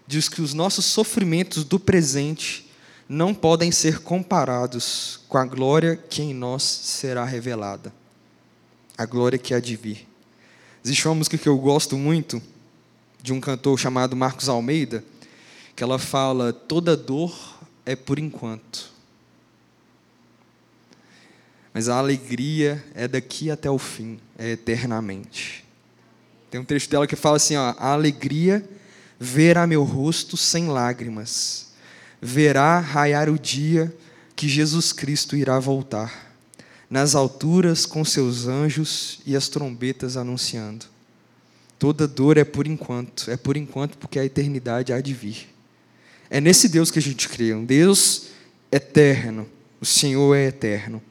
de 0.08 0.20
que 0.30 0.42
os 0.42 0.54
nossos 0.54 0.86
sofrimentos 0.86 1.64
do 1.64 1.80
presente 1.80 2.68
não 3.08 3.36
podem 3.36 3.72
ser 3.72 4.00
comparados 4.00 5.20
com 5.30 5.38
a 5.38 5.46
glória 5.46 5.96
que 5.96 6.24
em 6.24 6.34
nós 6.34 6.64
será 6.64 7.24
revelada. 7.24 7.94
A 8.98 9.06
glória 9.06 9.38
que 9.38 9.54
há 9.54 9.60
de 9.60 9.76
vir. 9.76 10.08
Existe 10.84 11.08
uma 11.08 11.16
música 11.16 11.38
que 11.38 11.48
eu 11.48 11.58
gosto 11.58 11.96
muito, 11.96 12.42
de 13.22 13.32
um 13.32 13.40
cantor 13.40 13.78
chamado 13.78 14.16
Marcos 14.16 14.50
Almeida, 14.50 15.04
que 15.76 15.84
ela 15.84 16.00
fala: 16.00 16.52
Toda 16.52 16.98
dor 16.98 17.60
é 17.86 17.96
por 17.96 18.18
enquanto 18.18 18.97
mas 21.78 21.90
a 21.90 22.00
alegria 22.00 22.84
é 22.96 23.08
daqui 23.08 23.52
até 23.52 23.70
o 23.70 23.78
fim, 23.78 24.20
é 24.36 24.54
eternamente. 24.54 25.64
Tem 26.50 26.60
um 26.60 26.66
trecho 26.66 26.90
dela 26.90 27.06
que 27.06 27.16
fala 27.16 27.38
assim: 27.38 27.56
ó, 27.56 27.76
a 27.78 27.92
alegria 27.92 28.68
verá 29.20 29.68
meu 29.68 29.84
rosto 29.84 30.36
sem 30.36 30.70
lágrimas, 30.70 31.68
verá 32.20 32.80
raiar 32.80 33.30
o 33.30 33.38
dia 33.38 33.96
que 34.36 34.50
Jesus 34.50 34.92
Cristo 34.92 35.36
irá 35.36 35.60
voltar, 35.60 36.34
nas 36.90 37.14
alturas 37.14 37.86
com 37.86 38.04
seus 38.04 38.48
anjos 38.48 39.20
e 39.24 39.36
as 39.36 39.48
trombetas 39.48 40.18
anunciando. 40.18 40.88
Toda 41.78 42.08
dor 42.08 42.38
é 42.38 42.44
por 42.44 42.66
enquanto, 42.66 43.30
é 43.30 43.38
por 43.38 43.56
enquanto 43.56 44.00
porque 44.00 44.18
a 44.18 44.26
eternidade 44.26 44.92
há 44.92 45.00
de 45.00 45.14
vir. 45.14 45.48
É 46.28 46.42
nesse 46.42 46.70
Deus 46.70 46.90
que 46.90 46.98
a 46.98 47.04
gente 47.04 47.30
crê, 47.30 47.54
um 47.54 47.64
Deus 47.64 48.30
eterno. 48.72 49.48
O 49.80 49.86
Senhor 49.86 50.34
é 50.34 50.48
eterno. 50.48 51.04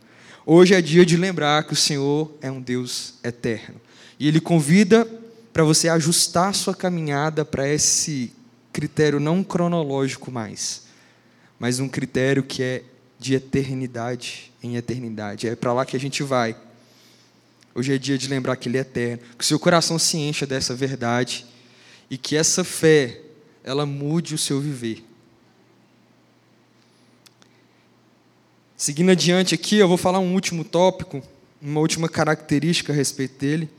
Hoje 0.48 0.74
é 0.74 0.80
dia 0.80 1.04
de 1.04 1.16
lembrar 1.16 1.64
que 1.64 1.72
o 1.72 1.76
Senhor 1.76 2.32
é 2.40 2.48
um 2.48 2.60
Deus 2.60 3.14
eterno. 3.24 3.80
E 4.16 4.28
Ele 4.28 4.40
convida 4.40 5.04
para 5.52 5.64
você 5.64 5.88
ajustar 5.88 6.54
sua 6.54 6.72
caminhada 6.72 7.44
para 7.44 7.68
esse 7.68 8.32
critério 8.72 9.18
não 9.18 9.42
cronológico 9.42 10.30
mais, 10.30 10.84
mas 11.58 11.80
um 11.80 11.88
critério 11.88 12.44
que 12.44 12.62
é 12.62 12.84
de 13.18 13.34
eternidade 13.34 14.52
em 14.62 14.76
eternidade. 14.76 15.48
É 15.48 15.56
para 15.56 15.72
lá 15.72 15.84
que 15.84 15.96
a 15.96 16.00
gente 16.00 16.22
vai. 16.22 16.54
Hoje 17.74 17.92
é 17.92 17.98
dia 17.98 18.16
de 18.16 18.28
lembrar 18.28 18.54
que 18.54 18.68
Ele 18.68 18.78
é 18.78 18.82
eterno, 18.82 19.24
que 19.36 19.42
o 19.42 19.46
seu 19.46 19.58
coração 19.58 19.98
se 19.98 20.16
encha 20.16 20.46
dessa 20.46 20.76
verdade 20.76 21.44
e 22.08 22.16
que 22.16 22.36
essa 22.36 22.62
fé 22.62 23.20
ela 23.64 23.84
mude 23.84 24.36
o 24.36 24.38
seu 24.38 24.60
viver. 24.60 25.04
Seguindo 28.76 29.10
adiante 29.10 29.54
aqui, 29.54 29.76
eu 29.76 29.88
vou 29.88 29.96
falar 29.96 30.18
um 30.18 30.34
último 30.34 30.62
tópico, 30.62 31.22
uma 31.62 31.80
última 31.80 32.10
característica 32.10 32.92
a 32.92 32.96
respeito 32.96 33.38
dele, 33.38 33.70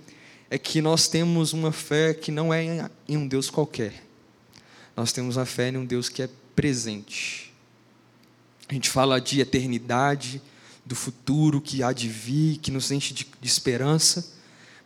é 0.49 0.57
que 0.57 0.81
nós 0.81 1.07
temos 1.07 1.53
uma 1.53 1.71
fé 1.71 2.15
que 2.15 2.31
não 2.31 2.51
é 2.51 2.89
em 3.07 3.15
um 3.15 3.27
Deus 3.27 3.47
qualquer. 3.47 4.03
Nós 4.95 5.11
temos 5.11 5.37
a 5.37 5.45
fé 5.45 5.69
em 5.69 5.77
um 5.77 5.85
Deus 5.85 6.09
que 6.09 6.23
é 6.23 6.29
presente. 6.55 7.53
A 8.67 8.73
gente 8.73 8.89
fala 8.89 9.21
de 9.21 9.39
eternidade, 9.39 10.41
do 10.83 10.95
futuro 10.95 11.61
que 11.61 11.83
há 11.83 11.91
de 11.93 12.09
vir, 12.09 12.57
que 12.57 12.71
nos 12.71 12.89
enche 12.89 13.13
de, 13.13 13.27
de 13.39 13.47
esperança, 13.47 14.33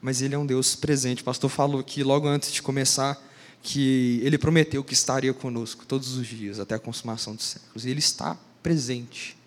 mas 0.01 0.21
ele 0.21 0.35
é 0.35 0.37
um 0.37 0.45
Deus 0.45 0.75
presente. 0.75 1.21
O 1.21 1.25
pastor 1.25 1.49
falou 1.49 1.79
aqui 1.79 2.03
logo 2.03 2.27
antes 2.27 2.51
de 2.51 2.61
começar 2.61 3.17
que 3.63 4.19
ele 4.23 4.37
prometeu 4.37 4.83
que 4.83 4.93
estaria 4.93 5.33
conosco 5.33 5.85
todos 5.85 6.17
os 6.17 6.27
dias 6.27 6.59
até 6.59 6.75
a 6.75 6.79
consumação 6.79 7.33
dos 7.33 7.45
séculos. 7.45 7.85
E 7.85 7.89
ele 7.89 7.99
está 7.99 8.37
presente 8.61 9.39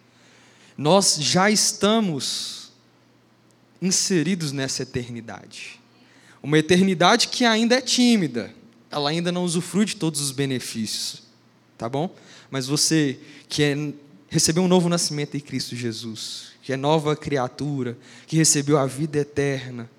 nós 0.76 1.16
já 1.20 1.50
estamos 1.50 2.72
inseridos 3.80 4.52
nessa 4.52 4.82
eternidade. 4.82 5.80
Uma 6.42 6.58
eternidade 6.58 7.28
que 7.28 7.44
ainda 7.44 7.76
é 7.76 7.80
tímida, 7.80 8.52
ela 8.90 9.10
ainda 9.10 9.32
não 9.32 9.44
usufrui 9.44 9.84
de 9.84 9.96
todos 9.96 10.20
os 10.20 10.30
benefícios, 10.30 11.22
tá 11.76 11.88
bom? 11.88 12.14
Mas 12.50 12.66
você 12.66 13.18
que 13.48 13.62
é, 13.62 13.92
recebeu 14.28 14.62
um 14.62 14.68
novo 14.68 14.88
nascimento 14.88 15.36
em 15.36 15.40
Cristo 15.40 15.74
Jesus, 15.76 16.52
que 16.62 16.72
é 16.72 16.76
nova 16.76 17.16
criatura, 17.16 17.96
que 18.26 18.36
recebeu 18.36 18.78
a 18.78 18.86
vida 18.86 19.18
eterna, 19.18 19.90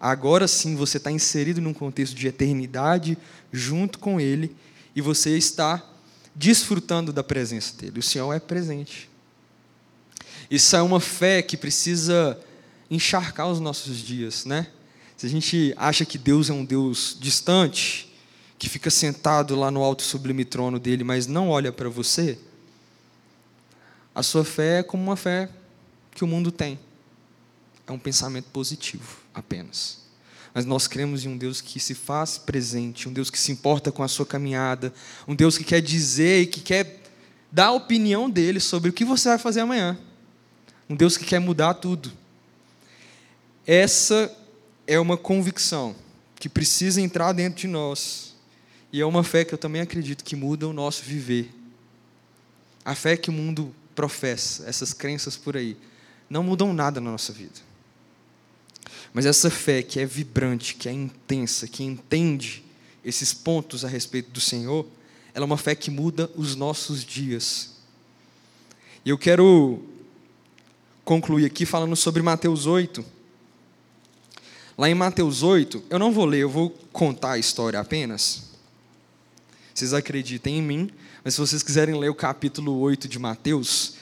agora 0.00 0.46
sim 0.48 0.74
você 0.74 0.96
está 0.96 1.10
inserido 1.10 1.60
num 1.60 1.74
contexto 1.74 2.14
de 2.14 2.26
eternidade 2.28 3.16
junto 3.52 3.98
com 3.98 4.20
Ele 4.20 4.54
e 4.94 5.00
você 5.00 5.36
está 5.36 5.82
desfrutando 6.34 7.12
da 7.12 7.22
presença 7.22 7.76
dele. 7.76 8.00
O 8.00 8.02
Senhor 8.02 8.32
é 8.32 8.40
presente. 8.40 9.08
Isso 10.50 10.74
é 10.76 10.82
uma 10.82 11.00
fé 11.00 11.42
que 11.42 11.56
precisa 11.56 12.38
encharcar 12.90 13.48
os 13.48 13.60
nossos 13.60 13.98
dias, 13.98 14.44
né? 14.44 14.68
Se 15.16 15.26
a 15.26 15.28
gente 15.28 15.74
acha 15.76 16.04
que 16.04 16.18
Deus 16.18 16.50
é 16.50 16.52
um 16.52 16.64
Deus 16.64 17.16
distante, 17.18 18.12
que 18.58 18.68
fica 18.68 18.90
sentado 18.90 19.56
lá 19.56 19.70
no 19.70 19.82
alto 19.82 20.02
sublime 20.02 20.44
trono 20.44 20.78
dele, 20.78 21.04
mas 21.04 21.26
não 21.26 21.48
olha 21.50 21.72
para 21.72 21.88
você, 21.88 22.38
a 24.14 24.22
sua 24.22 24.44
fé 24.44 24.80
é 24.80 24.82
como 24.82 25.02
uma 25.02 25.16
fé 25.16 25.48
que 26.14 26.24
o 26.24 26.26
mundo 26.26 26.52
tem. 26.52 26.78
É 27.86 27.92
um 27.92 27.98
pensamento 27.98 28.46
positivo 28.46 29.18
apenas. 29.34 30.04
Mas 30.54 30.64
nós 30.64 30.86
cremos 30.86 31.24
em 31.24 31.28
um 31.28 31.36
Deus 31.36 31.60
que 31.60 31.80
se 31.80 31.94
faz 31.94 32.38
presente, 32.38 33.08
um 33.08 33.12
Deus 33.12 33.28
que 33.28 33.38
se 33.38 33.50
importa 33.50 33.90
com 33.90 34.04
a 34.04 34.08
sua 34.08 34.24
caminhada, 34.24 34.94
um 35.26 35.34
Deus 35.34 35.58
que 35.58 35.64
quer 35.64 35.82
dizer 35.82 36.42
e 36.42 36.46
que 36.46 36.60
quer 36.60 37.02
dar 37.50 37.66
a 37.66 37.72
opinião 37.72 38.30
dele 38.30 38.60
sobre 38.60 38.90
o 38.90 38.92
que 38.92 39.04
você 39.04 39.28
vai 39.28 39.38
fazer 39.38 39.60
amanhã. 39.60 39.98
Um 40.88 40.94
Deus 40.94 41.16
que 41.16 41.24
quer 41.24 41.38
mudar 41.38 41.74
tudo. 41.74 42.12
Essa 43.66 44.34
é 44.86 44.98
uma 45.00 45.16
convicção 45.16 45.96
que 46.36 46.48
precisa 46.48 47.00
entrar 47.00 47.32
dentro 47.32 47.60
de 47.60 47.68
nós. 47.68 48.34
E 48.92 49.00
é 49.00 49.06
uma 49.06 49.24
fé 49.24 49.44
que 49.44 49.54
eu 49.54 49.58
também 49.58 49.80
acredito 49.80 50.22
que 50.22 50.36
muda 50.36 50.68
o 50.68 50.72
nosso 50.72 51.02
viver. 51.02 51.50
A 52.84 52.94
fé 52.94 53.16
que 53.16 53.30
o 53.30 53.32
mundo 53.32 53.74
professa, 53.94 54.68
essas 54.68 54.92
crenças 54.92 55.36
por 55.36 55.56
aí, 55.56 55.76
não 56.28 56.42
mudam 56.42 56.72
nada 56.74 57.00
na 57.00 57.10
nossa 57.10 57.32
vida. 57.32 57.60
Mas 59.12 59.24
essa 59.24 59.50
fé 59.50 59.82
que 59.82 59.98
é 59.98 60.04
vibrante, 60.04 60.74
que 60.74 60.88
é 60.88 60.92
intensa, 60.92 61.66
que 61.66 61.82
entende 61.82 62.64
esses 63.04 63.32
pontos 63.32 63.84
a 63.84 63.88
respeito 63.88 64.30
do 64.30 64.40
Senhor, 64.40 64.86
ela 65.32 65.44
é 65.44 65.46
uma 65.46 65.56
fé 65.56 65.74
que 65.74 65.90
muda 65.90 66.30
os 66.36 66.54
nossos 66.54 67.04
dias. 67.04 67.72
E 69.04 69.10
eu 69.10 69.18
quero 69.18 69.82
concluir 71.04 71.44
aqui 71.44 71.66
falando 71.66 71.94
sobre 71.94 72.22
Mateus 72.22 72.66
8. 72.66 73.04
Lá 74.76 74.88
em 74.88 74.94
Mateus 74.94 75.42
8, 75.42 75.84
eu 75.90 75.98
não 75.98 76.10
vou 76.10 76.24
ler, 76.24 76.40
eu 76.40 76.48
vou 76.48 76.70
contar 76.92 77.32
a 77.32 77.38
história 77.38 77.78
apenas. 77.78 78.50
Vocês 79.72 79.92
acreditem 79.92 80.58
em 80.58 80.62
mim, 80.62 80.90
mas 81.22 81.34
se 81.34 81.40
vocês 81.40 81.62
quiserem 81.62 81.98
ler 81.98 82.08
o 82.08 82.14
capítulo 82.14 82.78
8 82.80 83.06
de 83.06 83.18
Mateus, 83.18 83.94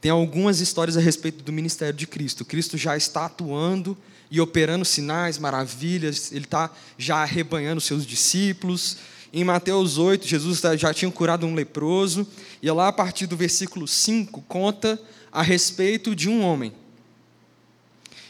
tem 0.00 0.10
algumas 0.10 0.60
histórias 0.60 0.96
a 0.96 1.00
respeito 1.00 1.42
do 1.42 1.52
ministério 1.52 1.94
de 1.94 2.06
Cristo. 2.06 2.44
Cristo 2.44 2.76
já 2.76 2.96
está 2.96 3.26
atuando 3.26 3.96
e 4.30 4.40
operando 4.40 4.84
sinais, 4.84 5.38
maravilhas, 5.38 6.30
ele 6.30 6.44
está 6.44 6.70
já 6.96 7.16
arrebanhando 7.16 7.80
seus 7.80 8.06
discípulos. 8.06 8.98
Em 9.32 9.44
Mateus 9.44 9.98
8, 9.98 10.26
Jesus 10.26 10.60
já 10.78 10.92
tinha 10.92 11.10
curado 11.10 11.46
um 11.46 11.54
leproso, 11.54 12.26
e 12.62 12.70
lá 12.70 12.88
a 12.88 12.92
partir 12.92 13.26
do 13.26 13.36
versículo 13.36 13.88
5 13.88 14.42
conta 14.42 15.00
a 15.32 15.42
respeito 15.42 16.14
de 16.14 16.28
um 16.28 16.42
homem. 16.42 16.72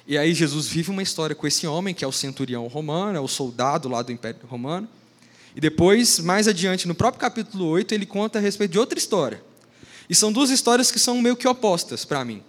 E 0.06 0.18
aí 0.18 0.34
Jesus 0.34 0.66
vive 0.66 0.90
uma 0.90 1.02
história 1.02 1.36
com 1.36 1.46
esse 1.46 1.66
homem, 1.66 1.94
que 1.94 2.04
é 2.04 2.08
o 2.08 2.12
centurião 2.12 2.66
romano, 2.66 3.16
é 3.16 3.20
o 3.20 3.28
soldado 3.28 3.88
lá 3.88 4.02
do 4.02 4.10
Império 4.10 4.40
Romano. 4.48 4.88
E 5.54 5.60
depois, 5.60 6.18
mais 6.18 6.48
adiante, 6.48 6.86
no 6.86 6.94
próprio 6.94 7.20
capítulo 7.20 7.66
8, 7.66 7.94
ele 7.94 8.06
conta 8.06 8.38
a 8.38 8.42
respeito 8.42 8.72
de 8.72 8.78
outra 8.78 8.98
história. 8.98 9.42
E 10.08 10.14
são 10.14 10.32
duas 10.32 10.50
histórias 10.50 10.90
que 10.90 10.98
são 10.98 11.20
meio 11.20 11.36
que 11.36 11.46
opostas 11.46 12.04
para 12.04 12.24
mim. 12.24 12.42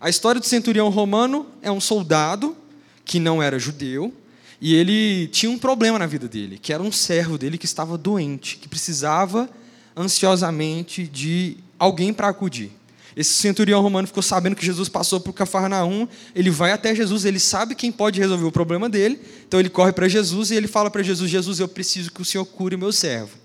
A 0.00 0.08
história 0.08 0.40
do 0.40 0.46
centurião 0.46 0.88
romano 0.88 1.46
é 1.60 1.70
um 1.70 1.80
soldado 1.80 2.56
que 3.04 3.18
não 3.18 3.42
era 3.42 3.58
judeu, 3.58 4.12
e 4.60 4.74
ele 4.74 5.26
tinha 5.28 5.50
um 5.50 5.58
problema 5.58 5.98
na 5.98 6.06
vida 6.06 6.28
dele, 6.28 6.56
que 6.56 6.72
era 6.72 6.82
um 6.82 6.92
servo 6.92 7.36
dele 7.36 7.58
que 7.58 7.64
estava 7.64 7.98
doente, 7.98 8.56
que 8.58 8.68
precisava 8.68 9.50
ansiosamente 9.96 11.04
de 11.04 11.56
alguém 11.78 12.12
para 12.12 12.28
acudir. 12.28 12.70
Esse 13.14 13.34
centurião 13.34 13.82
romano 13.82 14.08
ficou 14.08 14.22
sabendo 14.22 14.56
que 14.56 14.64
Jesus 14.64 14.88
passou 14.88 15.20
por 15.20 15.32
Cafarnaum, 15.32 16.08
ele 16.34 16.50
vai 16.50 16.72
até 16.72 16.94
Jesus, 16.94 17.24
ele 17.24 17.38
sabe 17.38 17.74
quem 17.74 17.92
pode 17.92 18.18
resolver 18.18 18.44
o 18.44 18.52
problema 18.52 18.88
dele, 18.88 19.20
então 19.46 19.60
ele 19.60 19.68
corre 19.68 19.92
para 19.92 20.08
Jesus 20.08 20.50
e 20.50 20.54
ele 20.54 20.66
fala 20.66 20.90
para 20.90 21.02
Jesus: 21.02 21.30
Jesus, 21.30 21.60
eu 21.60 21.68
preciso 21.68 22.10
que 22.10 22.22
o 22.22 22.24
Senhor 22.24 22.44
cure 22.46 22.76
meu 22.76 22.92
servo. 22.92 23.36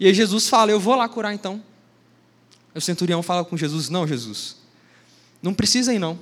E 0.00 0.06
aí 0.06 0.14
Jesus 0.14 0.48
fala: 0.48 0.72
Eu 0.72 0.80
vou 0.80 0.96
lá 0.96 1.08
curar 1.08 1.32
então. 1.32 1.62
O 2.74 2.80
centurião 2.80 3.22
fala 3.22 3.44
com 3.44 3.56
Jesus: 3.56 3.88
Não, 3.88 4.06
Jesus, 4.06 4.56
não 5.40 5.54
precisa 5.54 5.94
ir 5.94 5.98
não. 5.98 6.18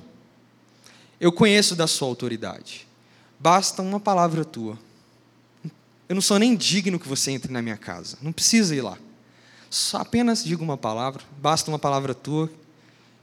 Eu 1.19 1.31
conheço 1.31 1.75
da 1.75 1.87
sua 1.87 2.07
autoridade. 2.07 2.87
Basta 3.39 3.81
uma 3.81 3.99
palavra 3.99 4.45
tua. 4.45 4.77
Eu 6.07 6.15
não 6.15 6.21
sou 6.21 6.37
nem 6.37 6.55
digno 6.55 6.99
que 6.99 7.07
você 7.07 7.31
entre 7.31 7.51
na 7.51 7.61
minha 7.61 7.77
casa. 7.77 8.17
Não 8.21 8.31
precisa 8.31 8.75
ir 8.75 8.81
lá. 8.81 8.97
Só 9.71 9.99
apenas 9.99 10.43
diga 10.43 10.61
uma 10.61 10.75
palavra, 10.75 11.23
basta 11.37 11.71
uma 11.71 11.79
palavra 11.79 12.13
tua 12.13 12.51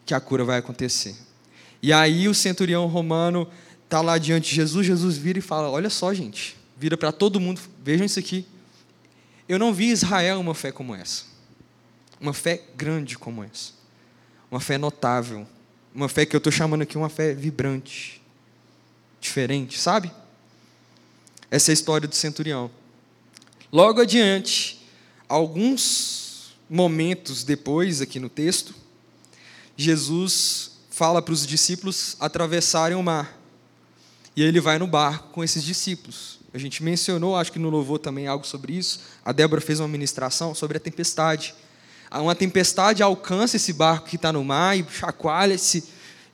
que 0.06 0.14
a 0.14 0.20
cura 0.20 0.46
vai 0.46 0.58
acontecer. 0.58 1.14
E 1.82 1.92
aí 1.92 2.26
o 2.26 2.34
centurião 2.34 2.86
romano 2.86 3.46
está 3.84 4.00
lá 4.00 4.16
diante 4.16 4.48
de 4.48 4.56
Jesus, 4.56 4.86
Jesus 4.86 5.18
vira 5.18 5.38
e 5.38 5.42
fala: 5.42 5.68
Olha 5.68 5.90
só, 5.90 6.12
gente, 6.14 6.56
vira 6.74 6.96
para 6.96 7.12
todo 7.12 7.38
mundo, 7.38 7.60
vejam 7.84 8.06
isso 8.06 8.18
aqui. 8.18 8.46
Eu 9.46 9.58
não 9.58 9.74
vi 9.74 9.90
Israel 9.90 10.40
uma 10.40 10.54
fé 10.54 10.72
como 10.72 10.94
essa, 10.94 11.24
uma 12.18 12.32
fé 12.32 12.62
grande 12.74 13.18
como 13.18 13.44
essa, 13.44 13.72
uma 14.50 14.58
fé 14.58 14.78
notável, 14.78 15.46
uma 15.94 16.08
fé 16.08 16.24
que 16.24 16.34
eu 16.34 16.38
estou 16.38 16.50
chamando 16.50 16.80
aqui 16.80 16.96
uma 16.96 17.10
fé 17.10 17.34
vibrante, 17.34 18.22
diferente, 19.20 19.78
sabe? 19.78 20.10
Essa 21.50 21.70
é 21.70 21.72
a 21.72 21.74
história 21.74 22.08
do 22.08 22.14
centurião. 22.14 22.70
Logo 23.70 24.00
adiante, 24.00 24.82
alguns 25.28 26.27
momentos 26.68 27.44
depois, 27.44 28.00
aqui 28.00 28.18
no 28.20 28.28
texto, 28.28 28.74
Jesus 29.76 30.72
fala 30.90 31.22
para 31.22 31.32
os 31.32 31.46
discípulos 31.46 32.16
atravessarem 32.18 32.96
o 32.96 33.02
mar. 33.02 33.38
E 34.34 34.42
ele 34.42 34.60
vai 34.60 34.78
no 34.78 34.86
barco 34.86 35.28
com 35.30 35.42
esses 35.42 35.62
discípulos. 35.62 36.38
A 36.52 36.58
gente 36.58 36.82
mencionou, 36.82 37.36
acho 37.36 37.52
que 37.52 37.58
no 37.58 37.70
louvor 37.70 37.98
também 37.98 38.26
algo 38.26 38.46
sobre 38.46 38.72
isso. 38.72 39.00
A 39.24 39.32
Débora 39.32 39.60
fez 39.60 39.80
uma 39.80 39.88
ministração 39.88 40.54
sobre 40.54 40.76
a 40.76 40.80
tempestade. 40.80 41.54
Uma 42.10 42.34
tempestade 42.34 43.02
alcança 43.02 43.56
esse 43.56 43.72
barco 43.72 44.08
que 44.08 44.16
está 44.16 44.32
no 44.32 44.42
mar 44.44 44.76
e 44.76 44.84
chacoalha 44.90 45.54
esse, 45.54 45.84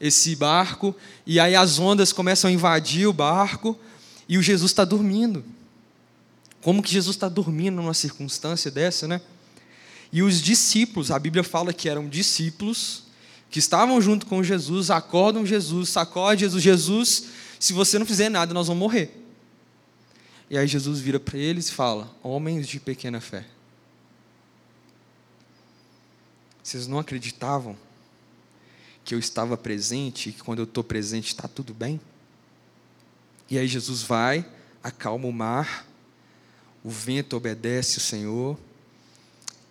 esse 0.00 0.36
barco. 0.36 0.94
E 1.26 1.40
aí 1.40 1.54
as 1.54 1.78
ondas 1.78 2.12
começam 2.12 2.48
a 2.48 2.52
invadir 2.52 3.06
o 3.06 3.12
barco 3.12 3.78
e 4.28 4.38
o 4.38 4.42
Jesus 4.42 4.70
está 4.70 4.84
dormindo. 4.84 5.44
Como 6.62 6.82
que 6.82 6.90
Jesus 6.90 7.16
está 7.16 7.28
dormindo 7.28 7.76
numa 7.76 7.92
circunstância 7.92 8.70
dessa, 8.70 9.06
né? 9.06 9.20
E 10.14 10.22
os 10.22 10.40
discípulos, 10.40 11.10
a 11.10 11.18
Bíblia 11.18 11.42
fala 11.42 11.72
que 11.72 11.88
eram 11.88 12.08
discípulos, 12.08 13.02
que 13.50 13.58
estavam 13.58 14.00
junto 14.00 14.26
com 14.26 14.44
Jesus, 14.44 14.88
acordam 14.88 15.44
Jesus, 15.44 15.88
sacode 15.88 16.42
Jesus, 16.42 16.62
Jesus, 16.62 17.24
se 17.58 17.72
você 17.72 17.98
não 17.98 18.06
fizer 18.06 18.28
nada, 18.28 18.54
nós 18.54 18.68
vamos 18.68 18.80
morrer. 18.80 19.12
E 20.48 20.56
aí 20.56 20.68
Jesus 20.68 21.00
vira 21.00 21.18
para 21.18 21.36
eles 21.36 21.68
e 21.68 21.72
fala: 21.72 22.16
Homens 22.22 22.68
de 22.68 22.78
pequena 22.78 23.20
fé. 23.20 23.44
Vocês 26.62 26.86
não 26.86 27.00
acreditavam 27.00 27.76
que 29.04 29.16
eu 29.16 29.18
estava 29.18 29.56
presente 29.56 30.28
e 30.28 30.32
que 30.32 30.44
quando 30.44 30.60
eu 30.60 30.64
estou 30.64 30.84
presente 30.84 31.26
está 31.26 31.48
tudo 31.48 31.74
bem? 31.74 32.00
E 33.50 33.58
aí 33.58 33.66
Jesus 33.66 34.02
vai, 34.02 34.46
acalma 34.80 35.26
o 35.26 35.32
mar, 35.32 35.84
o 36.84 36.88
vento 36.88 37.36
obedece 37.36 37.98
o 37.98 38.00
Senhor, 38.00 38.56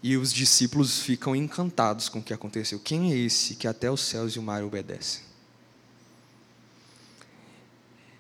e 0.03 0.17
os 0.17 0.33
discípulos 0.33 0.99
ficam 0.99 1.33
encantados 1.33 2.09
com 2.09 2.19
o 2.19 2.21
que 2.21 2.33
aconteceu. 2.33 2.77
Quem 2.77 3.13
é 3.13 3.17
esse 3.17 3.55
que 3.55 3.65
até 3.65 3.89
os 3.89 4.01
céus 4.01 4.33
e 4.33 4.39
o 4.39 4.43
mar 4.43 4.61
obedecem? 4.61 5.21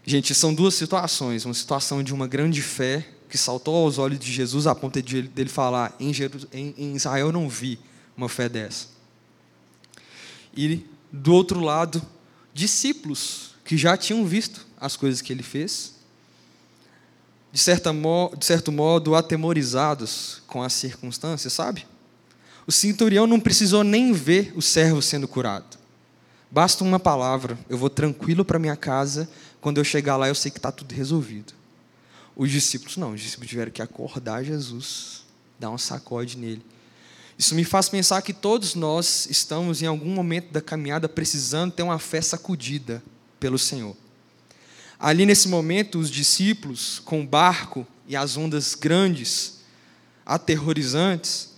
Gente, 0.05 0.33
são 0.33 0.53
duas 0.53 0.75
situações. 0.75 1.43
Uma 1.43 1.53
situação 1.53 2.01
de 2.01 2.13
uma 2.13 2.25
grande 2.25 2.61
fé 2.61 3.05
que 3.29 3.37
saltou 3.37 3.75
aos 3.75 3.97
olhos 3.97 4.17
de 4.17 4.31
Jesus 4.31 4.65
a 4.65 4.73
ponto 4.73 5.01
de 5.01 5.23
dele 5.23 5.49
falar: 5.49 5.93
em, 5.99 6.13
em 6.77 6.95
Israel 6.95 7.33
não 7.33 7.49
vi 7.49 7.77
uma 8.15 8.29
fé 8.29 8.47
dessa. 8.47 8.87
E 10.55 10.85
do 11.11 11.33
outro 11.33 11.59
lado, 11.59 12.01
discípulos 12.53 13.55
que 13.65 13.75
já 13.77 13.97
tinham 13.97 14.25
visto 14.25 14.65
as 14.79 14.95
coisas 14.95 15.21
que 15.21 15.33
ele 15.33 15.43
fez 15.43 15.92
de, 17.53 17.59
certa 17.59 17.91
de 18.35 18.45
certo 18.45 18.71
modo, 18.71 19.13
atemorizados 19.13 20.41
com 20.47 20.63
as 20.63 20.73
circunstâncias, 20.73 21.53
sabe? 21.53 21.85
O 22.65 22.71
centurião 22.71 23.27
não 23.27 23.39
precisou 23.39 23.83
nem 23.83 24.11
ver 24.11 24.51
o 24.55 24.61
servo 24.61 25.03
sendo 25.03 25.27
curado. 25.27 25.77
Basta 26.49 26.83
uma 26.83 26.99
palavra, 26.99 27.55
eu 27.69 27.77
vou 27.77 27.91
tranquilo 27.91 28.43
para 28.43 28.57
minha 28.57 28.75
casa, 28.75 29.29
quando 29.61 29.77
eu 29.77 29.83
chegar 29.83 30.17
lá 30.17 30.27
eu 30.27 30.33
sei 30.33 30.49
que 30.49 30.57
está 30.57 30.71
tudo 30.71 30.95
resolvido. 30.95 31.53
Os 32.35 32.49
discípulos 32.49 32.97
não, 32.97 33.13
os 33.13 33.21
discípulos 33.21 33.51
tiveram 33.51 33.71
que 33.71 33.83
acordar 33.83 34.43
Jesus, 34.43 35.21
dar 35.59 35.69
um 35.69 35.77
sacode 35.77 36.39
nele. 36.39 36.65
Isso 37.37 37.53
me 37.53 37.63
faz 37.63 37.87
pensar 37.87 38.23
que 38.23 38.33
todos 38.33 38.73
nós 38.73 39.27
estamos 39.29 39.83
em 39.83 39.85
algum 39.85 40.09
momento 40.09 40.51
da 40.51 40.61
caminhada 40.61 41.07
precisando 41.07 41.71
ter 41.71 41.83
uma 41.83 41.99
fé 41.99 42.19
sacudida 42.19 43.03
pelo 43.39 43.59
Senhor. 43.59 43.95
Ali 45.03 45.25
nesse 45.25 45.49
momento, 45.49 45.99
os 45.99 46.09
discípulos, 46.09 47.01
com 47.03 47.21
o 47.21 47.27
barco 47.27 47.85
e 48.07 48.15
as 48.15 48.37
ondas 48.37 48.73
grandes, 48.73 49.59
aterrorizantes, 50.25 51.49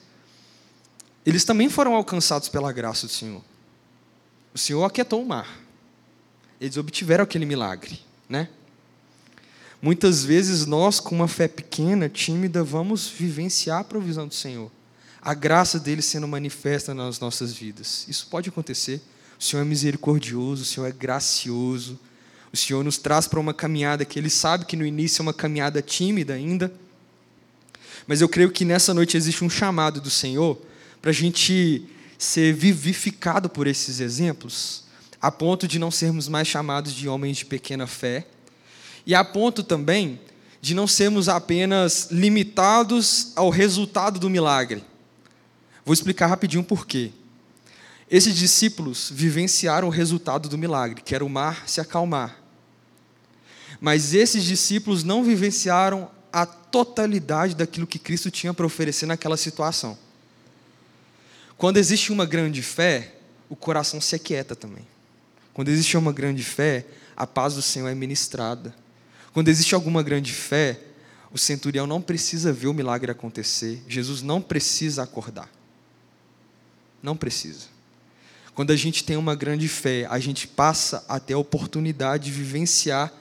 eles 1.23 1.43
também 1.43 1.69
foram 1.69 1.93
alcançados 1.93 2.49
pela 2.49 2.71
graça 2.71 3.05
do 3.05 3.13
Senhor. 3.13 3.43
O 4.51 4.57
Senhor 4.57 4.83
aquietou 4.83 5.21
o 5.21 5.27
mar. 5.27 5.59
Eles 6.59 6.75
obtiveram 6.75 7.23
aquele 7.23 7.45
milagre, 7.45 8.01
né? 8.27 8.49
Muitas 9.79 10.25
vezes 10.25 10.65
nós, 10.65 10.99
com 10.99 11.13
uma 11.13 11.27
fé 11.27 11.47
pequena, 11.47 12.09
tímida, 12.09 12.63
vamos 12.63 13.07
vivenciar 13.07 13.81
a 13.81 13.83
provisão 13.83 14.27
do 14.27 14.33
Senhor. 14.33 14.71
A 15.21 15.35
graça 15.35 15.79
dele 15.79 16.01
sendo 16.01 16.27
manifesta 16.27 16.95
nas 16.95 17.19
nossas 17.19 17.53
vidas. 17.53 18.07
Isso 18.07 18.25
pode 18.25 18.49
acontecer. 18.49 19.03
O 19.39 19.43
Senhor 19.43 19.61
é 19.61 19.65
misericordioso, 19.65 20.63
o 20.63 20.65
Senhor 20.65 20.87
é 20.87 20.91
gracioso. 20.91 21.99
O 22.55 22.57
Senhor 22.57 22.85
nos 22.85 22.97
traz 22.97 23.27
para 23.27 23.37
uma 23.37 23.53
caminhada 23.53 24.05
que 24.05 24.17
Ele 24.17 24.29
sabe 24.29 24.63
que 24.63 24.77
no 24.77 24.85
início 24.85 25.19
é 25.19 25.23
uma 25.23 25.33
caminhada 25.33 25.81
tímida 25.81 26.35
ainda. 26.35 26.71
Mas 28.07 28.21
eu 28.21 28.29
creio 28.29 28.49
que 28.49 28.63
nessa 28.63 28.93
noite 28.93 29.17
existe 29.17 29.43
um 29.43 29.49
chamado 29.49 29.99
do 29.99 30.09
Senhor 30.09 30.57
para 31.01 31.11
a 31.11 31.13
gente 31.13 31.85
ser 32.17 32.53
vivificado 32.53 33.49
por 33.49 33.67
esses 33.67 33.99
exemplos, 33.99 34.85
a 35.21 35.29
ponto 35.29 35.67
de 35.67 35.77
não 35.77 35.91
sermos 35.91 36.29
mais 36.29 36.47
chamados 36.47 36.93
de 36.93 37.09
homens 37.09 37.39
de 37.39 37.45
pequena 37.45 37.87
fé, 37.87 38.25
e 39.05 39.13
a 39.13 39.21
ponto 39.21 39.61
também 39.61 40.17
de 40.61 40.73
não 40.73 40.87
sermos 40.87 41.27
apenas 41.27 42.07
limitados 42.09 43.33
ao 43.35 43.49
resultado 43.49 44.17
do 44.17 44.29
milagre. 44.29 44.81
Vou 45.83 45.93
explicar 45.93 46.27
rapidinho 46.27 46.63
por 46.63 46.87
quê. 46.87 47.11
Esses 48.09 48.33
discípulos 48.33 49.11
vivenciaram 49.13 49.89
o 49.89 49.91
resultado 49.91 50.47
do 50.47 50.57
milagre, 50.57 51.01
que 51.01 51.13
era 51.13 51.25
o 51.25 51.29
mar 51.29 51.67
se 51.67 51.81
acalmar. 51.81 52.44
Mas 53.85 54.15
esses 54.15 54.43
discípulos 54.43 55.03
não 55.03 55.23
vivenciaram 55.23 56.09
a 56.33 56.43
totalidade 56.43 57.53
daquilo 57.53 57.85
que 57.85 57.99
Cristo 57.99 58.31
tinha 58.31 58.51
para 58.51 58.65
oferecer 58.65 59.05
naquela 59.05 59.37
situação. 59.37 59.95
Quando 61.55 61.77
existe 61.77 62.11
uma 62.11 62.25
grande 62.25 62.63
fé, 62.63 63.13
o 63.47 63.55
coração 63.55 64.01
se 64.01 64.15
aquieta 64.15 64.55
também. 64.55 64.87
Quando 65.53 65.69
existe 65.69 65.95
uma 65.95 66.11
grande 66.11 66.43
fé, 66.43 66.83
a 67.15 67.27
paz 67.27 67.53
do 67.53 67.61
Senhor 67.61 67.87
é 67.87 67.93
ministrada. 67.93 68.73
Quando 69.31 69.49
existe 69.49 69.75
alguma 69.75 70.01
grande 70.01 70.33
fé, 70.33 70.79
o 71.31 71.37
centurião 71.37 71.85
não 71.85 72.01
precisa 72.01 72.51
ver 72.51 72.65
o 72.65 72.73
milagre 72.73 73.11
acontecer, 73.11 73.83
Jesus 73.87 74.23
não 74.23 74.41
precisa 74.41 75.03
acordar. 75.03 75.51
Não 77.03 77.15
precisa. 77.15 77.67
Quando 78.55 78.71
a 78.71 78.75
gente 78.75 79.03
tem 79.03 79.15
uma 79.15 79.35
grande 79.35 79.67
fé, 79.67 80.07
a 80.09 80.17
gente 80.17 80.47
passa 80.47 81.05
a 81.07 81.19
ter 81.19 81.33
a 81.33 81.37
oportunidade 81.37 82.25
de 82.25 82.31
vivenciar 82.31 83.13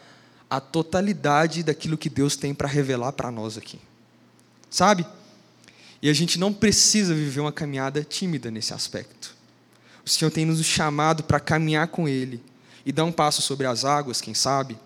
a 0.48 0.60
totalidade 0.60 1.62
daquilo 1.62 1.98
que 1.98 2.08
Deus 2.08 2.36
tem 2.36 2.54
para 2.54 2.68
revelar 2.68 3.12
para 3.12 3.30
nós 3.30 3.56
aqui. 3.56 3.78
Sabe? 4.70 5.06
E 6.02 6.08
a 6.08 6.12
gente 6.12 6.38
não 6.38 6.52
precisa 6.52 7.14
viver 7.14 7.40
uma 7.40 7.52
caminhada 7.52 8.04
tímida 8.04 8.50
nesse 8.50 8.74
aspecto. 8.74 9.34
O 10.04 10.08
Senhor 10.08 10.30
tem 10.30 10.44
nos 10.44 10.62
chamado 10.64 11.22
para 11.22 11.40
caminhar 11.40 11.88
com 11.88 12.08
Ele 12.08 12.42
e 12.84 12.92
dar 12.92 13.04
um 13.04 13.12
passo 13.12 13.40
sobre 13.40 13.66
as 13.66 13.84
águas, 13.84 14.20
quem 14.20 14.34
sabe? 14.34 14.78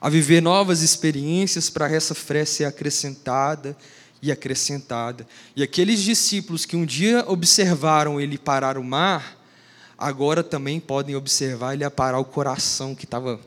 A 0.00 0.08
viver 0.08 0.40
novas 0.40 0.82
experiências 0.82 1.68
para 1.68 1.90
essa 1.90 2.14
fé 2.14 2.44
ser 2.44 2.64
acrescentada 2.64 3.76
e 4.22 4.30
acrescentada. 4.30 5.26
E 5.54 5.62
aqueles 5.62 6.00
discípulos 6.02 6.64
que 6.64 6.76
um 6.76 6.84
dia 6.84 7.24
observaram 7.26 8.20
ele 8.20 8.38
parar 8.38 8.78
o 8.78 8.84
mar, 8.84 9.36
agora 9.98 10.42
também 10.42 10.78
podem 10.78 11.16
observar 11.16 11.74
ele 11.74 11.84
a 11.84 11.90
parar 11.90 12.18
o 12.18 12.24
coração 12.24 12.94
que 12.94 13.04
estava 13.04 13.40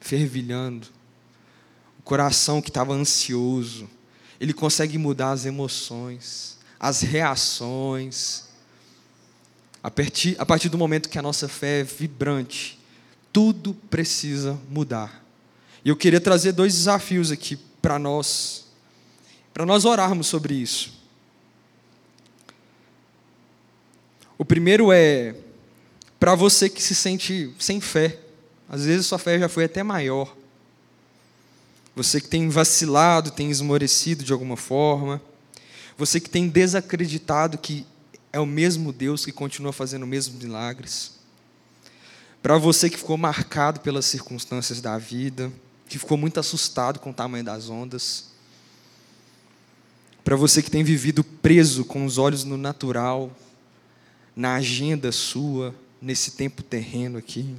fervilhando, 0.00 0.88
o 1.98 2.02
coração 2.02 2.60
que 2.60 2.70
estava 2.70 2.92
ansioso 2.92 3.88
ele 4.40 4.54
consegue 4.54 4.96
mudar 4.96 5.32
as 5.32 5.44
emoções, 5.44 6.56
as 6.78 7.02
reações. 7.02 8.48
A 9.82 9.90
partir, 9.90 10.34
a 10.38 10.46
partir 10.46 10.70
do 10.70 10.78
momento 10.78 11.10
que 11.10 11.18
a 11.18 11.22
nossa 11.22 11.46
fé 11.46 11.80
é 11.80 11.84
vibrante, 11.84 12.80
tudo 13.30 13.74
precisa 13.90 14.58
mudar. 14.70 15.22
E 15.84 15.90
eu 15.90 15.96
queria 15.96 16.20
trazer 16.20 16.52
dois 16.52 16.74
desafios 16.74 17.30
aqui 17.30 17.56
para 17.82 17.98
nós, 17.98 18.66
para 19.52 19.66
nós 19.66 19.84
orarmos 19.84 20.26
sobre 20.26 20.54
isso. 20.54 20.98
O 24.38 24.44
primeiro 24.44 24.90
é 24.90 25.34
para 26.18 26.34
você 26.34 26.70
que 26.70 26.82
se 26.82 26.94
sente 26.94 27.52
sem 27.58 27.78
fé. 27.78 28.18
Às 28.70 28.84
vezes 28.84 29.06
sua 29.06 29.18
fé 29.18 29.36
já 29.36 29.48
foi 29.48 29.64
até 29.64 29.82
maior. 29.82 30.34
Você 31.96 32.20
que 32.20 32.28
tem 32.28 32.48
vacilado, 32.48 33.32
tem 33.32 33.50
esmorecido 33.50 34.22
de 34.22 34.32
alguma 34.32 34.56
forma. 34.56 35.20
Você 35.98 36.20
que 36.20 36.30
tem 36.30 36.48
desacreditado 36.48 37.58
que 37.58 37.84
é 38.32 38.38
o 38.38 38.46
mesmo 38.46 38.92
Deus 38.92 39.24
que 39.24 39.32
continua 39.32 39.72
fazendo 39.72 40.04
os 40.04 40.08
mesmos 40.08 40.40
milagres. 40.40 41.18
Para 42.40 42.56
você 42.56 42.88
que 42.88 42.96
ficou 42.96 43.18
marcado 43.18 43.80
pelas 43.80 44.06
circunstâncias 44.06 44.80
da 44.80 44.96
vida, 44.96 45.52
que 45.88 45.98
ficou 45.98 46.16
muito 46.16 46.38
assustado 46.38 47.00
com 47.00 47.10
o 47.10 47.14
tamanho 47.14 47.44
das 47.44 47.68
ondas. 47.68 48.26
Para 50.22 50.36
você 50.36 50.62
que 50.62 50.70
tem 50.70 50.84
vivido 50.84 51.24
preso 51.24 51.84
com 51.84 52.04
os 52.04 52.18
olhos 52.18 52.44
no 52.44 52.56
natural, 52.56 53.36
na 54.34 54.54
agenda 54.54 55.10
sua, 55.10 55.74
nesse 56.00 56.30
tempo 56.30 56.62
terreno 56.62 57.18
aqui. 57.18 57.56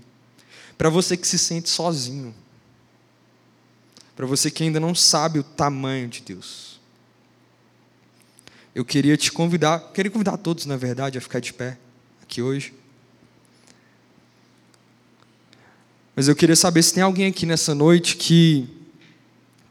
Para 0.81 0.89
você 0.89 1.15
que 1.15 1.27
se 1.27 1.37
sente 1.37 1.69
sozinho 1.69 2.33
para 4.15 4.25
você 4.25 4.49
que 4.49 4.63
ainda 4.63 4.79
não 4.79 4.95
sabe 4.95 5.37
o 5.37 5.43
tamanho 5.43 6.07
de 6.07 6.23
Deus. 6.23 6.79
Eu 8.73 8.83
queria 8.83 9.15
te 9.15 9.31
convidar, 9.31 9.91
queria 9.93 10.09
convidar 10.09 10.37
todos, 10.37 10.65
na 10.65 10.75
verdade, 10.75 11.19
a 11.19 11.21
ficar 11.21 11.39
de 11.39 11.53
pé 11.53 11.77
aqui 12.23 12.41
hoje. 12.41 12.73
Mas 16.15 16.27
eu 16.27 16.35
queria 16.35 16.55
saber 16.55 16.81
se 16.81 16.95
tem 16.95 17.03
alguém 17.03 17.27
aqui 17.27 17.45
nessa 17.45 17.75
noite 17.75 18.15
que 18.15 18.67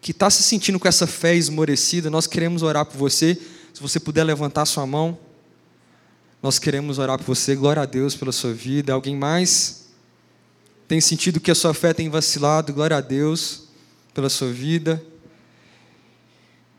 que 0.00 0.12
está 0.12 0.30
se 0.30 0.44
sentindo 0.44 0.78
com 0.78 0.86
essa 0.86 1.08
fé 1.08 1.34
esmorecida. 1.34 2.08
Nós 2.08 2.28
queremos 2.28 2.62
orar 2.62 2.86
por 2.86 2.96
você. 2.96 3.36
Se 3.74 3.82
você 3.82 3.98
puder 3.98 4.22
levantar 4.22 4.64
sua 4.64 4.86
mão, 4.86 5.18
nós 6.40 6.60
queremos 6.60 7.00
orar 7.00 7.18
por 7.18 7.26
você. 7.26 7.56
Glória 7.56 7.82
a 7.82 7.86
Deus 7.86 8.14
pela 8.14 8.30
sua 8.30 8.52
vida. 8.52 8.92
Alguém 8.92 9.16
mais 9.16 9.79
tem 10.90 11.00
sentido 11.00 11.38
que 11.38 11.53
a 11.53 11.55
sua 11.55 11.72
fé 11.72 11.94
tem 11.94 12.09
vacilado? 12.09 12.72
Glória 12.72 12.96
a 12.96 13.00
Deus 13.00 13.62
pela 14.12 14.29
sua 14.29 14.50
vida, 14.50 15.00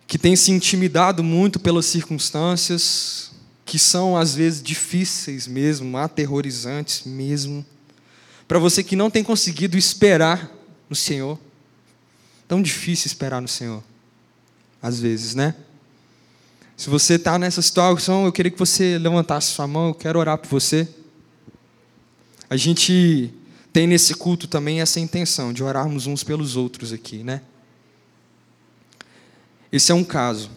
que 0.05 0.17
tem 0.17 0.35
se 0.35 0.51
intimidado 0.51 1.23
muito 1.23 1.57
pelas 1.57 1.85
circunstâncias, 1.85 3.31
que 3.63 3.79
são 3.79 4.17
às 4.17 4.35
vezes 4.35 4.61
difíceis 4.61 5.47
mesmo, 5.47 5.97
aterrorizantes 5.97 7.05
mesmo, 7.05 7.65
para 8.49 8.59
você 8.59 8.83
que 8.83 8.97
não 8.97 9.09
tem 9.09 9.23
conseguido 9.23 9.77
esperar 9.77 10.51
no 10.89 10.95
Senhor. 10.95 11.39
Tão 12.49 12.61
difícil 12.61 13.07
esperar 13.07 13.41
no 13.41 13.47
Senhor, 13.47 13.81
às 14.81 14.99
vezes, 14.99 15.35
né? 15.35 15.55
Se 16.75 16.89
você 16.89 17.13
está 17.13 17.39
nessa 17.39 17.61
situação, 17.61 18.25
eu 18.25 18.31
queria 18.33 18.51
que 18.51 18.59
você 18.59 18.97
levantasse 18.97 19.53
sua 19.53 19.67
mão, 19.67 19.87
eu 19.87 19.93
quero 19.93 20.19
orar 20.19 20.37
por 20.37 20.49
você. 20.49 20.85
A 22.49 22.57
gente 22.57 23.33
tem 23.71 23.87
nesse 23.87 24.13
culto 24.15 24.47
também 24.47 24.81
essa 24.81 24.99
intenção 24.99 25.53
de 25.53 25.63
orarmos 25.63 26.07
uns 26.07 26.23
pelos 26.23 26.55
outros 26.55 26.91
aqui, 26.91 27.23
né? 27.23 27.41
Esse 29.71 29.91
é 29.91 29.95
um 29.95 30.03
caso. 30.03 30.51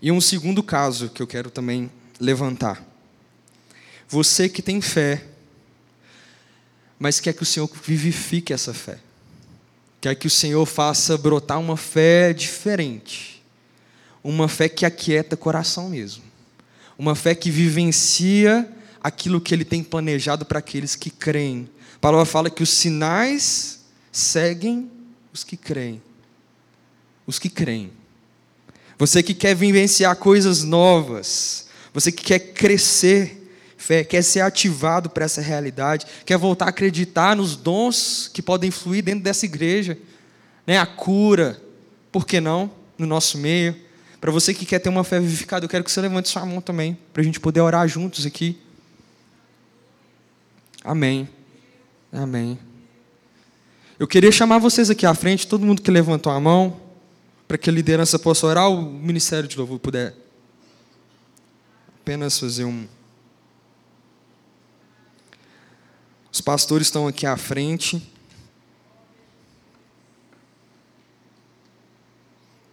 E 0.00 0.10
um 0.10 0.20
segundo 0.20 0.62
caso 0.62 1.10
que 1.10 1.20
eu 1.20 1.26
quero 1.26 1.50
também 1.50 1.90
levantar. 2.18 2.82
Você 4.08 4.48
que 4.48 4.62
tem 4.62 4.80
fé, 4.80 5.24
mas 6.98 7.20
quer 7.20 7.34
que 7.34 7.42
o 7.42 7.46
Senhor 7.46 7.70
vivifique 7.84 8.52
essa 8.52 8.72
fé. 8.72 8.98
Quer 10.00 10.14
que 10.14 10.26
o 10.26 10.30
Senhor 10.30 10.64
faça 10.64 11.18
brotar 11.18 11.60
uma 11.60 11.76
fé 11.76 12.32
diferente. 12.32 13.42
Uma 14.24 14.48
fé 14.48 14.68
que 14.68 14.86
aquieta 14.86 15.34
o 15.34 15.38
coração 15.38 15.90
mesmo. 15.90 16.22
Uma 16.96 17.14
fé 17.14 17.34
que 17.34 17.50
vivencia 17.50 18.68
aquilo 19.08 19.40
que 19.40 19.54
ele 19.54 19.64
tem 19.64 19.82
planejado 19.82 20.44
para 20.44 20.58
aqueles 20.58 20.94
que 20.94 21.10
creem. 21.10 21.68
A 21.96 21.98
palavra 21.98 22.24
fala 22.24 22.50
que 22.50 22.62
os 22.62 22.70
sinais 22.70 23.80
seguem 24.12 24.90
os 25.32 25.44
que 25.44 25.56
creem. 25.56 26.00
Os 27.26 27.38
que 27.38 27.48
creem. 27.48 27.92
Você 28.98 29.22
que 29.22 29.34
quer 29.34 29.54
vivenciar 29.54 30.16
coisas 30.16 30.64
novas, 30.64 31.68
você 31.92 32.10
que 32.10 32.24
quer 32.24 32.38
crescer 32.38 33.38
fé, 33.76 34.02
quer 34.04 34.22
ser 34.22 34.40
ativado 34.40 35.08
para 35.08 35.24
essa 35.24 35.40
realidade, 35.40 36.04
quer 36.26 36.36
voltar 36.36 36.66
a 36.66 36.68
acreditar 36.68 37.36
nos 37.36 37.56
dons 37.56 38.28
que 38.32 38.42
podem 38.42 38.70
fluir 38.70 39.04
dentro 39.04 39.22
dessa 39.22 39.46
igreja, 39.46 39.96
né? 40.66 40.78
a 40.78 40.84
cura, 40.84 41.62
por 42.10 42.26
que 42.26 42.40
não, 42.40 42.70
no 42.98 43.06
nosso 43.06 43.38
meio. 43.38 43.74
Para 44.20 44.32
você 44.32 44.52
que 44.52 44.66
quer 44.66 44.80
ter 44.80 44.88
uma 44.88 45.04
fé 45.04 45.20
vivificada, 45.20 45.64
eu 45.64 45.68
quero 45.68 45.84
que 45.84 45.90
você 45.90 46.00
levante 46.00 46.28
sua 46.28 46.44
mão 46.44 46.60
também, 46.60 46.98
para 47.12 47.22
a 47.22 47.24
gente 47.24 47.38
poder 47.38 47.60
orar 47.60 47.86
juntos 47.86 48.26
aqui. 48.26 48.58
Amém. 50.88 51.28
Amém. 52.10 52.58
Eu 53.98 54.08
queria 54.08 54.32
chamar 54.32 54.56
vocês 54.56 54.88
aqui 54.88 55.04
à 55.04 55.12
frente, 55.12 55.46
todo 55.46 55.66
mundo 55.66 55.82
que 55.82 55.90
levantou 55.90 56.32
a 56.32 56.40
mão, 56.40 56.80
para 57.46 57.58
que 57.58 57.68
a 57.68 57.72
liderança 57.72 58.18
possa 58.18 58.46
orar, 58.46 58.70
o 58.70 58.90
ministério 58.90 59.46
de 59.46 59.58
louvor 59.58 59.78
puder 59.78 60.14
apenas 62.00 62.38
fazer 62.38 62.64
um. 62.64 62.88
Os 66.32 66.40
pastores 66.40 66.86
estão 66.86 67.06
aqui 67.06 67.26
à 67.26 67.36
frente. 67.36 68.10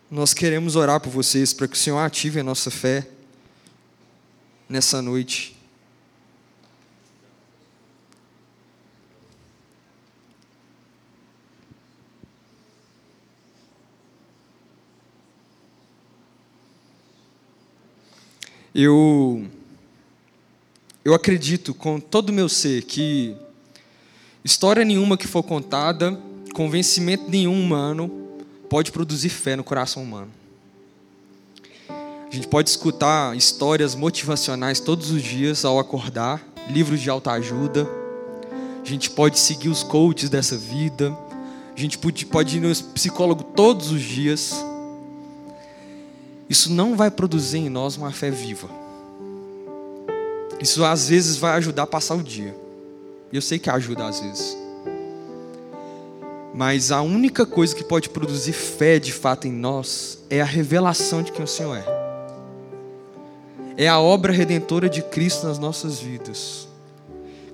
Nós 0.09 0.33
queremos 0.33 0.77
orar 0.77 1.01
por 1.01 1.09
vocês 1.09 1.51
para 1.51 1.67
que 1.67 1.75
o 1.75 1.79
Senhor 1.79 1.99
ative 1.99 2.39
a 2.39 2.43
nossa 2.45 2.71
fé 2.71 3.09
nessa 4.69 5.01
noite. 5.01 5.54
Eu, 18.77 19.47
eu 21.05 21.13
acredito 21.13 21.73
com 21.73 21.97
todo 21.97 22.27
o 22.27 22.33
meu 22.33 22.49
ser 22.49 22.81
que 22.81 23.33
história 24.43 24.83
nenhuma 24.83 25.15
que 25.15 25.25
for 25.25 25.41
contada, 25.43 26.19
convencimento 26.53 27.29
nenhum 27.29 27.57
humano, 27.57 28.11
pode 28.69 28.91
produzir 28.91 29.29
fé 29.29 29.55
no 29.55 29.63
coração 29.63 30.03
humano. 30.03 30.29
A 31.87 32.29
gente 32.29 32.49
pode 32.49 32.69
escutar 32.69 33.33
histórias 33.37 33.95
motivacionais 33.95 34.81
todos 34.81 35.09
os 35.09 35.23
dias 35.23 35.63
ao 35.63 35.79
acordar, 35.79 36.45
livros 36.69 36.99
de 36.99 37.09
autoajuda. 37.09 37.87
A 38.83 38.85
gente 38.85 39.09
pode 39.09 39.39
seguir 39.39 39.69
os 39.69 39.83
coaches 39.83 40.29
dessa 40.29 40.57
vida. 40.57 41.17
A 41.73 41.79
gente 41.79 41.97
pode 41.97 42.57
ir 42.57 42.59
no 42.59 42.75
psicólogo 42.91 43.41
todos 43.41 43.89
os 43.89 44.01
dias. 44.01 44.53
Isso 46.49 46.71
não 46.71 46.95
vai 46.95 47.09
produzir 47.09 47.59
em 47.59 47.69
nós 47.69 47.97
uma 47.97 48.11
fé 48.11 48.29
viva. 48.29 48.69
Isso 50.59 50.83
às 50.83 51.09
vezes 51.09 51.37
vai 51.37 51.57
ajudar 51.57 51.83
a 51.83 51.87
passar 51.87 52.15
o 52.15 52.23
dia. 52.23 52.55
Eu 53.31 53.41
sei 53.41 53.59
que 53.59 53.69
ajuda 53.69 54.07
às 54.07 54.19
vezes. 54.19 54.57
Mas 56.53 56.91
a 56.91 57.01
única 57.01 57.45
coisa 57.45 57.75
que 57.75 57.83
pode 57.83 58.09
produzir 58.09 58.53
fé 58.53 58.97
de 58.97 59.11
fato 59.11 59.47
em 59.47 59.51
nós 59.51 60.19
é 60.29 60.41
a 60.41 60.45
revelação 60.45 61.21
de 61.21 61.31
quem 61.31 61.43
o 61.43 61.47
Senhor 61.47 61.75
é. 61.75 61.85
É 63.75 63.89
a 63.89 63.99
obra 63.99 64.31
redentora 64.31 64.87
de 64.87 65.01
Cristo 65.01 65.45
nas 65.45 65.59
nossas 65.59 65.99
vidas. 65.99 66.65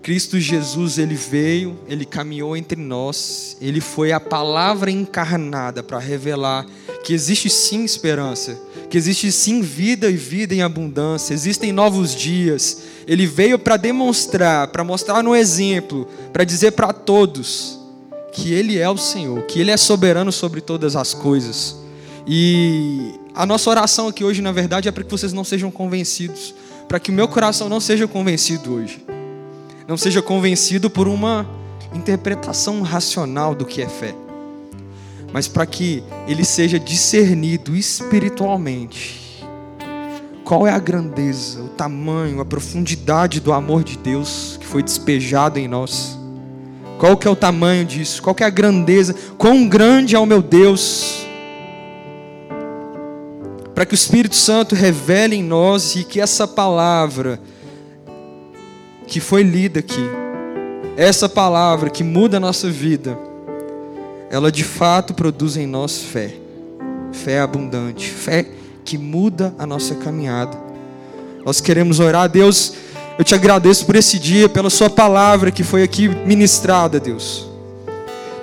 Cristo 0.03 0.39
Jesus, 0.39 0.97
ele 0.97 1.15
veio, 1.15 1.79
ele 1.87 2.05
caminhou 2.05 2.57
entre 2.57 2.79
nós, 2.79 3.55
ele 3.61 3.79
foi 3.81 4.11
a 4.11 4.19
palavra 4.19 4.89
encarnada 4.89 5.81
para 5.83 5.99
revelar 5.99 6.65
que 7.03 7.13
existe 7.13 7.49
sim 7.49 7.83
esperança, 7.83 8.59
que 8.91 8.97
existe 8.97 9.31
sim 9.31 9.61
vida 9.61 10.09
e 10.09 10.17
vida 10.17 10.53
em 10.53 10.61
abundância, 10.61 11.33
existem 11.33 11.71
novos 11.71 12.13
dias. 12.13 12.79
Ele 13.07 13.25
veio 13.25 13.57
para 13.57 13.77
demonstrar, 13.77 14.67
para 14.67 14.83
mostrar 14.83 15.23
no 15.23 15.33
exemplo, 15.33 16.05
para 16.33 16.43
dizer 16.43 16.71
para 16.71 16.91
todos 16.91 17.79
que 18.33 18.51
Ele 18.51 18.77
é 18.77 18.89
o 18.89 18.97
Senhor, 18.97 19.43
que 19.43 19.61
Ele 19.61 19.71
é 19.71 19.77
soberano 19.77 20.29
sobre 20.29 20.59
todas 20.59 20.97
as 20.97 21.13
coisas. 21.13 21.77
E 22.27 23.13
a 23.33 23.45
nossa 23.45 23.69
oração 23.69 24.09
aqui 24.09 24.25
hoje, 24.25 24.41
na 24.41 24.51
verdade, 24.51 24.89
é 24.89 24.91
para 24.91 25.05
que 25.05 25.11
vocês 25.11 25.31
não 25.31 25.45
sejam 25.45 25.71
convencidos, 25.71 26.53
para 26.89 26.99
que 26.99 27.11
o 27.11 27.13
meu 27.13 27.29
coração 27.29 27.69
não 27.69 27.79
seja 27.79 28.05
convencido 28.09 28.73
hoje, 28.73 29.01
não 29.87 29.95
seja 29.95 30.21
convencido 30.21 30.89
por 30.89 31.07
uma 31.07 31.49
interpretação 31.95 32.81
racional 32.81 33.55
do 33.55 33.63
que 33.65 33.81
é 33.81 33.87
fé, 33.87 34.13
mas 35.33 35.47
para 35.47 35.65
que 35.65 36.03
ele 36.27 36.43
seja 36.43 36.79
discernido 36.79 37.75
espiritualmente. 37.75 39.21
Qual 40.43 40.67
é 40.67 40.71
a 40.71 40.79
grandeza, 40.79 41.61
o 41.61 41.69
tamanho, 41.69 42.41
a 42.41 42.45
profundidade 42.45 43.39
do 43.39 43.53
amor 43.53 43.83
de 43.83 43.97
Deus 43.97 44.57
que 44.59 44.65
foi 44.65 44.83
despejado 44.83 45.57
em 45.57 45.67
nós? 45.67 46.17
Qual 46.99 47.15
que 47.15 47.27
é 47.27 47.31
o 47.31 47.35
tamanho 47.35 47.85
disso? 47.85 48.21
Qual 48.21 48.35
que 48.35 48.43
é 48.43 48.45
a 48.47 48.49
grandeza? 48.49 49.15
Quão 49.37 49.67
grande 49.67 50.15
é 50.15 50.19
o 50.19 50.25
meu 50.25 50.41
Deus? 50.41 51.25
Para 53.73 53.85
que 53.85 53.93
o 53.93 53.95
Espírito 53.95 54.35
Santo 54.35 54.75
revele 54.75 55.35
em 55.35 55.43
nós 55.43 55.95
e 55.95 56.03
que 56.03 56.19
essa 56.19 56.47
palavra 56.47 57.39
que 59.07 59.19
foi 59.19 59.43
lida 59.43 59.79
aqui, 59.79 60.05
essa 60.95 61.27
palavra 61.27 61.89
que 61.89 62.03
muda 62.03 62.37
a 62.37 62.39
nossa 62.39 62.69
vida, 62.69 63.17
ela 64.31 64.49
de 64.49 64.63
fato 64.63 65.13
produz 65.13 65.57
em 65.57 65.67
nós 65.67 66.01
fé. 66.01 66.33
Fé 67.11 67.41
abundante, 67.41 68.09
fé 68.09 68.45
que 68.85 68.97
muda 68.97 69.53
a 69.59 69.65
nossa 69.65 69.93
caminhada. 69.95 70.57
Nós 71.45 71.59
queremos 71.59 71.99
orar, 71.99 72.29
Deus, 72.29 72.73
eu 73.19 73.25
te 73.25 73.35
agradeço 73.35 73.85
por 73.85 73.95
esse 73.97 74.17
dia, 74.17 74.47
pela 74.47 74.69
Sua 74.69 74.89
palavra 74.89 75.51
que 75.51 75.63
foi 75.63 75.83
aqui 75.83 76.07
ministrada, 76.07 76.97
Deus. 76.97 77.45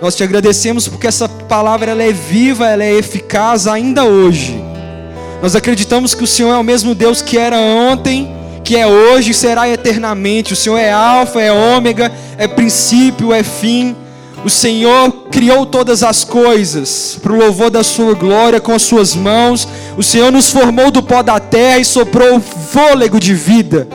Nós 0.02 0.14
te 0.14 0.22
agradecemos 0.22 0.86
porque 0.86 1.06
essa 1.06 1.26
palavra 1.26 1.90
ela 1.90 2.02
é 2.02 2.12
viva, 2.12 2.68
ela 2.68 2.84
é 2.84 2.92
eficaz 2.92 3.66
ainda 3.66 4.04
hoje. 4.04 4.62
Nós 5.40 5.56
acreditamos 5.56 6.14
que 6.14 6.22
o 6.22 6.26
Senhor 6.26 6.52
é 6.52 6.58
o 6.58 6.62
mesmo 6.62 6.94
Deus 6.94 7.22
que 7.22 7.38
era 7.38 7.58
ontem, 7.58 8.30
que 8.62 8.76
é 8.76 8.86
hoje 8.86 9.30
e 9.30 9.34
será 9.34 9.66
eternamente. 9.66 10.52
O 10.52 10.56
Senhor 10.56 10.76
é 10.76 10.92
Alfa, 10.92 11.40
é 11.40 11.50
Ômega, 11.50 12.12
é 12.36 12.46
princípio, 12.46 13.32
é 13.32 13.42
fim. 13.42 13.96
O 14.44 14.50
Senhor 14.50 15.10
criou 15.30 15.66
todas 15.66 16.02
as 16.02 16.24
coisas 16.24 17.18
para 17.22 17.32
o 17.32 17.36
louvor 17.36 17.70
da 17.70 17.82
Sua 17.82 18.14
glória 18.14 18.60
com 18.60 18.72
as 18.72 18.82
Suas 18.82 19.14
mãos. 19.14 19.66
O 19.96 20.02
Senhor 20.02 20.30
nos 20.30 20.50
formou 20.50 20.90
do 20.90 21.02
pó 21.02 21.22
da 21.22 21.40
terra 21.40 21.78
e 21.78 21.84
soprou 21.84 22.36
o 22.36 22.40
fôlego 22.40 23.18
de 23.18 23.34
vida 23.34 23.88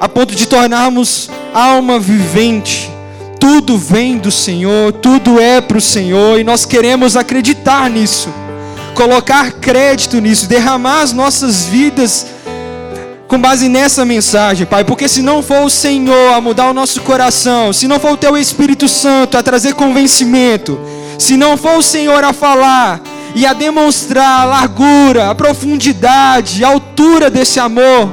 a 0.00 0.08
ponto 0.08 0.34
de 0.34 0.46
tornarmos 0.46 1.28
alma 1.52 1.98
vivente. 1.98 2.90
Tudo 3.40 3.78
vem 3.78 4.18
do 4.18 4.30
Senhor, 4.30 4.92
tudo 4.92 5.40
é 5.40 5.60
para 5.60 5.78
o 5.78 5.80
Senhor 5.80 6.38
e 6.38 6.44
nós 6.44 6.64
queremos 6.64 7.16
acreditar 7.16 7.88
nisso, 7.88 8.28
colocar 8.94 9.52
crédito 9.52 10.20
nisso, 10.20 10.48
derramar 10.48 11.02
as 11.02 11.12
nossas 11.12 11.64
vidas 11.64 12.26
com 13.28 13.38
base 13.38 13.68
nessa 13.68 14.06
mensagem, 14.06 14.66
Pai, 14.66 14.84
porque 14.84 15.06
se 15.06 15.20
não 15.20 15.42
for 15.42 15.62
o 15.62 15.68
Senhor 15.68 16.32
a 16.32 16.40
mudar 16.40 16.70
o 16.70 16.74
nosso 16.74 17.02
coração, 17.02 17.74
se 17.74 17.86
não 17.86 18.00
for 18.00 18.12
o 18.12 18.16
Teu 18.16 18.38
Espírito 18.38 18.88
Santo 18.88 19.36
a 19.36 19.42
trazer 19.42 19.74
convencimento, 19.74 20.80
se 21.18 21.36
não 21.36 21.58
for 21.58 21.76
o 21.76 21.82
Senhor 21.82 22.24
a 22.24 22.32
falar 22.32 23.02
e 23.34 23.44
a 23.44 23.52
demonstrar 23.52 24.40
a 24.40 24.44
largura, 24.44 25.28
a 25.28 25.34
profundidade, 25.34 26.64
a 26.64 26.68
altura 26.68 27.28
desse 27.28 27.60
amor, 27.60 28.10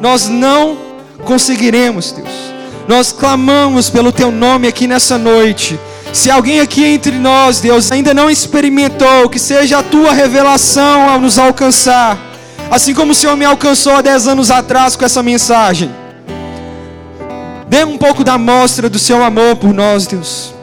nós 0.00 0.26
não 0.26 0.78
conseguiremos, 1.22 2.12
Deus. 2.12 2.28
Nós 2.88 3.12
clamamos 3.12 3.90
pelo 3.90 4.10
Teu 4.10 4.30
nome 4.30 4.66
aqui 4.66 4.86
nessa 4.86 5.18
noite. 5.18 5.78
Se 6.14 6.30
alguém 6.30 6.60
aqui 6.60 6.82
entre 6.82 7.12
nós, 7.18 7.60
Deus, 7.60 7.92
ainda 7.92 8.14
não 8.14 8.30
experimentou, 8.30 9.28
que 9.28 9.38
seja 9.38 9.80
a 9.80 9.82
Tua 9.82 10.12
revelação 10.12 11.10
ao 11.10 11.20
nos 11.20 11.38
alcançar, 11.38 12.16
assim 12.70 12.94
como 12.94 13.12
o 13.12 13.14
Senhor 13.14 13.36
me 13.36 13.44
alcançou 13.44 13.94
há 13.94 14.02
dez 14.02 14.26
anos 14.26 14.50
atrás 14.50 14.96
com 14.96 15.04
essa 15.04 15.22
mensagem. 15.22 15.90
Dê 17.68 17.84
um 17.84 17.98
pouco 17.98 18.22
da 18.22 18.38
mostra 18.38 18.88
do 18.88 18.98
Seu 18.98 19.22
amor 19.22 19.56
por 19.56 19.72
nós, 19.72 20.06
Deus, 20.06 20.54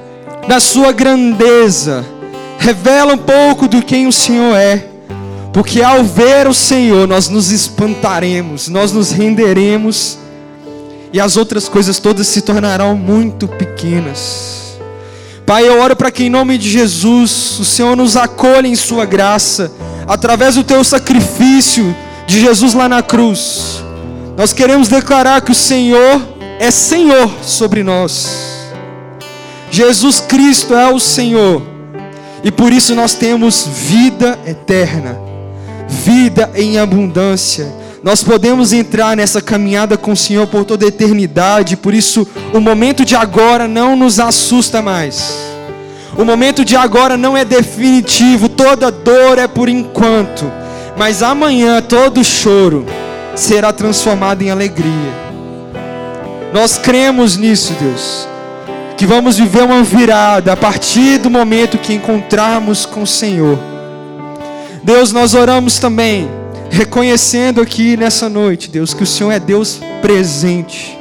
da 0.48 0.60
Sua 0.60 0.92
grandeza. 0.92 2.06
Revela 2.58 3.14
um 3.14 3.18
pouco 3.18 3.68
do 3.68 3.82
quem 3.82 4.08
o 4.08 4.12
Senhor 4.12 4.56
é. 4.56 4.88
Porque 5.52 5.84
ao 5.84 6.04
ver 6.04 6.48
o 6.48 6.54
Senhor, 6.54 7.08
nós 7.08 7.30
nos 7.30 7.52
espantaremos, 7.52 8.70
nós 8.70 8.92
nos 8.92 9.12
renderemos 9.12 10.18
e 11.14 11.22
as 11.22 11.38
outras 11.38 11.70
coisas 11.70 12.00
todas 12.00 12.26
se 12.26 12.42
tornarão 12.42 12.96
muito 12.96 13.48
pequenas. 13.48 14.80
Pai, 15.46 15.68
eu 15.68 15.80
oro 15.80 15.96
para 15.96 16.10
que 16.10 16.24
em 16.24 16.30
nome 16.30 16.58
de 16.58 16.70
Jesus 16.70 17.60
o 17.60 17.66
Senhor 17.66 17.96
nos 17.96 18.18
acolha 18.18 18.68
em 18.68 18.76
Sua 18.76 19.06
graça, 19.06 19.72
através 20.08 20.56
do 20.56 20.64
Teu 20.64 20.84
sacrifício 20.84 21.96
de 22.26 22.40
Jesus 22.42 22.74
lá 22.74 22.88
na 22.88 23.02
cruz. 23.02 23.84
Nós 24.38 24.54
queremos 24.54 24.88
declarar 24.88 25.42
que 25.42 25.52
o 25.52 25.56
Senhor 25.56 26.22
é 26.60 26.72
Senhor 26.72 27.32
sobre 27.42 27.84
nós. 27.84 28.28
Jesus 29.70 30.20
Cristo 30.20 30.76
é 30.76 30.92
o 30.92 31.00
Senhor, 31.00 31.62
e 32.44 32.52
por 32.52 32.72
isso 32.72 32.94
nós 32.94 33.16
temos 33.16 33.68
vida 33.68 34.40
eterna, 34.46 35.20
vida 35.88 36.52
em 36.56 36.78
abundância 36.78 37.84
nós 38.04 38.22
podemos 38.22 38.74
entrar 38.74 39.16
nessa 39.16 39.42
caminhada 39.42 39.98
com 39.98 40.12
o 40.12 40.18
Senhor 40.18 40.46
por 40.48 40.66
toda 40.66 40.84
a 40.84 40.90
eternidade, 40.90 41.78
por 41.78 41.94
isso 41.94 42.28
o 42.54 42.60
momento 42.60 43.06
de 43.06 43.16
agora 43.16 43.66
não 43.66 43.96
nos 43.96 44.20
assusta 44.20 44.82
mais. 44.82 45.53
O 46.18 46.24
momento 46.24 46.64
de 46.64 46.76
agora 46.76 47.18
não 47.18 47.36
é 47.36 47.44
definitivo, 47.44 48.48
toda 48.48 48.92
dor 48.92 49.38
é 49.38 49.48
por 49.48 49.68
enquanto, 49.68 50.52
mas 50.96 51.24
amanhã 51.24 51.82
todo 51.82 52.24
choro 52.24 52.86
será 53.36 53.74
transformado 53.74 54.44
em 54.44 54.52
alegria. 54.52 55.24
Nós 56.54 56.78
cremos 56.78 57.36
nisso, 57.36 57.74
Deus, 57.80 58.28
que 58.96 59.08
vamos 59.08 59.38
viver 59.38 59.64
uma 59.64 59.82
virada 59.82 60.54
a 60.54 60.56
partir 60.56 61.18
do 61.18 61.32
momento 61.32 61.80
que 61.80 61.96
encontrarmos 61.96 62.86
com 62.86 63.02
o 63.02 63.08
Senhor. 63.08 63.58
Deus, 64.84 65.12
nós 65.12 65.34
oramos 65.34 65.80
também 65.80 66.30
reconhecendo 66.70 67.62
aqui 67.62 67.98
nessa 67.98 68.30
noite, 68.30 68.70
Deus, 68.70 68.94
que 68.94 69.04
o 69.04 69.08
Senhor 69.08 69.32
é 69.32 69.40
Deus 69.40 69.80
presente. 70.02 70.98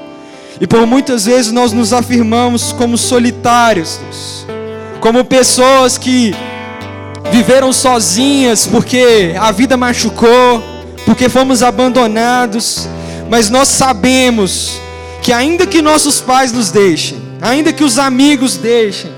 E 0.61 0.67
por 0.67 0.87
muitas 0.87 1.27
vezes 1.27 1.51
nós 1.51 1.73
nos 1.73 1.93
afirmamos 1.93 2.73
como 2.73 2.97
solitários, 2.97 3.99
Deus, 4.03 4.47
como 5.03 5.25
pessoas 5.25 5.99
que 5.99 6.33
viveram 7.33 7.73
sozinhas 7.73 8.69
porque 8.69 9.35
a 9.37 9.51
vida 9.51 9.77
machucou, 9.77 10.63
porque 11.05 11.29
fomos 11.29 11.61
abandonados, 11.61 12.89
mas 13.29 13.51
nós 13.51 13.67
sabemos 13.67 14.81
que 15.21 15.33
ainda 15.33 15.67
que 15.67 15.83
nossos 15.83 16.21
pais 16.21 16.53
nos 16.53 16.71
deixem, 16.71 17.21
ainda 17.41 17.73
que 17.73 17.83
os 17.83 17.99
amigos 17.99 18.57
deixem, 18.57 19.11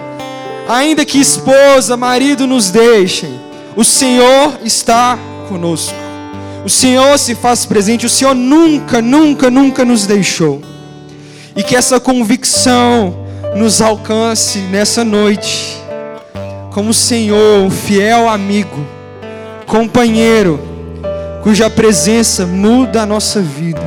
ainda 0.66 1.04
que 1.04 1.20
esposa, 1.20 1.98
marido 1.98 2.46
nos 2.46 2.70
deixem, 2.70 3.38
o 3.76 3.84
Senhor 3.84 4.60
está 4.64 5.18
conosco. 5.50 5.94
O 6.64 6.70
Senhor 6.70 7.18
se 7.18 7.34
faz 7.34 7.66
presente, 7.66 8.06
o 8.06 8.10
Senhor 8.10 8.34
nunca, 8.34 9.02
nunca, 9.02 9.50
nunca 9.50 9.84
nos 9.84 10.06
deixou. 10.06 10.62
E 11.54 11.62
que 11.62 11.76
essa 11.76 12.00
convicção 12.00 13.23
nos 13.54 13.80
alcance 13.80 14.58
nessa 14.58 15.04
noite, 15.04 15.80
como 16.72 16.92
Senhor, 16.92 17.60
um 17.60 17.70
fiel 17.70 18.28
amigo, 18.28 18.84
companheiro, 19.66 20.60
cuja 21.42 21.70
presença 21.70 22.46
muda 22.46 23.02
a 23.02 23.06
nossa 23.06 23.40
vida. 23.40 23.80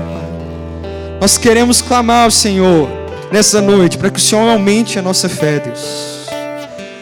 Nós 1.20 1.38
queremos 1.38 1.82
clamar 1.82 2.26
ao 2.26 2.32
Senhor 2.32 2.88
nessa 3.32 3.62
noite 3.62 3.98
para 3.98 4.10
que 4.10 4.20
o 4.20 4.22
Senhor 4.22 4.50
aumente 4.50 4.98
a 4.98 5.02
nossa 5.02 5.28
fé, 5.28 5.60
Deus. 5.60 6.28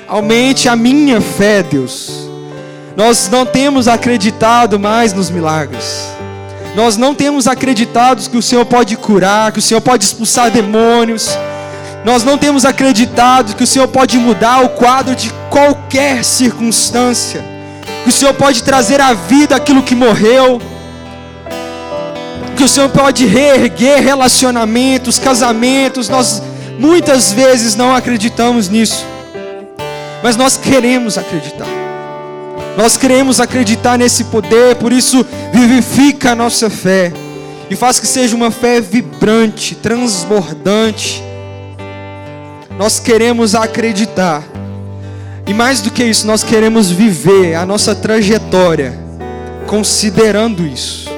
Aumente 0.07 0.68
a 0.68 0.76
minha 0.76 1.22
fé, 1.22 1.61
Deus. 1.61 2.30
Nós 2.95 3.30
não 3.30 3.45
temos 3.45 3.88
acreditado 3.88 4.80
mais 4.80 5.13
nos 5.13 5.30
milagres. 5.30 6.09
Nós 6.76 6.97
não 6.97 7.13
temos 7.13 7.47
acreditado 7.47 8.28
que 8.30 8.38
o 8.38 8.41
Senhor 8.41 8.66
pode 8.66 8.95
curar, 8.97 9.51
que 9.51 9.59
o 9.59 9.61
Senhor 9.61 9.82
pode 9.82 10.03
expulsar 10.05 10.49
demônios. 10.49 11.38
Nós 12.06 12.24
não 12.24 12.38
temos 12.38 12.66
acreditado 12.66 13.56
que 13.56 13.64
o 13.64 13.68
Senhor 13.68 13.88
pode 13.88 14.20
mudar 14.20 14.64
o 14.64 14.70
quadro 14.70 15.16
de 15.16 15.34
qualquer 15.49 16.24
circunstância. 16.24 17.43
Que 18.03 18.10
o 18.10 18.12
Senhor 18.12 18.36
pode 18.36 18.62
trazer 18.62 19.01
à 19.01 19.12
vida 19.14 19.56
aquilo 19.56 19.82
que 19.82 19.95
morreu. 19.95 20.62
Que 22.56 22.64
o 22.64 22.68
Senhor 22.68 22.89
pode 22.89 23.26
reerguer 23.26 24.03
relacionamentos, 24.03 25.18
casamentos. 25.18 26.08
Nós 26.08 26.43
muitas 26.78 27.34
vezes 27.34 27.76
não 27.76 27.95
acreditamos 27.95 28.70
nisso. 28.70 29.03
Mas 30.22 30.36
nós 30.36 30.58
queremos 30.58 31.18
acreditar. 31.18 31.68
Nós 32.78 32.97
queremos 32.97 33.39
acreditar 33.39 33.97
nesse 33.97 34.26
poder, 34.26 34.76
por 34.76 34.93
isso 34.93 35.26
vivifica 35.51 36.34
a 36.34 36.36
nossa 36.36 36.70
fé 36.70 37.12
e 37.68 37.76
faz 37.76 37.99
que 37.99 38.06
seja 38.06 38.36
uma 38.36 38.51
fé 38.51 38.80
vibrante, 38.80 39.74
transbordante. 39.74 41.24
Nós 42.78 42.99
queremos 42.99 43.55
acreditar. 43.55 44.43
E 45.47 45.53
mais 45.53 45.82
do 45.82 45.91
que 45.91 46.03
isso, 46.03 46.26
nós 46.26 46.43
queremos 46.43 46.89
viver 46.89 47.55
a 47.55 47.65
nossa 47.65 47.93
trajetória 47.95 48.97
considerando 49.67 50.65
isso. 50.65 51.09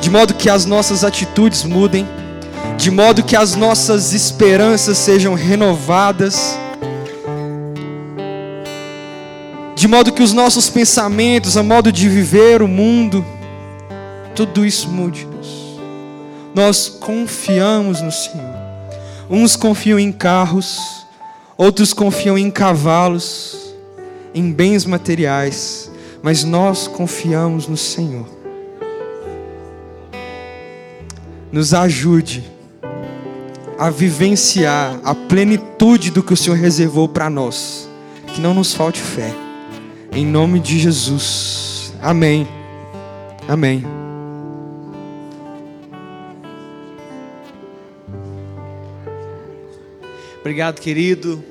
De 0.00 0.10
modo 0.10 0.34
que 0.34 0.48
as 0.48 0.64
nossas 0.64 1.04
atitudes 1.04 1.64
mudem, 1.64 2.08
de 2.76 2.90
modo 2.90 3.22
que 3.22 3.36
as 3.36 3.54
nossas 3.54 4.12
esperanças 4.12 4.98
sejam 4.98 5.34
renovadas 5.34 6.58
de 9.78 9.86
modo 9.86 10.12
que 10.12 10.24
os 10.24 10.32
nossos 10.32 10.68
pensamentos, 10.68 11.56
a 11.56 11.62
modo 11.62 11.92
de 11.92 12.08
viver 12.08 12.62
o 12.62 12.66
mundo, 12.66 13.24
tudo 14.34 14.66
isso 14.66 14.88
mude. 14.88 15.24
Nós 16.52 16.88
confiamos 16.88 18.02
no 18.02 18.10
Senhor. 18.10 18.57
Uns 19.30 19.56
confiam 19.56 19.98
em 19.98 20.10
carros, 20.10 21.06
outros 21.56 21.92
confiam 21.92 22.38
em 22.38 22.50
cavalos, 22.50 23.74
em 24.34 24.50
bens 24.50 24.86
materiais, 24.86 25.90
mas 26.22 26.44
nós 26.44 26.86
confiamos 26.86 27.66
no 27.68 27.76
Senhor. 27.76 28.26
Nos 31.52 31.74
ajude 31.74 32.44
a 33.78 33.90
vivenciar 33.90 34.98
a 35.04 35.14
plenitude 35.14 36.10
do 36.10 36.22
que 36.22 36.32
o 36.32 36.36
Senhor 36.36 36.56
reservou 36.56 37.08
para 37.08 37.28
nós, 37.28 37.88
que 38.28 38.40
não 38.40 38.54
nos 38.54 38.74
falte 38.74 39.00
fé. 39.00 39.32
Em 40.10 40.26
nome 40.26 40.58
de 40.58 40.78
Jesus. 40.78 41.92
Amém. 42.02 42.48
Amém. 43.46 44.07
Obrigado, 50.48 50.80
querido. 50.80 51.44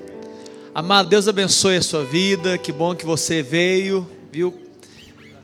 Amado, 0.74 1.08
Deus 1.08 1.28
abençoe 1.28 1.78
a 1.78 1.84
sua 1.84 2.04
vida. 2.04 2.58
Que 2.58 2.72
bom 2.72 2.96
que 2.96 3.06
você 3.06 3.44
veio, 3.44 4.10
viu? 4.32 4.60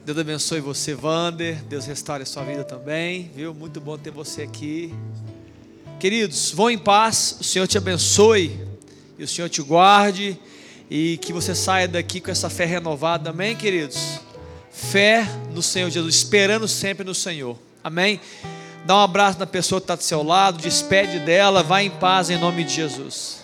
Deus 0.04 0.18
abençoe 0.18 0.60
você, 0.60 0.96
Vander. 0.96 1.64
Deus 1.66 1.86
restaure 1.86 2.24
a 2.24 2.26
sua 2.26 2.42
vida 2.44 2.64
também, 2.64 3.30
viu? 3.36 3.54
Muito 3.54 3.80
bom 3.80 3.96
ter 3.96 4.10
você 4.10 4.42
aqui. 4.42 4.92
Queridos, 6.00 6.50
vão 6.50 6.72
em 6.72 6.80
paz. 6.80 7.38
O 7.40 7.44
Senhor 7.44 7.68
te 7.68 7.78
abençoe 7.78 8.60
e 9.20 9.24
o 9.24 9.28
Senhor 9.28 9.50
te 9.50 9.62
guarde 9.62 10.36
e 10.90 11.20
que 11.20 11.32
você 11.32 11.54
saia 11.54 11.88
daqui 11.88 12.20
com 12.20 12.32
essa 12.32 12.50
fé 12.50 12.66
renovada, 12.66 13.30
amém, 13.30 13.56
queridos? 13.56 14.20
Fé 14.72 15.28
no 15.54 15.62
Senhor 15.62 15.92
Jesus, 15.92 16.16
esperando 16.16 16.68
sempre 16.68 17.06
no 17.06 17.14
Senhor, 17.14 17.56
amém? 17.84 18.20
Dá 18.84 18.98
um 18.98 19.02
abraço 19.02 19.38
na 19.38 19.46
pessoa 19.46 19.80
que 19.80 19.84
está 19.84 19.96
do 19.96 20.02
seu 20.02 20.24
lado, 20.24 20.58
despede 20.58 21.20
dela, 21.20 21.62
vá 21.62 21.84
em 21.84 21.92
paz 21.92 22.32
em 22.32 22.38
nome 22.40 22.64
de 22.64 22.74
Jesus. 22.74 23.43